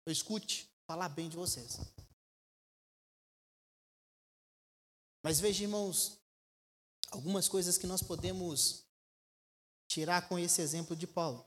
eu 0.06 0.12
escute 0.12 0.68
falar 0.86 1.08
bem 1.08 1.28
de 1.28 1.36
vocês. 1.36 1.78
Mas 5.22 5.38
veja, 5.38 5.62
irmãos, 5.62 6.18
algumas 7.10 7.48
coisas 7.48 7.78
que 7.78 7.86
nós 7.86 8.02
podemos 8.02 8.84
tirar 9.86 10.28
com 10.28 10.38
esse 10.38 10.60
exemplo 10.60 10.96
de 10.96 11.06
Paulo. 11.06 11.46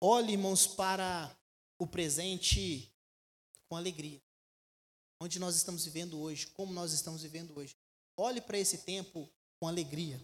Olhe, 0.00 0.32
irmãos, 0.32 0.66
para 0.66 1.34
o 1.78 1.86
presente 1.86 2.92
com 3.68 3.76
alegria. 3.76 4.20
Onde 5.22 5.38
nós 5.38 5.54
estamos 5.54 5.84
vivendo 5.84 6.20
hoje, 6.20 6.48
como 6.48 6.72
nós 6.72 6.92
estamos 6.92 7.22
vivendo 7.22 7.56
hoje. 7.56 7.76
Olhe 8.16 8.40
para 8.40 8.58
esse 8.58 8.78
tempo 8.78 9.30
com 9.60 9.68
alegria. 9.68 10.20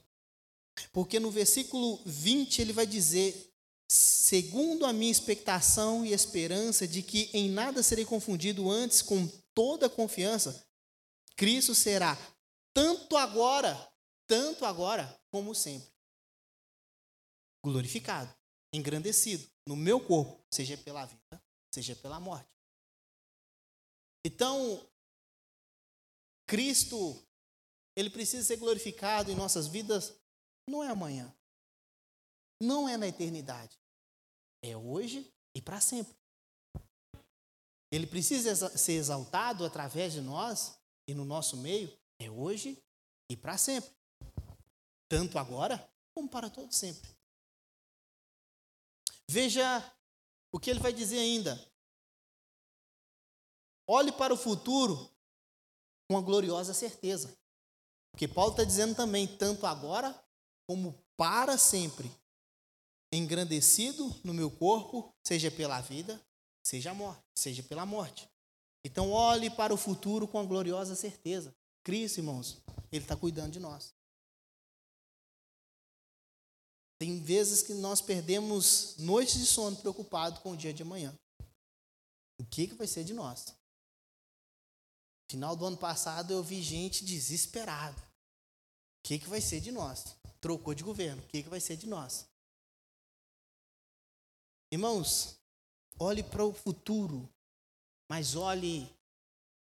Porque 0.92 1.20
no 1.20 1.30
versículo 1.30 2.00
20 2.04 2.60
ele 2.60 2.72
vai 2.72 2.86
dizer: 2.86 3.54
segundo 3.88 4.84
a 4.84 4.92
minha 4.92 5.10
expectação 5.10 6.04
e 6.04 6.12
esperança 6.12 6.86
de 6.86 7.02
que 7.02 7.30
em 7.32 7.48
nada 7.48 7.82
serei 7.82 8.04
confundido 8.04 8.70
antes, 8.70 9.00
com 9.00 9.26
toda 9.54 9.88
confiança, 9.88 10.64
Cristo 11.36 11.74
será 11.74 12.18
tanto 12.74 13.16
agora, 13.16 13.90
tanto 14.26 14.64
agora 14.64 15.18
como 15.30 15.54
sempre, 15.54 15.88
glorificado, 17.64 18.32
engrandecido 18.72 19.48
no 19.66 19.76
meu 19.76 20.00
corpo, 20.00 20.44
seja 20.52 20.76
pela 20.76 21.04
vida, 21.04 21.42
seja 21.72 21.94
pela 21.96 22.18
morte. 22.18 22.57
Então, 24.24 24.86
Cristo, 26.46 27.20
ele 27.96 28.10
precisa 28.10 28.44
ser 28.44 28.56
glorificado 28.56 29.30
em 29.30 29.36
nossas 29.36 29.66
vidas, 29.66 30.14
não 30.68 30.82
é 30.82 30.88
amanhã, 30.88 31.34
não 32.60 32.88
é 32.88 32.96
na 32.96 33.08
eternidade, 33.08 33.78
é 34.62 34.76
hoje 34.76 35.32
e 35.54 35.62
para 35.62 35.80
sempre. 35.80 36.16
Ele 37.90 38.06
precisa 38.06 38.76
ser 38.76 38.92
exaltado 38.92 39.64
através 39.64 40.12
de 40.12 40.20
nós 40.20 40.78
e 41.06 41.14
no 41.14 41.24
nosso 41.24 41.56
meio, 41.56 41.96
é 42.18 42.30
hoje 42.30 42.82
e 43.30 43.36
para 43.36 43.56
sempre. 43.56 43.90
Tanto 45.08 45.38
agora 45.38 45.90
como 46.14 46.28
para 46.28 46.50
todo 46.50 46.72
sempre. 46.72 47.08
Veja 49.30 49.82
o 50.52 50.58
que 50.58 50.70
ele 50.70 50.80
vai 50.80 50.92
dizer 50.92 51.18
ainda. 51.18 51.58
Olhe 53.90 54.12
para 54.12 54.34
o 54.34 54.36
futuro 54.36 54.96
com 56.06 56.14
uma 56.16 56.20
gloriosa 56.20 56.74
certeza. 56.74 57.34
Porque 58.12 58.28
Paulo 58.28 58.50
está 58.50 58.62
dizendo 58.62 58.94
também, 58.94 59.26
tanto 59.26 59.66
agora 59.66 60.14
como 60.68 60.94
para 61.16 61.56
sempre, 61.56 62.10
engrandecido 63.12 64.14
no 64.22 64.34
meu 64.34 64.50
corpo, 64.50 65.14
seja 65.26 65.50
pela 65.50 65.80
vida, 65.80 66.20
seja, 66.62 66.92
morte, 66.92 67.22
seja 67.34 67.62
pela 67.62 67.86
morte. 67.86 68.28
Então, 68.84 69.10
olhe 69.10 69.48
para 69.48 69.72
o 69.72 69.78
futuro 69.78 70.28
com 70.28 70.38
a 70.38 70.44
gloriosa 70.44 70.94
certeza. 70.94 71.54
Cristo, 71.82 72.18
irmãos, 72.18 72.58
Ele 72.92 73.04
está 73.04 73.16
cuidando 73.16 73.52
de 73.52 73.60
nós. 73.60 73.94
Tem 76.98 77.20
vezes 77.22 77.62
que 77.62 77.72
nós 77.74 78.02
perdemos 78.02 78.96
noites 78.98 79.38
de 79.38 79.46
sono 79.46 79.76
preocupado 79.76 80.40
com 80.40 80.52
o 80.52 80.56
dia 80.56 80.74
de 80.74 80.82
amanhã. 80.82 81.16
O 82.38 82.44
que, 82.44 82.66
que 82.66 82.74
vai 82.74 82.86
ser 82.86 83.04
de 83.04 83.14
nós? 83.14 83.54
Final 85.28 85.54
do 85.54 85.66
ano 85.66 85.76
passado 85.76 86.32
eu 86.32 86.42
vi 86.42 86.62
gente 86.62 87.04
desesperada. 87.04 88.00
O 88.00 89.02
que, 89.02 89.18
que 89.18 89.28
vai 89.28 89.40
ser 89.40 89.60
de 89.60 89.70
nós? 89.70 90.16
Trocou 90.40 90.74
de 90.74 90.82
governo. 90.82 91.22
O 91.22 91.26
que, 91.26 91.42
que 91.42 91.48
vai 91.48 91.60
ser 91.60 91.76
de 91.76 91.86
nós? 91.86 92.26
Irmãos, 94.72 95.38
olhe 95.98 96.22
para 96.22 96.44
o 96.44 96.52
futuro, 96.52 97.28
mas 98.08 98.36
olhe 98.36 98.90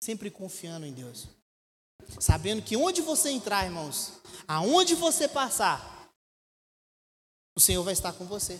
sempre 0.02 0.30
confiando 0.30 0.86
em 0.86 0.92
Deus. 0.92 1.28
Sabendo 2.20 2.62
que 2.62 2.76
onde 2.76 3.00
você 3.00 3.30
entrar, 3.30 3.64
irmãos, 3.64 4.12
aonde 4.46 4.94
você 4.94 5.28
passar, 5.28 6.12
o 7.56 7.60
Senhor 7.60 7.82
vai 7.82 7.92
estar 7.92 8.12
com 8.12 8.26
você. 8.26 8.58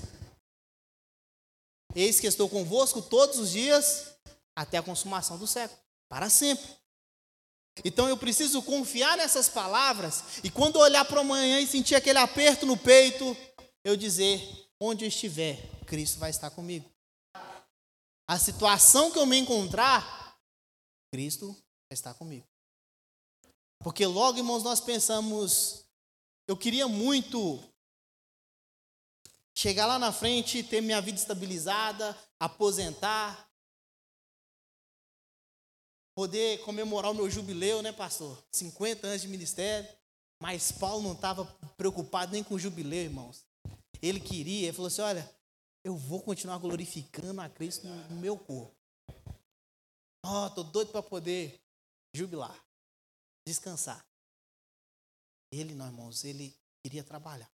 Eis 1.94 2.20
que 2.20 2.26
estou 2.26 2.48
convosco 2.48 3.02
todos 3.02 3.38
os 3.38 3.50
dias 3.50 4.16
até 4.56 4.78
a 4.78 4.82
consumação 4.82 5.36
do 5.36 5.46
século, 5.46 5.80
para 6.08 6.30
sempre. 6.30 6.83
Então 7.82 8.08
eu 8.08 8.16
preciso 8.16 8.62
confiar 8.62 9.16
nessas 9.16 9.48
palavras 9.48 10.22
e 10.44 10.50
quando 10.50 10.76
olhar 10.76 11.04
para 11.04 11.20
amanhã 11.20 11.60
e 11.60 11.66
sentir 11.66 11.94
aquele 11.94 12.18
aperto 12.18 12.66
no 12.66 12.76
peito, 12.76 13.36
eu 13.82 13.96
dizer: 13.96 14.68
onde 14.80 15.04
eu 15.04 15.08
estiver, 15.08 15.58
Cristo 15.86 16.18
vai 16.18 16.30
estar 16.30 16.50
comigo. 16.50 16.88
A 18.28 18.38
situação 18.38 19.10
que 19.10 19.18
eu 19.18 19.26
me 19.26 19.36
encontrar, 19.36 20.38
Cristo 21.12 21.48
vai 21.52 21.92
estar 21.92 22.14
comigo. 22.14 22.46
Porque 23.80 24.06
logo, 24.06 24.38
irmãos, 24.38 24.62
nós 24.62 24.80
pensamos, 24.80 25.84
eu 26.48 26.56
queria 26.56 26.88
muito 26.88 27.62
chegar 29.54 29.86
lá 29.86 29.98
na 29.98 30.10
frente, 30.10 30.62
ter 30.62 30.80
minha 30.80 31.00
vida 31.00 31.18
estabilizada, 31.18 32.16
aposentar, 32.40 33.48
poder 36.14 36.60
comemorar 36.60 37.10
o 37.10 37.14
meu 37.14 37.28
jubileu, 37.28 37.82
né, 37.82 37.92
pastor? 37.92 38.42
50 38.52 39.06
anos 39.06 39.22
de 39.22 39.28
ministério. 39.28 39.88
Mas 40.40 40.72
Paulo 40.72 41.02
não 41.02 41.12
estava 41.12 41.44
preocupado 41.76 42.32
nem 42.32 42.44
com 42.44 42.54
o 42.54 42.58
jubileu, 42.58 43.02
irmãos. 43.02 43.44
Ele 44.02 44.20
queria, 44.20 44.68
ele 44.68 44.72
falou 44.72 44.88
assim: 44.88 45.02
olha, 45.02 45.30
eu 45.82 45.96
vou 45.96 46.20
continuar 46.20 46.58
glorificando 46.58 47.40
a 47.40 47.48
Cristo 47.48 47.86
no 47.86 48.16
meu 48.16 48.38
corpo. 48.38 48.74
Ó, 50.24 50.46
oh, 50.46 50.50
tô 50.50 50.62
doido 50.62 50.90
para 50.90 51.02
poder 51.02 51.60
jubilar, 52.14 52.58
descansar. 53.46 54.04
Ele, 55.52 55.74
não, 55.74 55.86
irmãos, 55.86 56.24
ele 56.24 56.54
queria 56.82 57.04
trabalhar. 57.04 57.50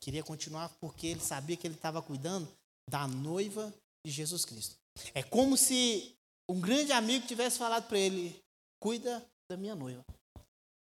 Queria 0.00 0.22
continuar 0.22 0.68
porque 0.80 1.06
ele 1.06 1.20
sabia 1.20 1.56
que 1.56 1.66
ele 1.66 1.74
estava 1.74 2.02
cuidando 2.02 2.48
da 2.88 3.06
noiva 3.06 3.72
de 4.04 4.12
Jesus 4.12 4.44
Cristo. 4.44 4.76
É 5.14 5.22
como 5.22 5.56
se 5.56 6.17
um 6.48 6.60
grande 6.60 6.92
amigo 6.92 7.26
tivesse 7.26 7.58
falado 7.58 7.86
para 7.86 7.98
ele: 7.98 8.42
cuida 8.80 9.24
da 9.48 9.56
minha 9.56 9.74
noiva, 9.74 10.04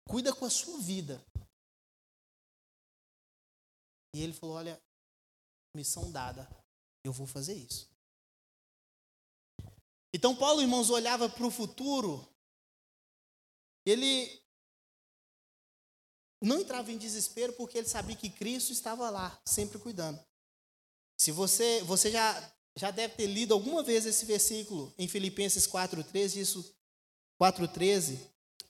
cuida 0.07 0.35
com 0.35 0.45
a 0.45 0.49
sua 0.49 0.79
vida. 0.79 1.23
E 4.13 4.21
ele 4.21 4.33
falou: 4.33 4.55
olha, 4.55 4.81
missão 5.75 6.11
dada, 6.11 6.47
eu 7.03 7.11
vou 7.11 7.25
fazer 7.25 7.53
isso. 7.53 7.89
Então 10.13 10.35
Paulo, 10.35 10.61
irmãos, 10.61 10.89
olhava 10.89 11.29
para 11.29 11.45
o 11.45 11.51
futuro, 11.51 12.25
ele 13.85 14.41
não 16.41 16.61
entrava 16.61 16.91
em 16.91 16.97
desespero 16.97 17.53
porque 17.53 17.77
ele 17.77 17.87
sabia 17.87 18.15
que 18.15 18.29
Cristo 18.29 18.71
estava 18.71 19.09
lá, 19.09 19.37
sempre 19.45 19.79
cuidando. 19.79 20.23
Se 21.19 21.31
você, 21.31 21.81
você 21.83 22.11
já 22.11 22.54
já 22.77 22.91
deve 22.91 23.15
ter 23.15 23.27
lido 23.27 23.53
alguma 23.53 23.81
vez 23.81 24.05
esse 24.05 24.25
versículo 24.25 24.93
em 24.97 25.07
Filipenses 25.07 25.65
4:13, 25.65 26.39
isso 26.39 26.75
4:13. 27.37 28.19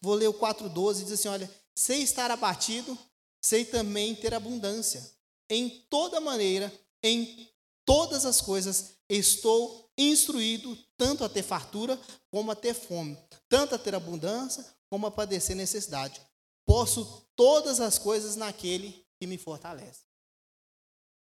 Vou 0.01 0.13
ler 0.13 0.27
o 0.27 0.33
4:12, 0.33 1.03
diz 1.03 1.13
assim, 1.13 1.27
olha: 1.27 1.49
"Sei 1.75 2.03
estar 2.03 2.29
abatido, 2.29 2.97
sei 3.41 3.65
também 3.65 4.15
ter 4.15 4.33
abundância. 4.33 5.03
Em 5.49 5.69
toda 5.89 6.19
maneira, 6.19 6.71
em 7.03 7.49
todas 7.83 8.25
as 8.25 8.41
coisas 8.41 8.95
estou 9.09 9.91
instruído 9.97 10.77
tanto 10.97 11.23
a 11.23 11.29
ter 11.29 11.43
fartura 11.43 11.99
como 12.31 12.51
a 12.51 12.55
ter 12.55 12.73
fome, 12.73 13.17
tanto 13.47 13.75
a 13.75 13.79
ter 13.79 13.95
abundância 13.95 14.65
como 14.89 15.07
a 15.07 15.11
padecer 15.11 15.55
necessidade. 15.55 16.21
Posso 16.65 17.27
todas 17.35 17.79
as 17.79 17.97
coisas 17.97 18.35
naquele 18.35 19.05
que 19.19 19.25
me 19.25 19.37
fortalece." 19.37 20.04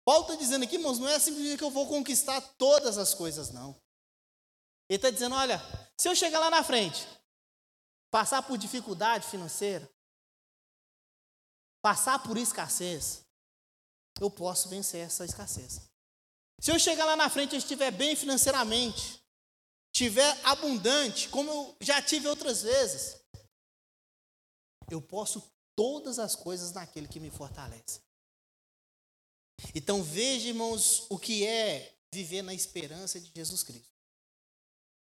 Paulo 0.05 0.23
está 0.23 0.35
dizendo 0.35 0.65
aqui, 0.65 0.77
irmãos, 0.77 0.99
não 0.99 1.09
é 1.09 1.19
simplesmente 1.19 1.59
que 1.59 1.65
eu 1.65 1.71
vou 1.71 1.87
conquistar 1.87 2.41
todas 2.59 2.99
as 2.99 3.15
coisas, 3.15 3.51
não. 3.51 3.81
Ele 4.89 4.97
está 4.97 5.11
dizendo: 5.11 5.35
olha, 5.35 5.61
se 5.97 6.09
eu 6.09 6.17
chegar 6.17 6.41
lá 6.41 6.51
na 6.51 6.65
frente, 6.65 7.07
passar 8.11 8.43
por 8.43 8.59
dificuldade 8.59 9.27
financeira, 9.27 9.89
passar 11.81 12.23
por 12.23 12.37
escassez, 12.37 13.25
eu 14.21 14.31
posso 14.31 14.69
vencer 14.69 15.07
essa 15.07 15.25
escassez. 15.25 15.81
Se 16.61 16.71
eu 16.71 16.79
chegar 16.79 17.05
lá 17.05 17.17
na 17.17 17.31
frente 17.31 17.55
e 17.55 17.59
estiver 17.59 17.91
bem 17.91 18.15
financeiramente, 18.15 19.23
estiver 19.93 20.39
abundante, 20.45 21.29
como 21.29 21.51
eu 21.51 21.77
já 21.81 22.01
tive 22.03 22.29
outras 22.29 22.63
vezes, 22.63 23.21
eu 24.91 25.01
posso 25.01 25.43
todas 25.75 26.19
as 26.19 26.37
coisas 26.37 26.73
naquele 26.73 27.09
que 27.09 27.19
me 27.19 27.31
fortalece. 27.31 28.01
Então 29.75 30.03
veja, 30.03 30.49
irmãos, 30.49 31.07
o 31.09 31.19
que 31.19 31.47
é 31.47 31.95
viver 32.13 32.43
na 32.43 32.55
esperança 32.55 33.19
de 33.19 33.31
Jesus 33.35 33.63
Cristo. 33.63 33.89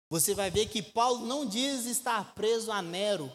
Você 0.09 0.33
vai 0.33 0.49
ver 0.49 0.67
que 0.67 0.81
Paulo 0.81 1.25
não 1.25 1.45
diz 1.45 1.85
estar 1.85 2.33
preso 2.33 2.71
a 2.71 2.81
Nero 2.81 3.31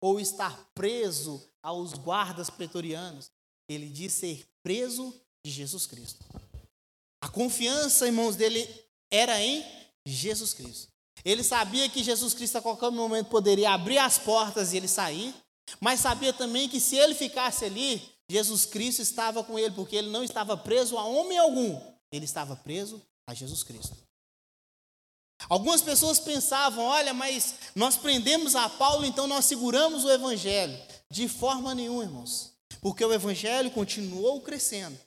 ou 0.00 0.20
estar 0.20 0.70
preso 0.74 1.42
aos 1.62 1.92
guardas 1.94 2.50
pretorianos. 2.50 3.30
Ele 3.68 3.88
diz 3.88 4.12
ser 4.12 4.46
preso 4.62 5.14
de 5.44 5.50
Jesus 5.50 5.86
Cristo. 5.86 6.24
A 7.22 7.28
confiança, 7.28 8.06
irmãos, 8.06 8.36
dele 8.36 8.68
era 9.10 9.40
em 9.40 9.64
Jesus 10.06 10.52
Cristo. 10.52 10.92
Ele 11.24 11.42
sabia 11.42 11.88
que 11.88 12.02
Jesus 12.02 12.34
Cristo 12.34 12.58
a 12.58 12.62
qualquer 12.62 12.90
momento 12.90 13.30
poderia 13.30 13.70
abrir 13.70 13.98
as 13.98 14.18
portas 14.18 14.72
e 14.72 14.76
ele 14.76 14.88
sair, 14.88 15.34
mas 15.80 16.00
sabia 16.00 16.32
também 16.32 16.68
que 16.68 16.78
se 16.78 16.96
ele 16.96 17.14
ficasse 17.14 17.64
ali, 17.64 18.02
Jesus 18.28 18.64
Cristo 18.64 19.02
estava 19.02 19.44
com 19.44 19.58
ele, 19.58 19.74
porque 19.74 19.96
ele 19.96 20.10
não 20.10 20.24
estava 20.24 20.56
preso 20.56 20.96
a 20.96 21.04
homem 21.04 21.38
algum, 21.38 21.80
ele 22.10 22.24
estava 22.24 22.56
preso 22.56 23.02
a 23.26 23.34
Jesus 23.34 23.62
Cristo. 23.62 23.96
Algumas 25.48 25.82
pessoas 25.82 26.18
pensavam: 26.18 26.84
olha, 26.84 27.12
mas 27.12 27.54
nós 27.74 27.96
prendemos 27.96 28.54
a 28.54 28.68
Paulo, 28.68 29.04
então 29.04 29.26
nós 29.26 29.44
seguramos 29.44 30.04
o 30.04 30.10
evangelho. 30.10 30.76
De 31.10 31.28
forma 31.28 31.74
nenhuma, 31.74 32.04
irmãos, 32.04 32.52
porque 32.80 33.04
o 33.04 33.12
evangelho 33.12 33.70
continuou 33.70 34.40
crescendo. 34.40 34.98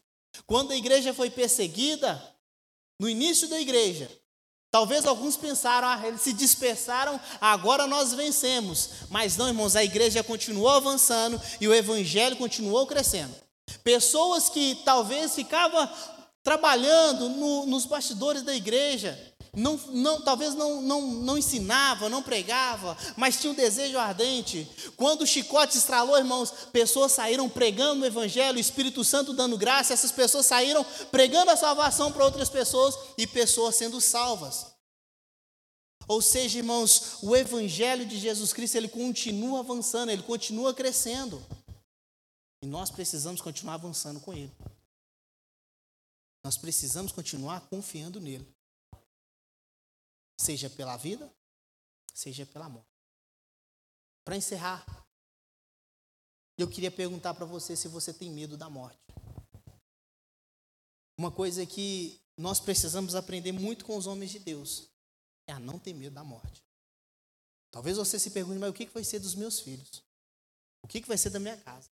Quando 0.46 0.72
a 0.72 0.76
igreja 0.76 1.14
foi 1.14 1.30
perseguida, 1.30 2.22
no 3.00 3.10
início 3.10 3.48
da 3.48 3.60
igreja, 3.60 4.10
talvez 4.72 5.06
alguns 5.06 5.38
pensaram, 5.38 5.88
ah, 5.88 6.02
eles 6.06 6.22
se 6.22 6.34
dispersaram, 6.34 7.20
agora 7.40 7.88
nós 7.88 8.14
vencemos. 8.14 8.90
Mas 9.10 9.38
não, 9.38 9.48
irmãos, 9.48 9.76
a 9.76 9.84
igreja 9.84 10.24
continuou 10.24 10.70
avançando 10.70 11.42
e 11.60 11.68
o 11.68 11.74
evangelho 11.74 12.36
continuou 12.36 12.86
crescendo. 12.86 13.34
Pessoas 13.84 14.50
que 14.50 14.76
talvez 14.86 15.36
ficavam 15.36 15.90
trabalhando 16.44 17.28
no, 17.30 17.66
nos 17.66 17.86
bastidores 17.86 18.42
da 18.42 18.56
igreja, 18.56 19.18
não, 19.58 19.76
não, 19.88 20.22
talvez 20.22 20.54
não, 20.54 20.84
não, 20.84 21.02
não 21.02 21.36
ensinava, 21.36 22.08
não 22.08 22.22
pregava, 22.22 22.96
mas 23.18 23.42
tinha 23.42 23.52
um 23.52 23.56
desejo 23.56 23.98
ardente. 23.98 24.70
Quando 24.96 25.24
o 25.24 25.28
chicote 25.28 25.76
estralou, 25.76 26.16
irmãos, 26.16 26.52
pessoas 26.72 27.12
saíram 27.12 27.50
pregando 27.50 28.04
o 28.04 28.06
Evangelho, 28.06 28.58
o 28.58 28.62
Espírito 28.62 29.04
Santo 29.04 29.34
dando 29.34 29.58
graça, 29.58 29.94
essas 29.94 30.12
pessoas 30.12 30.46
saíram 30.46 30.86
pregando 31.10 31.50
a 31.50 31.58
salvação 31.58 32.12
para 32.12 32.24
outras 32.24 32.50
pessoas 32.50 32.96
e 33.18 33.26
pessoas 33.26 33.76
sendo 33.76 34.00
salvas. 34.00 34.68
Ou 36.08 36.22
seja, 36.22 36.60
irmãos, 36.60 37.18
o 37.24 37.36
Evangelho 37.36 38.06
de 38.06 38.20
Jesus 38.20 38.54
Cristo, 38.54 38.76
ele 38.76 38.88
continua 38.88 39.62
avançando, 39.62 40.12
ele 40.12 40.22
continua 40.22 40.72
crescendo. 40.72 41.44
E 42.62 42.68
nós 42.68 42.92
precisamos 42.92 43.42
continuar 43.42 43.74
avançando 43.74 44.20
com 44.20 44.34
ele. 44.34 44.56
Nós 46.46 46.58
precisamos 46.58 47.12
continuar 47.12 47.62
confiando 47.62 48.22
nele 48.22 48.57
seja 50.38 50.70
pela 50.70 50.96
vida, 50.98 51.32
seja 52.14 52.46
pela 52.46 52.70
morte. 52.70 52.88
Para 54.24 54.38
encerrar, 54.38 54.86
eu 56.58 56.70
queria 56.70 56.92
perguntar 56.92 57.34
para 57.34 57.46
você 57.46 57.76
se 57.76 57.88
você 57.88 58.14
tem 58.14 58.30
medo 58.30 58.58
da 58.58 58.70
morte. 58.70 59.00
Uma 61.18 61.32
coisa 61.32 61.66
que 61.66 62.20
nós 62.38 62.60
precisamos 62.60 63.16
aprender 63.16 63.52
muito 63.52 63.86
com 63.86 63.98
os 63.98 64.06
homens 64.06 64.32
de 64.32 64.40
Deus 64.40 64.88
é 65.48 65.54
a 65.54 65.60
não 65.60 65.80
ter 65.80 65.94
medo 65.94 66.14
da 66.14 66.24
morte. 66.24 66.64
Talvez 67.72 67.98
você 67.98 68.20
se 68.20 68.32
pergunte, 68.32 68.60
mas 68.60 68.70
o 68.70 68.74
que 68.74 68.86
vai 68.86 69.04
ser 69.04 69.20
dos 69.20 69.36
meus 69.36 69.60
filhos? 69.60 70.04
O 70.82 70.88
que 70.88 71.02
vai 71.02 71.18
ser 71.18 71.30
da 71.30 71.40
minha 71.40 71.58
casa? 71.58 71.90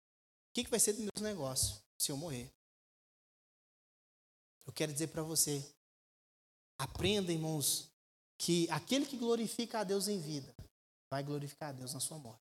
O 0.49 0.53
que 0.53 0.69
vai 0.69 0.79
ser 0.79 0.93
dos 0.93 1.01
meus 1.01 1.21
negócios 1.21 1.81
se 1.97 2.11
eu 2.11 2.17
morrer? 2.17 2.51
Eu 4.65 4.73
quero 4.73 4.91
dizer 4.91 5.07
para 5.07 5.21
você, 5.21 5.63
aprenda, 6.77 7.31
irmãos, 7.31 7.91
que 8.37 8.69
aquele 8.69 9.05
que 9.05 9.17
glorifica 9.17 9.79
a 9.79 9.83
Deus 9.83 10.07
em 10.07 10.19
vida 10.19 10.53
vai 11.09 11.23
glorificar 11.23 11.69
a 11.69 11.73
Deus 11.73 11.93
na 11.93 11.99
sua 11.99 12.17
morte. 12.17 12.43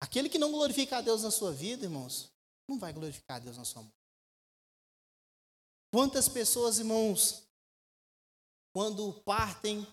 Aquele 0.00 0.28
que 0.28 0.38
não 0.38 0.52
glorifica 0.52 0.98
a 0.98 1.00
Deus 1.00 1.22
na 1.22 1.30
sua 1.30 1.52
vida, 1.52 1.84
irmãos, 1.84 2.30
não 2.68 2.78
vai 2.78 2.92
glorificar 2.92 3.36
a 3.36 3.40
Deus 3.40 3.56
na 3.56 3.64
sua 3.64 3.82
morte. 3.82 3.96
Quantas 5.90 6.28
pessoas, 6.28 6.78
irmãos, 6.78 7.42
quando 8.72 9.12
partem, 9.22 9.86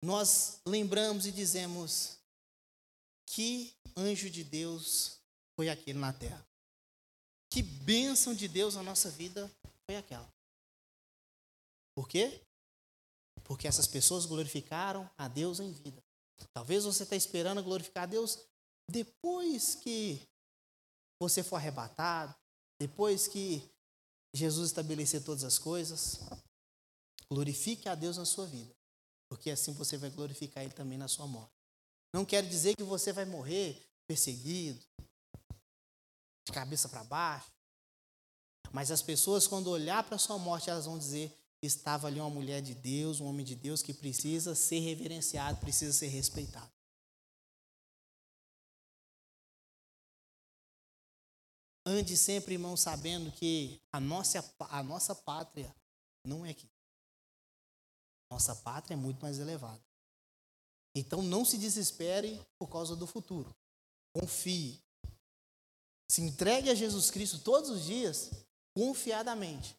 nós 0.00 0.60
lembramos 0.64 1.26
e 1.26 1.32
dizemos: 1.32 2.18
que 3.26 3.74
anjo 3.96 4.30
de 4.30 4.44
Deus 4.44 5.18
foi 5.56 5.68
aquele 5.68 5.98
na 5.98 6.12
terra? 6.12 6.46
Que 7.50 7.62
bênção 7.62 8.34
de 8.34 8.46
Deus 8.46 8.74
na 8.76 8.82
nossa 8.82 9.10
vida 9.10 9.50
foi 9.84 9.96
aquela? 9.96 10.32
Por 11.94 12.08
quê? 12.08 12.42
Porque 13.44 13.68
essas 13.68 13.86
pessoas 13.86 14.26
glorificaram 14.26 15.10
a 15.16 15.28
Deus 15.28 15.60
em 15.60 15.72
vida. 15.72 16.02
Talvez 16.52 16.84
você 16.84 17.02
está 17.02 17.16
esperando 17.16 17.62
glorificar 17.62 18.04
a 18.04 18.06
Deus 18.06 18.38
depois 18.88 19.74
que 19.74 20.20
você 21.20 21.42
for 21.42 21.56
arrebatado, 21.56 22.34
depois 22.80 23.28
que 23.28 23.70
Jesus 24.34 24.70
estabelecer 24.70 25.22
todas 25.22 25.44
as 25.44 25.58
coisas. 25.58 26.20
Glorifique 27.30 27.88
a 27.88 27.94
Deus 27.94 28.16
na 28.16 28.24
sua 28.24 28.46
vida, 28.46 28.74
porque 29.28 29.50
assim 29.50 29.72
você 29.72 29.96
vai 29.96 30.10
glorificar 30.10 30.64
Ele 30.64 30.72
também 30.72 30.98
na 30.98 31.08
sua 31.08 31.26
morte. 31.26 31.54
Não 32.12 32.24
quer 32.24 32.46
dizer 32.46 32.76
que 32.76 32.82
você 32.82 33.12
vai 33.12 33.24
morrer 33.24 33.82
perseguido, 34.06 34.84
de 36.44 36.52
cabeça 36.52 36.88
para 36.88 37.04
baixo, 37.04 37.50
mas 38.70 38.90
as 38.90 39.00
pessoas, 39.00 39.46
quando 39.46 39.68
olhar 39.68 40.02
para 40.04 40.16
a 40.16 40.18
sua 40.18 40.38
morte, 40.38 40.68
elas 40.68 40.86
vão 40.86 40.98
dizer: 40.98 41.32
estava 41.62 42.08
ali 42.08 42.18
uma 42.18 42.28
mulher 42.28 42.60
de 42.60 42.74
Deus, 42.74 43.20
um 43.20 43.26
homem 43.26 43.46
de 43.46 43.54
Deus 43.54 43.82
que 43.82 43.94
precisa 43.94 44.54
ser 44.54 44.80
reverenciado, 44.80 45.60
precisa 45.60 45.92
ser 45.92 46.08
respeitado. 46.08 46.70
Ande 51.86 52.16
sempre, 52.16 52.54
irmão, 52.54 52.76
sabendo 52.76 53.30
que 53.32 53.80
a 53.92 54.00
nossa, 54.00 54.54
a 54.70 54.82
nossa 54.82 55.14
pátria 55.14 55.74
não 56.24 56.44
é 56.44 56.50
aqui. 56.50 56.68
Nossa 58.30 58.54
pátria 58.56 58.94
é 58.94 58.96
muito 58.96 59.20
mais 59.20 59.38
elevada. 59.38 59.82
Então 60.94 61.22
não 61.22 61.44
se 61.44 61.58
desespere 61.58 62.40
por 62.58 62.68
causa 62.68 62.94
do 62.94 63.06
futuro. 63.06 63.54
Confie. 64.14 64.80
Se 66.10 66.20
entregue 66.20 66.70
a 66.70 66.74
Jesus 66.74 67.10
Cristo 67.10 67.38
todos 67.40 67.70
os 67.70 67.84
dias, 67.84 68.30
confiadamente 68.74 69.76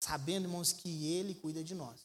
sabendo, 0.00 0.46
irmãos, 0.46 0.72
que 0.72 1.06
Ele 1.06 1.34
cuida 1.34 1.62
de 1.62 1.74
nós. 1.74 2.04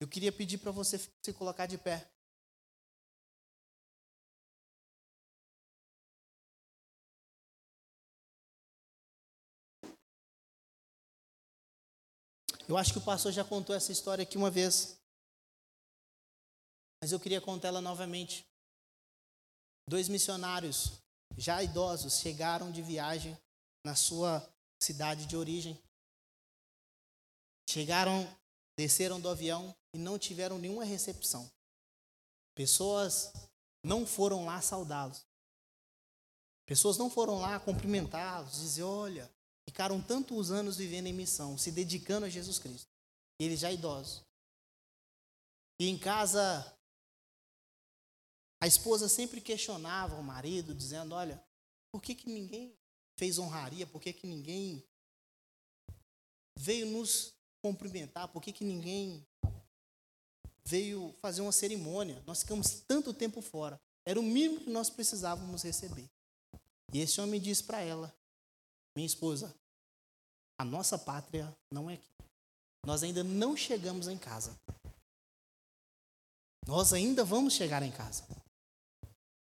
Eu 0.00 0.06
queria 0.06 0.30
pedir 0.30 0.58
para 0.58 0.70
você 0.70 0.98
se 0.98 1.32
colocar 1.32 1.66
de 1.66 1.76
pé. 1.76 2.08
Eu 12.68 12.76
acho 12.76 12.92
que 12.92 12.98
o 12.98 13.04
pastor 13.04 13.32
já 13.32 13.42
contou 13.42 13.74
essa 13.74 13.90
história 13.90 14.22
aqui 14.22 14.36
uma 14.36 14.50
vez. 14.50 14.98
Mas 17.00 17.12
eu 17.12 17.18
queria 17.18 17.40
contar 17.40 17.68
ela 17.68 17.80
novamente. 17.80 18.46
Dois 19.88 20.06
missionários, 20.06 21.00
já 21.36 21.62
idosos, 21.62 22.18
chegaram 22.18 22.70
de 22.70 22.82
viagem 22.82 23.36
na 23.82 23.96
sua 23.96 24.46
cidade 24.78 25.24
de 25.24 25.34
origem. 25.34 25.82
Chegaram, 27.68 28.26
desceram 28.78 29.20
do 29.20 29.28
avião 29.28 29.76
e 29.92 29.98
não 29.98 30.18
tiveram 30.18 30.58
nenhuma 30.58 30.84
recepção. 30.84 31.52
Pessoas 32.54 33.30
não 33.84 34.06
foram 34.06 34.46
lá 34.46 34.58
saudá-los. 34.62 35.22
Pessoas 36.64 36.96
não 36.96 37.10
foram 37.10 37.38
lá 37.38 37.60
cumprimentá-los, 37.60 38.52
dizer: 38.52 38.84
olha, 38.84 39.30
ficaram 39.68 40.00
tantos 40.00 40.50
anos 40.50 40.78
vivendo 40.78 41.08
em 41.08 41.12
missão, 41.12 41.58
se 41.58 41.70
dedicando 41.70 42.24
a 42.24 42.30
Jesus 42.30 42.58
Cristo. 42.58 42.88
E 43.38 43.44
eles 43.44 43.60
já 43.60 43.70
idosos. 43.70 44.24
E 45.78 45.88
em 45.90 45.98
casa, 45.98 46.74
a 48.62 48.66
esposa 48.66 49.10
sempre 49.10 49.42
questionava 49.42 50.16
o 50.16 50.22
marido, 50.22 50.74
dizendo: 50.74 51.14
olha, 51.14 51.38
por 51.92 52.00
que, 52.00 52.14
que 52.14 52.30
ninguém 52.30 52.74
fez 53.18 53.38
honraria? 53.38 53.86
Por 53.86 54.00
que, 54.00 54.10
que 54.10 54.26
ninguém 54.26 54.82
veio 56.56 56.86
nos 56.86 57.37
cumprimentar? 57.62 58.28
Por 58.28 58.42
que, 58.42 58.52
que 58.52 58.64
ninguém 58.64 59.24
veio 60.64 61.14
fazer 61.20 61.40
uma 61.40 61.52
cerimônia? 61.52 62.22
Nós 62.26 62.40
ficamos 62.40 62.80
tanto 62.86 63.14
tempo 63.14 63.40
fora. 63.40 63.80
Era 64.04 64.18
o 64.18 64.22
mínimo 64.22 64.60
que 64.60 64.70
nós 64.70 64.88
precisávamos 64.88 65.62
receber. 65.62 66.08
E 66.92 67.00
esse 67.00 67.20
homem 67.20 67.40
disse 67.40 67.62
para 67.62 67.80
ela, 67.80 68.14
minha 68.96 69.06
esposa, 69.06 69.54
a 70.58 70.64
nossa 70.64 70.98
pátria 70.98 71.54
não 71.70 71.90
é 71.90 71.94
aqui. 71.94 72.10
Nós 72.86 73.02
ainda 73.02 73.22
não 73.22 73.56
chegamos 73.56 74.08
em 74.08 74.16
casa. 74.16 74.58
Nós 76.66 76.92
ainda 76.92 77.24
vamos 77.24 77.54
chegar 77.54 77.82
em 77.82 77.90
casa. 77.90 78.24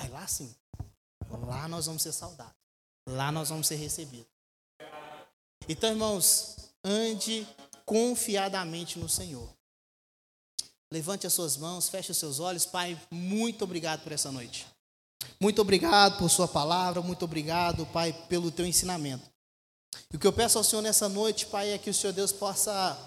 Aí 0.01 0.09
lá 0.09 0.27
sim. 0.27 0.55
Lá 1.47 1.69
nós 1.69 1.87
vamos 1.87 2.03
ser 2.03 2.13
saudados. 2.13 2.55
Lá 3.09 3.33
nós 3.33 3.49
vamos 3.49 3.67
ser 3.67 3.77
recebidos. 3.77 4.31
Então, 5.69 5.91
irmãos, 5.91 6.57
ande 6.85 7.47
confiadamente 7.93 8.99
no 8.99 9.07
Senhor. 9.07 9.47
Levante 10.91 11.27
as 11.27 11.35
suas 11.35 11.59
mãos, 11.59 11.91
feche 11.91 12.11
os 12.11 12.17
seus 12.17 12.41
olhos. 12.41 12.65
Pai, 12.65 12.99
muito 13.11 13.65
obrigado 13.65 14.03
por 14.03 14.13
essa 14.13 14.33
noite. 14.33 14.67
Muito 15.39 15.61
obrigado 15.61 16.17
por 16.17 16.31
Sua 16.31 16.49
palavra, 16.49 17.03
muito 17.03 17.27
obrigado, 17.27 17.85
Pai, 17.85 18.15
pelo 18.31 18.51
Teu 18.51 18.65
ensinamento. 18.65 19.31
E 20.11 20.17
o 20.17 20.19
que 20.19 20.27
eu 20.27 20.33
peço 20.33 20.57
ao 20.57 20.65
Senhor 20.65 20.81
nessa 20.81 21.07
noite, 21.07 21.45
Pai, 21.45 21.71
é 21.71 21.79
que 21.79 21.91
o 21.91 21.95
Senhor 21.95 22.15
Deus 22.15 22.33
possa, 22.33 22.99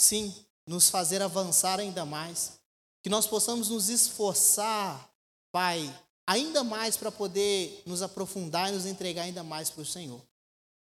sim, 0.00 0.34
nos 0.66 0.90
fazer 0.90 1.22
avançar 1.22 1.78
ainda 1.78 2.04
mais. 2.04 2.58
Que 3.00 3.08
nós 3.08 3.28
possamos 3.28 3.68
nos 3.68 3.88
esforçar, 3.88 5.08
Pai, 5.52 5.88
ainda 6.26 6.64
mais 6.64 6.96
para 6.96 7.12
poder 7.12 7.80
nos 7.86 8.02
aprofundar 8.02 8.70
e 8.70 8.72
nos 8.72 8.86
entregar 8.86 9.22
ainda 9.22 9.44
mais 9.44 9.70
para 9.70 9.82
o 9.82 9.86
Senhor. 9.86 10.20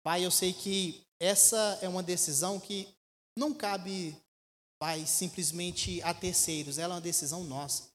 Pai, 0.05 0.24
eu 0.24 0.30
sei 0.30 0.53
que 0.53 1.05
essa 1.18 1.78
é 1.82 1.88
uma 1.88 2.05
decisão 2.05 2.61
que 2.61 2.88
não 3.37 3.55
cabe, 3.55 4.16
Pai, 4.78 5.07
simplesmente 5.07 6.03
a 6.03 6.12
terceiros, 6.12 6.78
ela 6.78 6.95
é 6.95 6.97
uma 6.97 7.01
decisão 7.01 7.45
nossa. 7.45 7.91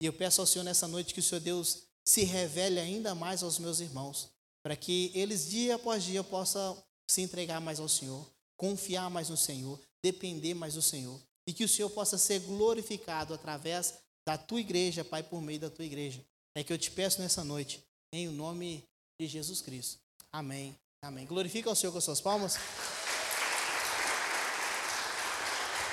E 0.00 0.06
eu 0.06 0.12
peço 0.12 0.40
ao 0.40 0.46
Senhor 0.46 0.64
nessa 0.64 0.88
noite 0.88 1.12
que 1.12 1.20
o 1.20 1.22
Senhor 1.22 1.40
Deus 1.40 1.82
se 2.04 2.24
revele 2.24 2.80
ainda 2.80 3.14
mais 3.14 3.42
aos 3.42 3.58
meus 3.58 3.80
irmãos, 3.80 4.30
para 4.62 4.76
que 4.76 5.10
eles 5.14 5.48
dia 5.48 5.74
após 5.74 6.02
dia 6.02 6.24
possam 6.24 6.82
se 7.10 7.20
entregar 7.20 7.60
mais 7.60 7.80
ao 7.80 7.88
Senhor, 7.88 8.26
confiar 8.56 9.10
mais 9.10 9.28
no 9.28 9.36
Senhor, 9.36 9.78
depender 10.02 10.54
mais 10.54 10.74
do 10.74 10.82
Senhor, 10.82 11.20
e 11.46 11.52
que 11.52 11.64
o 11.64 11.68
Senhor 11.68 11.90
possa 11.90 12.16
ser 12.16 12.40
glorificado 12.40 13.34
através 13.34 13.94
da 14.26 14.38
tua 14.38 14.60
igreja, 14.60 15.04
Pai, 15.04 15.22
por 15.22 15.42
meio 15.42 15.60
da 15.60 15.70
tua 15.70 15.84
igreja. 15.84 16.24
É 16.54 16.62
que 16.62 16.72
eu 16.72 16.78
te 16.78 16.90
peço 16.90 17.20
nessa 17.20 17.44
noite, 17.44 17.84
em 18.12 18.28
o 18.28 18.32
nome 18.32 18.84
de 19.20 19.26
Jesus 19.26 19.60
Cristo. 19.60 19.98
Amém. 20.32 20.76
Amém. 21.02 21.26
Glorifica 21.26 21.68
ao 21.68 21.76
Senhor 21.76 21.92
com 21.92 21.98
as 21.98 22.04
suas 22.04 22.20
palmas. 22.20 22.56